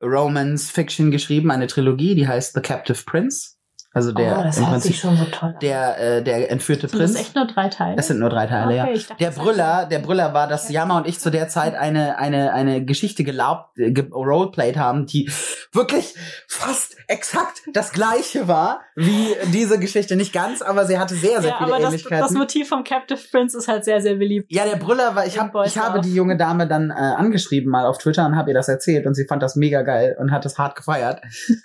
Romance 0.02 0.70
Fiction 0.70 1.12
geschrieben, 1.12 1.52
eine 1.52 1.68
Trilogie, 1.68 2.16
die 2.16 2.26
heißt 2.26 2.54
The 2.54 2.60
Captive 2.60 3.04
Prince. 3.06 3.55
Also 3.96 4.12
der 4.12 4.38
oh, 4.38 4.42
das 4.42 4.60
hört 4.60 4.72
Prinzip 4.72 4.92
sich 4.92 5.00
schon 5.00 5.16
so 5.16 5.24
toll 5.24 5.48
an. 5.54 5.58
der 5.62 6.18
äh, 6.18 6.22
der 6.22 6.50
entführte 6.50 6.86
sind 6.86 7.00
das 7.00 7.14
Prinz. 7.14 7.18
echt 7.18 7.34
nur 7.34 7.46
drei 7.46 7.68
Teile. 7.70 7.96
Es 7.96 8.08
sind 8.08 8.18
nur 8.18 8.28
drei 8.28 8.46
Teile, 8.46 8.76
ja. 8.76 8.84
Okay, 8.84 8.98
dachte, 8.98 9.14
Der 9.18 9.30
Brüller, 9.30 9.86
der 9.86 10.00
Brüller 10.00 10.34
war, 10.34 10.46
dass 10.48 10.68
Yama 10.68 10.98
und 10.98 11.06
ich 11.08 11.18
zu 11.18 11.30
der 11.30 11.48
Zeit 11.48 11.74
eine, 11.74 12.18
eine, 12.18 12.52
eine 12.52 12.84
Geschichte 12.84 13.24
gelaubt, 13.24 13.78
äh, 13.78 13.92
ge 13.92 14.04
roleplayed 14.10 14.76
haben, 14.76 15.06
die 15.06 15.30
wirklich 15.72 16.14
fast 16.46 16.98
exakt 17.08 17.62
das 17.72 17.92
gleiche 17.92 18.48
war 18.48 18.80
wie 18.96 19.34
diese 19.54 19.78
Geschichte. 19.78 20.14
Nicht 20.14 20.34
ganz, 20.34 20.60
aber 20.60 20.84
sie 20.84 20.98
hatte 20.98 21.14
sehr, 21.14 21.40
sehr 21.40 21.52
ja, 21.52 21.56
viele 21.56 21.72
aber 21.72 21.78
das, 21.78 21.92
Ähnlichkeiten. 21.94 22.20
das 22.20 22.32
Motiv 22.32 22.68
vom 22.68 22.84
Captive 22.84 23.20
Prince 23.30 23.56
ist 23.56 23.66
halt 23.66 23.86
sehr, 23.86 24.02
sehr 24.02 24.16
beliebt. 24.16 24.52
ja, 24.52 24.66
der 24.66 24.76
Brüller 24.76 25.14
war, 25.14 25.24
ich, 25.26 25.38
hab, 25.38 25.54
ich 25.64 25.78
habe 25.78 26.02
die 26.02 26.14
junge 26.14 26.36
Dame 26.36 26.68
dann 26.68 26.90
äh, 26.90 26.92
angeschrieben 26.92 27.70
mal 27.70 27.86
auf 27.86 27.96
Twitter 27.96 28.26
und 28.26 28.36
habe 28.36 28.50
ihr 28.50 28.54
das 28.54 28.68
erzählt 28.68 29.06
und 29.06 29.14
sie 29.14 29.24
fand 29.24 29.42
das 29.42 29.56
mega 29.56 29.80
geil 29.80 30.16
und 30.20 30.32
hat 30.32 30.44
das 30.44 30.58
hart 30.58 30.76
gefeiert. 30.76 31.22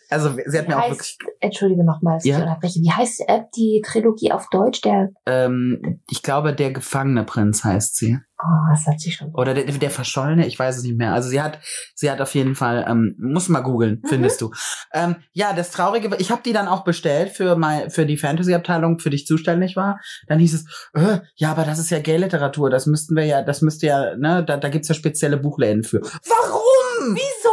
Also 0.09 0.29
sie 0.45 0.57
hat 0.57 0.65
Wie 0.65 0.69
mir 0.69 0.77
auch 0.77 0.89
wirklich, 0.89 1.17
Entschuldige 1.41 1.83
nochmal, 1.83 2.15
dass 2.17 2.25
Ja. 2.25 2.37
ich 2.37 2.43
unterbreche. 2.43 2.79
Wie 2.81 2.91
heißt 2.91 3.19
die 3.19 3.27
App, 3.27 3.51
die 3.51 3.81
Trilogie 3.85 4.31
auf 4.31 4.47
Deutsch? 4.49 4.81
Der, 4.81 5.09
ähm, 5.25 6.01
ich 6.09 6.21
glaube, 6.23 6.53
der 6.53 6.71
gefangene 6.71 7.23
Prinz 7.23 7.63
heißt 7.63 7.97
sie. 7.97 8.17
oh, 8.43 8.69
das 8.71 8.87
hat 8.87 8.99
sich 8.99 9.15
schon. 9.15 9.29
Oder 9.35 9.53
der, 9.53 9.65
der 9.65 9.91
Verschollene, 9.91 10.47
ich 10.47 10.57
weiß 10.57 10.77
es 10.77 10.83
nicht 10.83 10.97
mehr. 10.97 11.13
Also 11.13 11.29
sie 11.29 11.41
hat, 11.41 11.59
sie 11.93 12.09
hat 12.09 12.21
auf 12.21 12.33
jeden 12.33 12.55
Fall, 12.55 12.85
ähm, 12.89 13.15
muss 13.19 13.49
mal 13.49 13.61
googeln, 13.61 14.01
findest 14.07 14.41
du. 14.41 14.51
Ähm, 14.93 15.17
ja, 15.33 15.53
das 15.53 15.69
Traurige, 15.71 16.15
ich 16.17 16.31
habe 16.31 16.41
die 16.43 16.51
dann 16.53 16.67
auch 16.67 16.83
bestellt 16.83 17.29
für 17.29 17.55
mein, 17.55 17.91
für 17.91 18.05
die 18.07 18.17
Fantasy-Abteilung, 18.17 18.97
für 18.97 19.11
die 19.11 19.17
ich 19.17 19.27
zuständig 19.27 19.75
war. 19.75 19.99
Dann 20.27 20.39
hieß 20.39 20.53
es, 20.55 20.89
äh, 20.95 21.19
ja, 21.35 21.51
aber 21.51 21.65
das 21.65 21.77
ist 21.77 21.91
ja 21.91 21.99
Gay-Literatur, 21.99 22.69
das 22.71 22.87
müssten 22.87 23.15
wir 23.15 23.25
ja, 23.25 23.43
das 23.43 23.61
müsste 23.61 23.85
ja, 23.85 24.15
ne, 24.17 24.43
da, 24.43 24.57
da 24.57 24.69
gibt's 24.69 24.87
ja 24.87 24.95
spezielle 24.95 25.37
Buchläden 25.37 25.83
für. 25.83 26.01
Warum? 26.01 27.15
Wieso? 27.15 27.49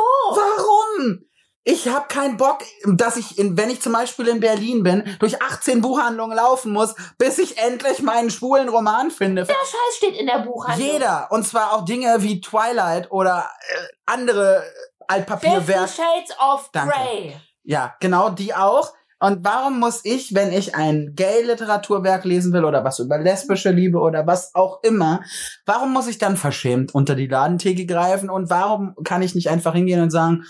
Ich 1.65 1.89
habe 1.89 2.07
keinen 2.09 2.37
Bock, 2.39 2.61
dass 2.85 3.17
ich, 3.17 3.39
in, 3.39 3.57
wenn 3.59 3.69
ich 3.69 3.83
zum 3.83 3.93
Beispiel 3.93 4.29
in 4.29 4.41
Berlin 4.41 4.83
bin, 4.83 5.05
durch 5.19 5.43
18 5.43 5.83
Buchhandlungen 5.83 6.37
laufen 6.37 6.73
muss, 6.73 6.95
bis 7.19 7.39
ich 7.39 7.59
endlich 7.59 8.01
meinen 8.01 8.31
schwulen 8.31 8.69
Roman 8.69 9.11
finde. 9.11 9.45
Der 9.45 9.55
Scheiß 9.55 9.97
steht 9.97 10.17
in 10.17 10.27
der 10.27 10.39
Buchhandlung. 10.39 10.89
Jeder. 10.89 11.29
Und 11.31 11.47
zwar 11.47 11.75
auch 11.75 11.85
Dinge 11.85 12.23
wie 12.23 12.41
Twilight 12.41 13.11
oder 13.11 13.51
äh, 13.69 13.77
andere 14.07 14.63
Fifty 14.63 15.15
Altpapierwerk. 15.15 15.89
Shades 15.89 16.37
of 16.39 16.71
Danke. 16.73 16.95
Grey. 16.95 17.37
Ja, 17.65 17.95
genau, 18.01 18.31
die 18.31 18.55
auch. 18.55 18.93
Und 19.21 19.45
warum 19.45 19.81
muss 19.81 20.05
ich, 20.05 20.35
wenn 20.35 20.53
ich 20.53 20.77
ein 20.77 21.15
Gay-Literaturwerk 21.17 22.25
lesen 22.25 22.53
will 22.53 22.65
oder 22.65 22.85
was 22.85 23.01
über 23.01 23.19
lesbische 23.19 23.71
Liebe 23.71 23.99
oder 23.99 24.27
was 24.29 24.55
auch 24.55 24.81
immer, 24.85 25.23
warum 25.67 25.93
muss 25.93 26.07
ich 26.07 26.19
dann 26.19 26.37
verschämt 26.37 26.95
unter 26.95 27.17
die 27.17 27.27
Ladentheke 27.27 27.85
greifen 27.85 28.31
und 28.31 28.49
warum 28.49 28.95
kann 29.03 29.23
ich 29.23 29.35
nicht 29.35 29.51
einfach 29.51 29.75
hingehen 29.75 30.01
und 30.01 30.11
sagen, 30.11 30.45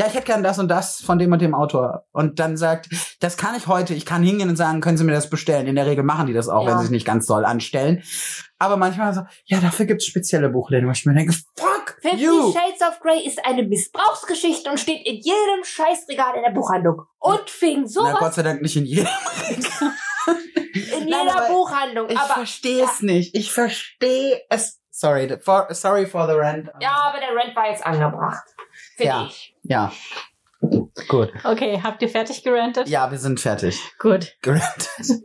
ja, 0.00 0.06
ich 0.06 0.14
hätte 0.14 0.24
gern 0.26 0.42
das 0.42 0.58
und 0.58 0.68
das 0.68 1.00
von 1.02 1.18
dem 1.18 1.30
und 1.32 1.42
dem 1.42 1.54
Autor. 1.54 2.04
Und 2.12 2.38
dann 2.40 2.56
sagt, 2.56 2.88
das 3.20 3.36
kann 3.36 3.54
ich 3.54 3.66
heute, 3.66 3.92
ich 3.94 4.06
kann 4.06 4.22
hingehen 4.22 4.48
und 4.48 4.56
sagen, 4.56 4.80
können 4.80 4.96
Sie 4.96 5.04
mir 5.04 5.12
das 5.12 5.28
bestellen. 5.30 5.66
In 5.66 5.76
der 5.76 5.86
Regel 5.86 6.04
machen 6.04 6.26
die 6.26 6.32
das 6.32 6.48
auch, 6.48 6.64
Ja. 6.64 6.70
wenn 6.70 6.78
sie 6.78 6.84
sich 6.84 6.90
nicht 6.90 7.06
ganz 7.06 7.26
doll 7.26 7.44
anstellen. 7.44 8.02
Aber 8.58 8.76
manchmal 8.76 9.12
so, 9.14 9.22
ja, 9.44 9.60
dafür 9.60 9.86
gibt's 9.86 10.06
spezielle 10.06 10.48
Buchläden, 10.48 10.86
wo 10.88 10.92
ich 10.92 11.04
mir 11.06 11.14
denke, 11.14 11.32
fuck 11.56 11.96
Fifty 12.02 12.16
you. 12.24 12.52
Shades 12.52 12.80
of 12.82 12.98
Grey 13.00 13.26
ist 13.26 13.44
eine 13.44 13.62
Missbrauchsgeschichte 13.62 14.70
und 14.70 14.80
steht 14.80 15.06
in 15.06 15.16
jedem 15.16 15.64
Scheißregal 15.64 16.34
in 16.36 16.42
der 16.42 16.50
Buchhandlung. 16.52 17.02
Und 17.18 17.50
fing 17.50 17.82
Na, 17.82 17.88
sowas 17.88 18.18
Gott 18.18 18.34
sei 18.34 18.42
Dank 18.42 18.62
nicht 18.62 18.76
in 18.76 18.86
jedem. 18.86 19.06
in 20.26 21.08
Nein, 21.08 21.26
jeder 21.26 21.36
aber 21.44 21.48
Buchhandlung. 21.54 22.08
Ich 22.08 22.18
verstehe 22.18 22.84
es 22.84 23.02
nicht. 23.02 23.34
Ich 23.34 23.52
verstehe 23.52 24.40
es. 24.48 24.78
Sorry, 24.90 25.38
for, 25.40 25.66
sorry 25.70 26.04
for 26.06 26.26
the 26.26 26.34
rant. 26.34 26.68
ja, 26.80 26.90
aber 26.92 27.18
der 27.20 27.30
Rent 27.34 27.56
war 27.56 27.68
jetzt 27.70 27.84
angebracht. 27.86 28.44
Finde 28.96 29.08
Ja. 29.12 29.24
ich. 29.26 29.54
Ja. 29.70 29.92
Gut. 31.08 31.30
Okay, 31.44 31.80
habt 31.82 32.02
ihr 32.02 32.08
fertig 32.08 32.42
gerantet? 32.42 32.88
Ja, 32.88 33.10
wir 33.10 33.18
sind 33.18 33.38
fertig. 33.40 33.80
Gut. 34.00 34.36
Gerantet. 34.42 35.22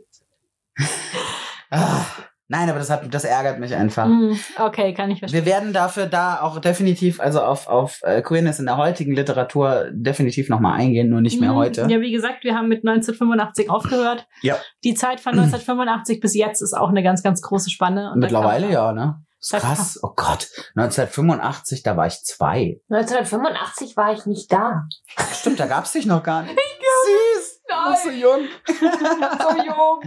ah, 1.70 2.04
nein, 2.48 2.70
aber 2.70 2.78
das 2.78 2.88
hat, 2.88 3.12
das 3.12 3.24
ärgert 3.24 3.58
mich 3.58 3.74
einfach. 3.74 4.06
Mm, 4.06 4.32
Okay, 4.56 4.94
kann 4.94 5.10
ich 5.10 5.18
verstehen. 5.18 5.44
Wir 5.44 5.50
werden 5.52 5.72
dafür 5.72 6.06
da 6.06 6.40
auch 6.40 6.60
definitiv, 6.60 7.20
also 7.20 7.42
auf, 7.42 7.66
auf 7.66 8.00
äh, 8.04 8.22
Queerness 8.22 8.60
in 8.60 8.66
der 8.66 8.76
heutigen 8.76 9.14
Literatur 9.14 9.88
definitiv 9.92 10.48
nochmal 10.48 10.78
eingehen, 10.78 11.10
nur 11.10 11.20
nicht 11.20 11.40
mehr 11.40 11.52
Mhm. 11.52 11.56
heute. 11.56 11.80
Ja, 11.90 12.00
wie 12.00 12.12
gesagt, 12.12 12.44
wir 12.44 12.54
haben 12.54 12.68
mit 12.68 12.86
1985 12.86 13.68
aufgehört. 13.68 14.26
Ja. 14.42 14.56
Die 14.84 14.94
Zeit 14.94 15.20
von 15.20 15.32
1985 15.32 16.20
bis 16.20 16.34
jetzt 16.34 16.62
ist 16.62 16.72
auch 16.72 16.88
eine 16.90 17.02
ganz, 17.02 17.22
ganz 17.24 17.42
große 17.42 17.68
Spanne. 17.70 18.12
Mittlerweile 18.16 18.70
ja, 18.70 18.92
ne? 18.92 19.16
Krass, 19.48 19.98
oh 20.02 20.12
Gott. 20.16 20.48
1985, 20.76 21.82
da 21.82 21.96
war 21.96 22.06
ich 22.06 22.22
zwei. 22.24 22.80
1985 22.90 23.96
war 23.96 24.12
ich 24.12 24.26
nicht 24.26 24.50
da. 24.52 24.84
Stimmt, 25.32 25.60
da 25.60 25.66
gab's 25.66 25.92
dich 25.92 26.06
noch 26.06 26.22
gar 26.22 26.42
nicht. 26.42 26.58
Süß, 27.06 27.60
noch 27.70 27.96
so 27.96 28.10
jung. 28.10 28.48
So 28.68 29.62
jung. 29.62 30.00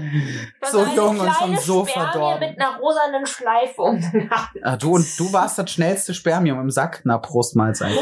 Das 0.59 0.71
So 0.71 0.83
jung 0.85 1.19
und 1.19 1.31
schon 1.33 1.57
so 1.57 1.85
Spermie 1.85 2.09
verdorben. 2.11 2.49
mit 2.49 2.59
einer 2.59 2.77
rosanen 2.79 3.25
Schleife 3.25 3.81
um 3.81 3.99
den. 4.01 4.29
Ah, 4.63 4.75
du 4.75 4.95
und 4.95 5.19
du 5.19 5.31
warst 5.31 5.57
das 5.59 5.71
schnellste 5.71 6.13
Spermium 6.13 6.59
im 6.59 6.69
Sack. 6.71 7.01
Na, 7.05 7.17
Prost 7.17 7.55
Mahlzeit. 7.55 7.95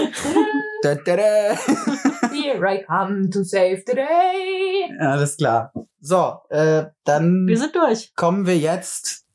da, 0.82 0.96
da, 0.96 1.16
da. 1.16 1.22
Here 2.32 2.66
I 2.74 2.84
come 2.86 3.30
to 3.30 3.44
save 3.44 3.84
the 3.86 3.94
day. 3.96 4.96
Alles 5.00 5.38
klar. 5.38 5.72
So, 6.00 6.40
äh, 6.50 6.86
dann 7.04 7.46
Wir 7.48 7.58
sind 7.58 7.76
durch. 7.76 8.14
kommen 8.16 8.46
wir 8.46 8.58
jetzt 8.58 9.26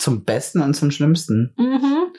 zum 0.00 0.24
Besten 0.24 0.62
und 0.62 0.74
zum 0.74 0.90
Schlimmsten. 0.90 1.52
Mhm. 1.56 2.12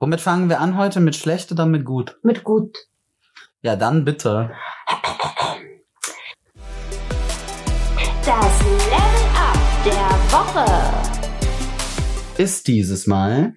Womit 0.00 0.20
fangen 0.20 0.48
wir 0.48 0.60
an 0.60 0.76
heute? 0.76 1.00
Mit 1.00 1.14
schlecht 1.16 1.50
oder 1.52 1.64
mit 1.64 1.84
gut? 1.84 2.18
Mit 2.22 2.44
gut. 2.44 2.76
Ja, 3.62 3.76
dann 3.76 4.04
bitte. 4.04 4.50
Das 8.24 8.62
Level 8.62 9.26
Up 9.36 9.58
der 9.84 10.10
Woche. 10.32 10.66
Ist 12.42 12.66
dieses 12.66 13.06
Mal. 13.06 13.54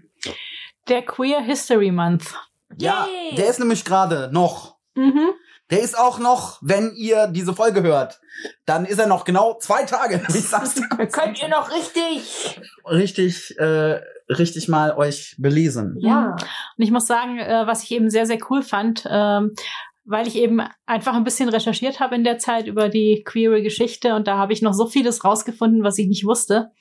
Der 0.87 1.01
Queer 1.03 1.41
History 1.41 1.91
Month. 1.91 2.35
Ja, 2.77 3.05
Yay. 3.07 3.35
der 3.35 3.47
ist 3.49 3.59
nämlich 3.59 3.85
gerade 3.85 4.29
noch. 4.31 4.77
Mhm. 4.95 5.31
Der 5.71 5.81
ist 5.81 5.97
auch 5.97 6.19
noch, 6.19 6.59
wenn 6.61 6.93
ihr 6.95 7.27
diese 7.27 7.53
Folge 7.53 7.81
hört, 7.81 8.19
dann 8.65 8.85
ist 8.85 8.99
er 8.99 9.07
noch 9.07 9.23
genau 9.23 9.57
zwei 9.59 9.83
Tage. 9.83 10.21
Ich 10.27 10.47
sag's 10.47 10.75
dir. 10.75 10.87
Könnt 11.07 11.41
ihr 11.41 11.47
noch 11.47 11.71
richtig? 11.71 12.59
richtig, 12.85 13.57
äh, 13.57 14.01
richtig 14.29 14.67
mal 14.67 14.95
euch 14.95 15.35
belesen. 15.37 15.95
Ja. 15.99 16.35
Und 16.77 16.83
ich 16.83 16.91
muss 16.91 17.07
sagen, 17.07 17.39
äh, 17.39 17.65
was 17.65 17.83
ich 17.83 17.91
eben 17.91 18.09
sehr, 18.09 18.25
sehr 18.25 18.39
cool 18.49 18.63
fand, 18.63 19.05
ähm, 19.09 19.53
weil 20.03 20.27
ich 20.27 20.35
eben 20.35 20.61
einfach 20.85 21.13
ein 21.13 21.23
bisschen 21.23 21.47
recherchiert 21.47 21.99
habe 21.99 22.15
in 22.15 22.23
der 22.23 22.37
Zeit 22.37 22.67
über 22.67 22.89
die 22.89 23.23
queere 23.25 23.61
Geschichte 23.61 24.15
und 24.15 24.27
da 24.27 24.37
habe 24.37 24.51
ich 24.51 24.61
noch 24.61 24.73
so 24.73 24.87
vieles 24.87 25.23
rausgefunden, 25.23 25.83
was 25.83 25.97
ich 25.97 26.07
nicht 26.07 26.25
wusste. 26.25 26.71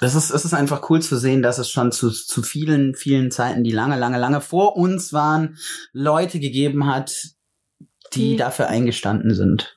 Das 0.00 0.14
ist, 0.14 0.30
es 0.30 0.44
ist 0.44 0.54
einfach 0.54 0.88
cool 0.90 1.02
zu 1.02 1.16
sehen, 1.16 1.42
dass 1.42 1.58
es 1.58 1.70
schon 1.70 1.90
zu, 1.90 2.10
zu 2.10 2.42
vielen, 2.42 2.94
vielen 2.94 3.32
Zeiten, 3.32 3.64
die 3.64 3.72
lange, 3.72 3.98
lange, 3.98 4.18
lange 4.18 4.40
vor 4.40 4.76
uns 4.76 5.12
waren, 5.12 5.58
Leute 5.92 6.38
gegeben 6.38 6.86
hat, 6.86 7.10
die 8.14 8.30
Die- 8.32 8.36
dafür 8.36 8.68
eingestanden 8.68 9.34
sind. 9.34 9.76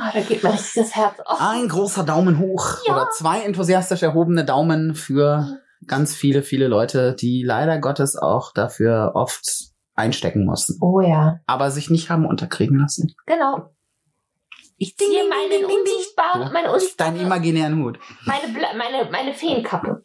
Ah, 0.00 0.10
da 0.14 0.20
geht 0.20 0.42
mir 0.42 0.52
richtig 0.52 0.72
das 0.82 0.96
Herz 0.96 1.20
auf. 1.24 1.38
Ein 1.40 1.68
großer 1.68 2.02
Daumen 2.04 2.38
hoch 2.38 2.78
Ja. 2.86 2.94
oder 2.94 3.10
zwei 3.10 3.40
enthusiastisch 3.42 4.02
erhobene 4.02 4.44
Daumen 4.44 4.94
für 4.94 5.58
ganz 5.86 6.14
viele, 6.14 6.42
viele 6.42 6.66
Leute, 6.68 7.14
die 7.14 7.42
leider 7.42 7.78
Gottes 7.78 8.16
auch 8.16 8.52
dafür 8.54 9.12
oft 9.14 9.46
einstecken 9.94 10.46
mussten, 10.46 10.78
Oh 10.80 11.00
ja. 11.00 11.40
aber 11.46 11.70
sich 11.70 11.90
nicht 11.90 12.08
haben 12.08 12.24
unterkriegen 12.24 12.78
lassen. 12.78 13.12
Genau. 13.26 13.70
Ich 14.78 14.96
ziehe 14.96 15.22
meinen 15.28 15.64
unsichtbaren, 15.66 16.52
meine 16.52 16.72
unsichtbare, 16.72 17.10
Deinen 17.12 17.20
imaginären 17.26 17.76
Hut. 17.84 17.98
meine, 18.24 18.48
meine, 18.76 19.10
meine 19.10 19.34
Feenkappe. 19.34 20.04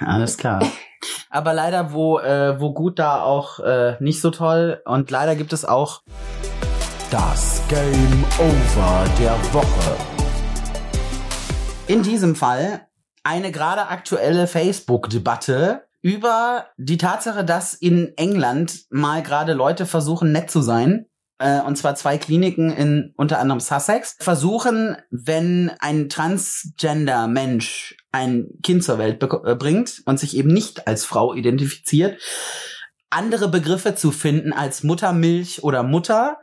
Alles 0.00 0.36
klar. 0.36 0.62
Aber 1.30 1.52
leider, 1.52 1.92
wo, 1.92 2.18
äh, 2.18 2.60
wo 2.60 2.72
gut 2.72 2.98
da 2.98 3.22
auch 3.22 3.60
äh, 3.60 3.96
nicht 4.00 4.20
so 4.20 4.30
toll. 4.30 4.82
Und 4.84 5.10
leider 5.10 5.36
gibt 5.36 5.52
es 5.52 5.64
auch 5.64 6.02
das 7.10 7.62
Game 7.68 8.24
Over 8.38 9.04
der 9.18 9.32
Woche. 9.52 9.96
In 11.86 12.02
diesem 12.02 12.36
Fall 12.36 12.86
eine 13.22 13.52
gerade 13.52 13.88
aktuelle 13.88 14.46
Facebook-Debatte 14.46 15.84
über 16.02 16.66
die 16.76 16.98
Tatsache, 16.98 17.44
dass 17.44 17.74
in 17.74 18.12
England 18.16 18.86
mal 18.90 19.22
gerade 19.22 19.52
Leute 19.52 19.86
versuchen, 19.86 20.32
nett 20.32 20.50
zu 20.50 20.62
sein. 20.62 21.06
Äh, 21.40 21.62
und 21.62 21.76
zwar 21.76 21.94
zwei 21.94 22.18
Kliniken 22.18 22.70
in 22.70 23.14
unter 23.16 23.40
anderem 23.40 23.60
Sussex 23.60 24.16
versuchen, 24.20 24.96
wenn 25.10 25.72
ein 25.80 26.10
Transgender-Mensch 26.10 27.96
ein 28.12 28.48
Kind 28.62 28.84
zur 28.84 28.98
Welt 28.98 29.22
äh, 29.22 29.54
bringt 29.54 30.02
und 30.04 30.20
sich 30.20 30.36
eben 30.36 30.52
nicht 30.52 30.86
als 30.86 31.06
Frau 31.06 31.34
identifiziert, 31.34 32.20
andere 33.08 33.48
Begriffe 33.48 33.94
zu 33.94 34.12
finden 34.12 34.52
als 34.52 34.82
Muttermilch 34.82 35.64
oder 35.64 35.82
Mutter. 35.82 36.38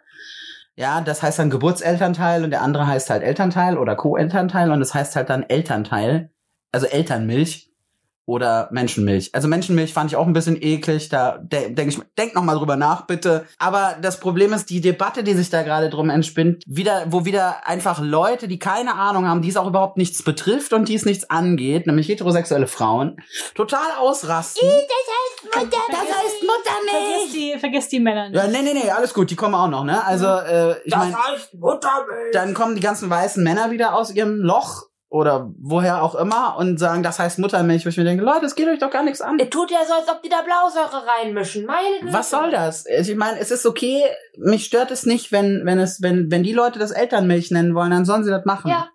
Ja, 0.76 1.02
das 1.02 1.22
heißt 1.22 1.40
dann 1.40 1.52
Geburtselternteil 1.52 2.44
und 2.44 2.50
der 2.50 2.64
andere 2.64 2.88
heißt 2.88 3.12
halt 3.12 3.22
Elternteil 3.22 3.78
oder 3.78 3.96
Co-Elternteil 3.96 4.72
und 4.72 4.80
das 4.80 4.96
heißt 4.96 5.16
halt 5.16 5.30
dann 5.30 5.44
Elternteil, 5.44 6.32
also 6.72 6.88
Elternmilch 6.88 7.67
oder 8.28 8.68
Menschenmilch. 8.72 9.30
Also 9.34 9.48
Menschenmilch 9.48 9.94
fand 9.94 10.12
ich 10.12 10.18
auch 10.18 10.28
ein 10.28 10.34
bisschen 10.34 10.62
eklig, 10.62 11.08
da 11.08 11.38
de 11.38 11.74
denke 11.74 11.94
ich, 11.96 12.02
denk 12.18 12.36
noch 12.36 12.44
mal 12.44 12.56
drüber 12.56 12.76
nach, 12.76 13.08
bitte. 13.08 13.46
Aber 13.58 13.96
das 14.02 14.20
Problem 14.20 14.52
ist, 14.52 14.70
die 14.70 14.82
Debatte, 14.82 15.24
die 15.24 15.34
sich 15.34 15.50
da 15.50 15.64
gerade 15.64 15.90
drum 15.90 16.10
entspinnt, 16.10 16.62
wieder, 16.68 17.06
wo 17.08 17.24
wieder 17.24 17.66
einfach 17.66 18.02
Leute, 18.02 18.50
die 18.50 18.60
keine 18.60 18.96
Ahnung 18.96 19.26
haben, 19.28 19.42
die 19.42 19.48
es 19.48 19.56
auch 19.56 19.66
überhaupt 19.66 19.96
nichts 19.96 20.24
betrifft 20.24 20.74
und 20.74 20.90
die 20.90 20.96
es 20.96 21.06
nichts 21.06 21.30
angeht, 21.30 21.88
nämlich 21.88 22.10
heterosexuelle 22.10 22.68
Frauen, 22.68 23.16
total 23.56 23.92
ausrasten. 23.98 24.68
Mutter, 24.68 25.78
Das 25.90 26.00
heißt 26.00 26.12
Vergiss 26.12 26.42
Muttermilch! 26.42 27.32
die, 27.32 27.60
vergiss 27.60 27.88
die 27.88 28.00
Männer 28.02 28.30
nicht. 28.30 28.36
Ja, 28.38 28.48
nee, 28.48 28.62
nee, 28.62 28.74
nee, 28.74 28.90
alles 28.92 29.14
gut, 29.14 29.32
die 29.32 29.38
kommen 29.38 29.56
auch 29.56 29.70
noch, 29.70 29.86
ne? 29.86 30.04
Also, 30.06 30.26
äh, 30.28 30.76
ich 30.84 30.94
meine, 30.94 31.16
heißt 31.16 31.54
Muttermilch. 31.54 32.34
dann 32.34 32.54
kommen 32.54 32.76
die 32.76 32.82
ganzen 32.82 33.10
weißen 33.10 33.42
Männer 33.42 33.72
wieder 33.72 33.96
aus 33.96 34.12
ihrem 34.14 34.42
Loch 34.42 34.87
oder 35.10 35.54
woher 35.58 36.04
auch 36.04 36.16
immer 36.16 36.58
und 36.58 36.80
sagen, 36.80 37.02
das 37.02 37.20
heißt 37.20 37.40
Muttermilch, 37.40 37.86
wo 37.86 37.90
ich 37.90 37.98
mir 37.98 38.04
denke, 38.04 38.24
Leute, 38.24 38.42
das 38.42 38.56
geht 38.56 38.68
euch 38.68 38.80
doch 38.80 38.92
gar 38.92 39.04
nichts 39.04 39.22
an. 39.22 39.40
Ihr 39.40 39.50
tut 39.50 39.72
ja 39.72 39.80
so, 39.88 39.94
als 39.94 40.10
ob 40.10 40.22
die 40.22 40.30
da 40.30 40.42
Blausäure 40.42 41.06
reinmischen. 41.08 41.66
Meine 41.66 42.02
Güte. 42.02 42.14
Was 42.14 42.30
soll 42.30 42.52
das? 42.52 42.86
Ich 42.86 43.16
meine, 43.16 43.40
es 43.40 43.52
ist 43.52 43.66
okay, 43.66 44.04
mich 44.38 44.66
stört 44.66 44.92
es 44.92 45.06
nicht, 45.06 45.32
wenn, 45.32 45.62
wenn 45.66 45.80
es, 45.80 46.02
wenn, 46.02 46.30
wenn 46.30 46.44
die 46.44 46.54
Leute 46.54 46.78
das 46.78 46.92
Elternmilch 46.92 47.52
nennen 47.52 47.74
wollen, 47.74 47.92
dann 47.92 48.06
sollen 48.06 48.26
sie 48.26 48.32
das 48.32 48.44
machen. 48.46 48.70
Ja. 48.70 48.90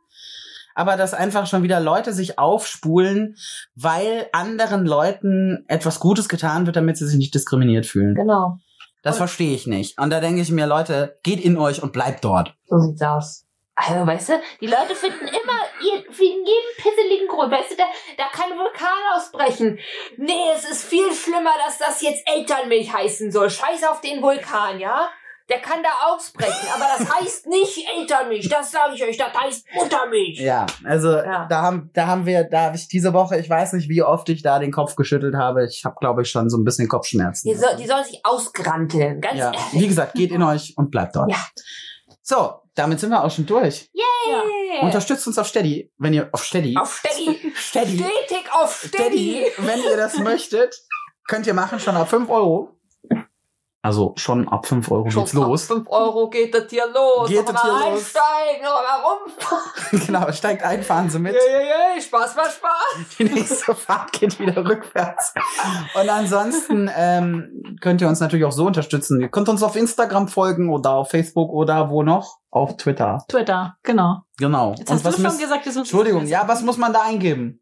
Aber 0.75 0.97
dass 0.97 1.15
einfach 1.15 1.47
schon 1.47 1.63
wieder 1.63 1.81
Leute 1.81 2.13
sich 2.13 2.39
aufspulen, 2.39 3.37
weil 3.75 4.27
anderen 4.33 4.87
Leuten 4.87 5.65
etwas 5.69 6.01
Gutes 6.01 6.29
getan 6.29 6.67
wird, 6.67 6.77
damit 6.77 6.97
sie 6.97 7.07
sich 7.07 7.19
nicht 7.19 7.35
diskriminiert 7.35 7.87
fühlen. 7.87 8.15
Genau. 8.15 8.59
Das 9.03 9.17
verstehe 9.17 9.55
ich 9.55 9.67
nicht. 9.67 10.01
Und 10.01 10.11
da 10.11 10.21
denke 10.21 10.41
ich 10.41 10.51
mir, 10.51 10.67
Leute, 10.67 11.19
geht 11.23 11.41
in 11.41 11.59
euch 11.59 11.83
und 11.83 11.93
bleibt 11.93 12.25
dort. 12.25 12.55
So 12.67 12.79
sieht's 12.79 13.03
aus. 13.03 13.47
Also, 13.89 14.07
weißt 14.07 14.29
du, 14.31 14.41
die 14.61 14.67
Leute 14.67 14.95
finden 14.95 15.27
immer, 15.27 15.61
ihr- 15.81 16.03
finden 16.13 16.45
jeden 16.47 16.77
pisseligen 16.77 17.29
Grund. 17.29 17.51
Weißt 17.53 17.73
du, 17.73 17.77
da, 17.77 17.85
da 18.17 18.25
kann 18.33 18.53
ein 18.53 18.59
Vulkan 18.59 18.89
ausbrechen. 19.17 19.79
Nee, 20.17 20.51
es 20.55 20.65
ist 20.69 20.85
viel 20.85 21.13
schlimmer, 21.13 21.53
dass 21.67 21.79
das 21.79 22.01
jetzt 22.03 22.23
Elternmilch 22.29 22.93
heißen 22.93 23.31
soll. 23.33 23.51
Scheiß 23.51 23.85
auf 23.85 24.01
den 24.01 24.23
Vulkan, 24.23 24.79
ja? 24.79 25.09
Der 25.51 25.59
kann 25.59 25.83
da 25.83 25.89
ausbrechen, 26.07 26.69
aber 26.73 26.87
das 26.97 27.15
heißt 27.21 27.47
nicht 27.49 27.87
Elternmilch. 27.99 28.49
Das 28.49 28.71
sage 28.71 28.95
ich 28.95 29.03
euch, 29.03 29.19
das 29.19 29.35
heißt 29.35 29.67
Muttermilch. 29.75 30.39
Ja, 30.39 30.65
also 30.85 31.11
Ja. 31.17 31.47
da 31.51 31.63
haben 31.63 31.91
da 31.93 32.07
haben 32.07 32.25
wir 32.27 32.45
da 32.45 32.61
habe 32.67 32.77
ich 32.77 32.87
diese 32.89 33.13
Woche, 33.13 33.37
ich 33.39 33.51
weiß 33.51 33.73
nicht, 33.75 33.89
wie 33.89 34.03
oft 34.03 34.29
ich 34.29 34.43
da 34.43 34.61
den 34.61 34.71
Kopf 34.71 34.95
geschüttelt 34.95 35.35
habe. 35.35 35.67
Ich 35.67 35.85
habe 35.85 35.97
glaube 36.01 36.23
ich 36.23 36.31
schon 36.31 36.49
so 36.49 36.57
ein 36.57 36.65
bisschen 36.65 36.89
Kopfschmerzen. 36.89 37.49
Die 37.51 37.57
soll, 37.57 37.75
die 37.77 37.87
soll 37.87 38.03
sich 38.05 38.21
ausgranteln, 38.25 39.21
ganz 39.21 39.37
ja, 39.39 39.47
ehrlich. 39.47 39.61
wie 39.73 39.89
gesagt, 39.89 40.15
geht 40.15 40.31
in 40.31 40.43
euch 40.45 40.75
und 40.77 40.91
bleibt 40.93 41.17
dort. 41.17 41.31
Ja. 41.31 41.39
So, 42.23 42.61
damit 42.75 43.01
sind 43.01 43.11
wir 43.11 43.23
auch 43.23 43.31
schon 43.31 43.47
durch. 43.47 43.89
Yay. 43.93 44.81
Unterstützt 44.83 45.27
uns 45.27 45.39
auf 45.39 45.49
Steady, 45.49 45.93
wenn 45.99 46.15
ihr 46.15 46.29
auf 46.33 46.45
Steady, 46.45 46.77
Auf 46.77 46.97
Steady. 46.99 47.53
Steady, 47.57 47.99
Stetig 47.99 48.45
auf 48.53 48.85
Steady. 48.87 49.47
wenn 49.59 49.83
ihr 49.83 49.97
das 49.97 50.19
möchtet, 50.19 50.75
könnt 51.29 51.47
ihr 51.47 51.55
machen 51.55 51.81
schon 51.81 51.97
ab 51.97 52.09
5 52.09 52.29
Euro. 52.31 52.77
Also 53.85 54.15
schon 54.17 54.47
ab 54.47 54.65
5 54.67 54.93
Euro 54.93 55.05
geht's 55.09 55.33
los. 55.33 55.67
5 55.67 55.89
Euro 55.91 56.31
geht 56.31 56.55
das 56.55 56.71
hier 56.71 56.87
los. 56.87 57.29
Geht 57.29 57.49
das 57.49 57.63
hier 57.63 57.73
los. 57.73 57.83
einsteigen, 57.83 58.63
mal 58.63 59.03
rumfahren. 59.03 60.07
genau, 60.07 60.31
steigt 60.31 60.63
ein, 60.63 60.85
fahren 60.85 61.11
Sie 61.11 61.19
mit. 61.19 61.35
Yay, 61.35 61.41
yay, 61.53 61.95
yay, 61.95 62.01
Spaß, 62.01 62.31
Spaß, 62.31 62.55
Spaß. 62.55 63.17
Die 63.19 63.25
nächste 63.25 63.75
Fahrt 63.75 64.13
geht 64.13 64.39
wieder 64.39 64.65
rückwärts. 64.65 65.35
Und 66.01 66.09
ansonsten 66.09 66.89
ähm, 66.97 67.77
könnt 67.81 68.01
ihr 68.01 68.07
uns 68.07 68.21
natürlich 68.21 68.45
auch 68.45 68.53
so 68.53 68.67
unterstützen. 68.67 69.21
Ihr 69.21 69.29
könnt 69.29 69.49
uns 69.49 69.65
auf 69.65 69.75
Instagram 69.75 70.29
folgen 70.29 70.71
oder 70.71 70.93
auf 70.93 71.11
Facebook 71.11 71.51
oder 71.51 71.91
wo 71.91 72.05
noch? 72.05 72.39
Auf 72.53 72.77
Twitter. 72.77 73.25
Twitter, 73.27 73.79
genau. 73.83 74.21
Genau. 74.39 74.75
Jetzt 74.79 74.93
hast 74.93 75.05
du 75.05 75.11
schon 75.11 75.39
gesagt, 75.39 75.67
das 75.67 75.75
muss 75.75 75.89
Entschuldigung, 75.89 76.27
ja, 76.27 76.47
was 76.47 76.63
muss 76.63 76.77
man 76.77 76.93
da 76.93 77.03
eingeben? 77.03 77.61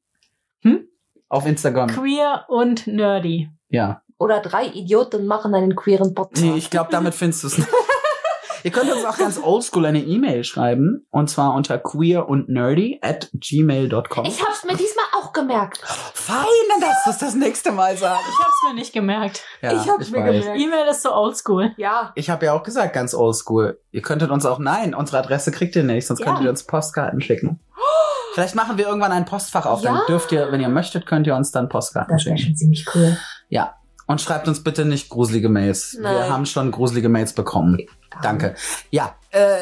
Hm? 0.61 0.87
Auf 1.31 1.47
Instagram. 1.47 1.89
Queer 1.89 2.45
und 2.49 2.87
nerdy. 2.87 3.49
Ja. 3.71 4.03
Oder 4.21 4.41
drei 4.41 4.67
Idioten 4.67 5.27
machen 5.27 5.55
einen 5.55 5.75
queeren 5.75 6.15
Podcast. 6.15 6.45
Nee, 6.45 6.55
ich 6.57 6.69
glaube, 6.71 6.91
damit 6.93 7.15
findest 7.15 7.43
du 7.43 7.47
es 7.49 7.59
nicht. 7.59 7.69
Ihr 8.63 8.71
könnt 8.71 8.93
uns 8.93 9.07
auch 9.07 9.17
ganz 9.17 9.41
oldschool 9.43 9.87
eine 9.87 10.01
E-Mail 10.03 10.45
schreiben. 10.45 11.07
Und 11.09 11.31
zwar 11.31 11.55
unter 11.55 11.79
queer 11.79 12.29
und 12.29 12.51
nerdy 12.51 12.99
at 13.01 13.31
gmail.com. 13.33 14.27
Ich 14.27 14.45
hab's 14.45 14.65
mir 14.65 14.77
diesmal 14.77 15.07
auch 15.19 15.33
gemerkt. 15.33 15.79
Fein, 16.13 16.45
dann 16.69 16.81
darfst 16.83 17.07
du 17.07 17.11
es 17.13 17.19
das 17.19 17.35
nächste 17.35 17.73
Mal 17.73 17.97
sagen. 17.97 18.21
Ich 18.29 18.39
hab's 18.45 18.61
mir 18.69 18.75
nicht 18.75 18.93
gemerkt. 18.93 19.43
Ja, 19.63 19.73
ich 19.73 19.89
hab's 19.89 20.11
mir 20.11 20.19
weiß. 20.23 20.41
gemerkt. 20.45 20.61
E-Mail 20.61 20.87
ist 20.91 21.03
so 21.03 21.15
oldschool. 21.15 21.73
Ja. 21.79 22.13
Ich 22.15 22.29
habe 22.29 22.45
ja 22.45 22.53
auch 22.53 22.63
gesagt, 22.63 22.93
ganz 22.93 23.15
oldschool. 23.15 23.81
Ihr 23.93 24.03
könntet 24.03 24.31
uns 24.31 24.45
auch, 24.45 24.59
nein, 24.59 24.95
unsere 24.95 25.21
Adresse 25.21 25.51
kriegt 25.53 25.75
ihr 25.77 25.83
nicht, 25.85 26.07
sonst 26.07 26.21
Ja. 26.21 26.27
könntet 26.27 26.45
ihr 26.45 26.51
uns 26.51 26.65
Postkarten 26.65 27.23
schicken. 27.23 27.61
Vielleicht 28.35 28.55
machen 28.55 28.77
wir 28.77 28.87
irgendwann 28.87 29.13
ein 29.13 29.25
Postfach 29.25 29.65
auf. 29.65 29.81
Dann 29.81 29.95
Ja. 29.95 30.03
dürft 30.07 30.31
ihr, 30.33 30.53
wenn 30.53 30.61
ihr 30.61 30.69
möchtet, 30.69 31.07
könnt 31.07 31.27
ihr 31.27 31.35
uns 31.35 31.51
dann 31.51 31.71
Postkarten 31.71 32.15
Das 32.15 32.27
wäre 32.27 32.37
schicken. 32.37 32.49
schon 32.51 32.57
ziemlich 32.57 32.87
cool. 32.95 33.17
Ja. 33.49 33.77
Und 34.11 34.21
schreibt 34.21 34.49
uns 34.49 34.65
bitte 34.65 34.85
nicht 34.85 35.09
gruselige 35.09 35.49
Mails. 35.49 35.95
Wir 35.95 36.11
Nein. 36.11 36.29
haben 36.33 36.45
schon 36.45 36.73
gruselige 36.73 37.09
Mails 37.09 37.33
bekommen. 37.33 37.79
Danke. 38.23 38.57
Ja, 38.91 39.15
äh, 39.31 39.57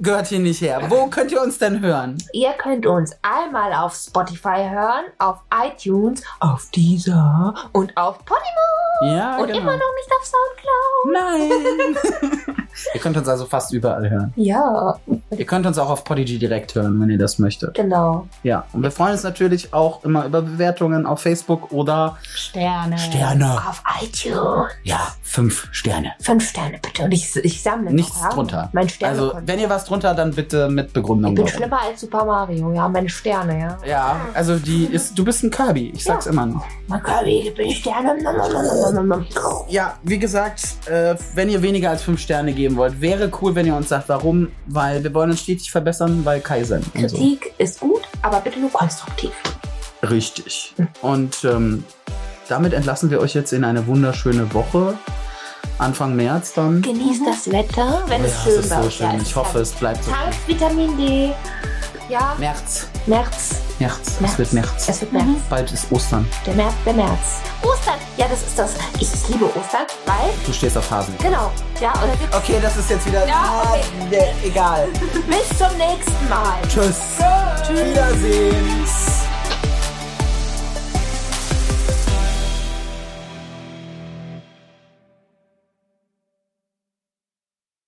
gehört 0.00 0.26
hier 0.26 0.40
nicht 0.40 0.60
her. 0.60 0.82
Wo 0.88 1.06
könnt 1.06 1.30
ihr 1.30 1.40
uns 1.40 1.58
denn 1.58 1.80
hören? 1.80 2.18
Ihr 2.32 2.50
könnt 2.54 2.84
uns 2.84 3.16
einmal 3.22 3.72
auf 3.72 3.94
Spotify 3.94 4.68
hören, 4.68 5.04
auf 5.18 5.38
iTunes, 5.54 6.24
auf 6.40 6.68
Deezer 6.74 7.54
und 7.70 7.96
auf 7.96 8.18
Podimo 8.24 9.14
Ja, 9.16 9.36
und 9.36 9.46
genau. 9.46 9.58
immer 9.60 9.76
noch 9.76 9.94
nicht 9.94 10.10
auf 10.18 10.26
Soundcloud. 10.26 11.96
Nein. 12.26 12.66
ihr 12.94 13.00
könnt 13.00 13.16
uns 13.16 13.28
also 13.28 13.46
fast 13.46 13.72
überall 13.72 14.08
hören. 14.08 14.32
Ja, 14.36 14.96
Ihr 15.36 15.46
könnt 15.46 15.64
uns 15.66 15.78
auch 15.78 15.90
auf 15.90 16.04
Podigy 16.04 16.38
direkt 16.38 16.74
hören, 16.74 17.00
wenn 17.00 17.08
ihr 17.10 17.18
das 17.18 17.38
möchtet. 17.38 17.74
genau. 17.74 18.26
Ja, 18.42 18.64
und 18.72 18.82
wir 18.82 18.90
freuen 18.90 19.12
uns 19.12 19.22
natürlich 19.22 19.72
auch 19.72 20.02
immer 20.04 20.24
über 20.24 20.42
Bewertungen 20.42 21.06
auf 21.06 21.20
Facebook 21.22 21.72
oder 21.72 22.18
Sterne. 22.22 22.98
Sterne. 22.98 23.52
Auf 23.68 23.82
iTunes. 24.02 24.72
Ja, 24.82 25.00
fünf 25.22 25.68
Sterne. 25.72 26.12
Fünf 26.20 26.48
Sterne 26.48 26.78
bitte. 26.82 27.04
Und 27.04 27.12
ich, 27.12 27.36
ich 27.36 27.62
sammle 27.62 27.92
Nichts 27.92 28.16
noch, 28.16 28.24
ja? 28.24 28.30
drunter. 28.30 28.68
Mein 28.72 28.88
Sterne. 28.88 29.12
Also, 29.12 29.32
wenn 29.46 29.58
ihr 29.60 29.70
was 29.70 29.84
drunter, 29.84 30.14
dann 30.14 30.32
bitte 30.32 30.68
mit 30.68 30.92
Begründung. 30.92 31.32
ich 31.32 31.36
bin 31.36 31.44
warum. 31.46 31.56
schlimmer 31.58 31.80
als 31.82 32.00
Super 32.00 32.24
Mario, 32.24 32.72
ja, 32.72 32.88
meine 32.88 33.08
Sterne, 33.08 33.58
ja. 33.60 33.78
Ja, 33.86 34.20
also 34.34 34.56
die 34.58 34.84
ist, 34.86 35.16
du 35.18 35.24
bist 35.24 35.42
ein 35.44 35.50
Kirby, 35.50 35.92
ich 35.94 36.04
sag's 36.04 36.26
immer 36.26 36.46
noch. 36.46 36.64
Mein 36.88 37.02
Kirby, 37.02 37.48
ich 37.48 37.54
bin 37.54 37.70
Sterne. 37.70 38.16
Ja, 39.68 39.96
wie 40.02 40.18
gesagt, 40.18 40.60
äh, 40.86 41.14
wenn 41.34 41.48
ihr 41.48 41.62
weniger 41.62 41.90
als 41.90 42.02
fünf 42.02 42.20
Sterne 42.20 42.52
geben 42.60 42.76
wollt, 42.76 43.00
wäre 43.00 43.30
cool, 43.40 43.54
wenn 43.54 43.66
ihr 43.66 43.74
uns 43.74 43.88
sagt, 43.88 44.08
warum, 44.08 44.48
weil 44.66 45.02
wir 45.02 45.12
wollen 45.14 45.30
uns 45.30 45.40
stetig 45.40 45.70
verbessern 45.70 46.22
bei 46.24 46.40
Kaizen. 46.40 46.84
und 46.94 47.08
so. 47.10 47.16
Kritik 47.16 47.52
ist 47.58 47.80
gut, 47.80 48.02
aber 48.22 48.40
bitte 48.40 48.58
nur 48.60 48.70
konstruktiv. 48.72 49.32
Richtig. 50.02 50.74
Und 51.02 51.44
ähm, 51.44 51.84
damit 52.48 52.72
entlassen 52.72 53.10
wir 53.10 53.20
euch 53.20 53.34
jetzt 53.34 53.52
in 53.52 53.64
eine 53.64 53.86
wunderschöne 53.86 54.52
Woche. 54.54 54.96
Anfang 55.78 56.14
März 56.16 56.52
dann. 56.54 56.82
Genießt 56.82 57.22
das 57.26 57.50
Wetter, 57.50 58.02
wenn 58.08 58.20
Ja, 58.22 58.26
es 58.28 58.34
es 58.36 58.42
schön 58.44 58.60
ist 58.60 58.68
so 58.70 58.90
schön. 58.90 59.10
ist. 59.16 59.28
Ich 59.28 59.36
hoffe, 59.36 59.58
es 59.60 59.72
bleibt 59.72 60.04
so. 60.04 60.10
Tankt 60.10 60.36
Vitamin 60.46 60.96
D. 60.96 61.32
Ja, 62.10 62.34
März. 62.38 62.88
März. 63.06 63.50
März. 63.78 64.18
März. 64.18 64.32
Es 64.32 64.38
wird 64.38 64.52
März. 64.52 64.88
Es 64.88 65.00
wird 65.00 65.12
März. 65.12 65.26
Bald 65.48 65.70
ist 65.70 65.92
Ostern. 65.92 66.28
Der 66.44 66.54
März, 66.54 66.74
der 66.84 66.92
März. 66.94 67.38
Ostern. 67.62 67.94
Ja, 68.16 68.26
das 68.28 68.40
ist 68.42 68.58
das. 68.58 68.72
Ich 68.98 69.28
liebe 69.28 69.44
Ostern, 69.44 69.86
weil, 70.06 70.30
Du 70.44 70.52
stehst 70.52 70.76
auf 70.76 70.90
Hasen. 70.90 71.14
genau. 71.22 71.52
Ja, 71.80 71.92
gibt's 72.18 72.36
Okay, 72.36 72.58
das 72.60 72.76
ist 72.76 72.90
jetzt 72.90 73.06
wieder. 73.06 73.24
Ja, 73.28 73.62
okay. 73.64 73.80
Ah, 73.84 74.06
nee, 74.10 74.48
egal. 74.48 74.88
bis 74.88 75.56
zum 75.56 75.78
nächsten 75.78 76.28
Mal. 76.28 76.58
Tschüss. 76.68 76.96
Wiedersehen. 77.68 78.86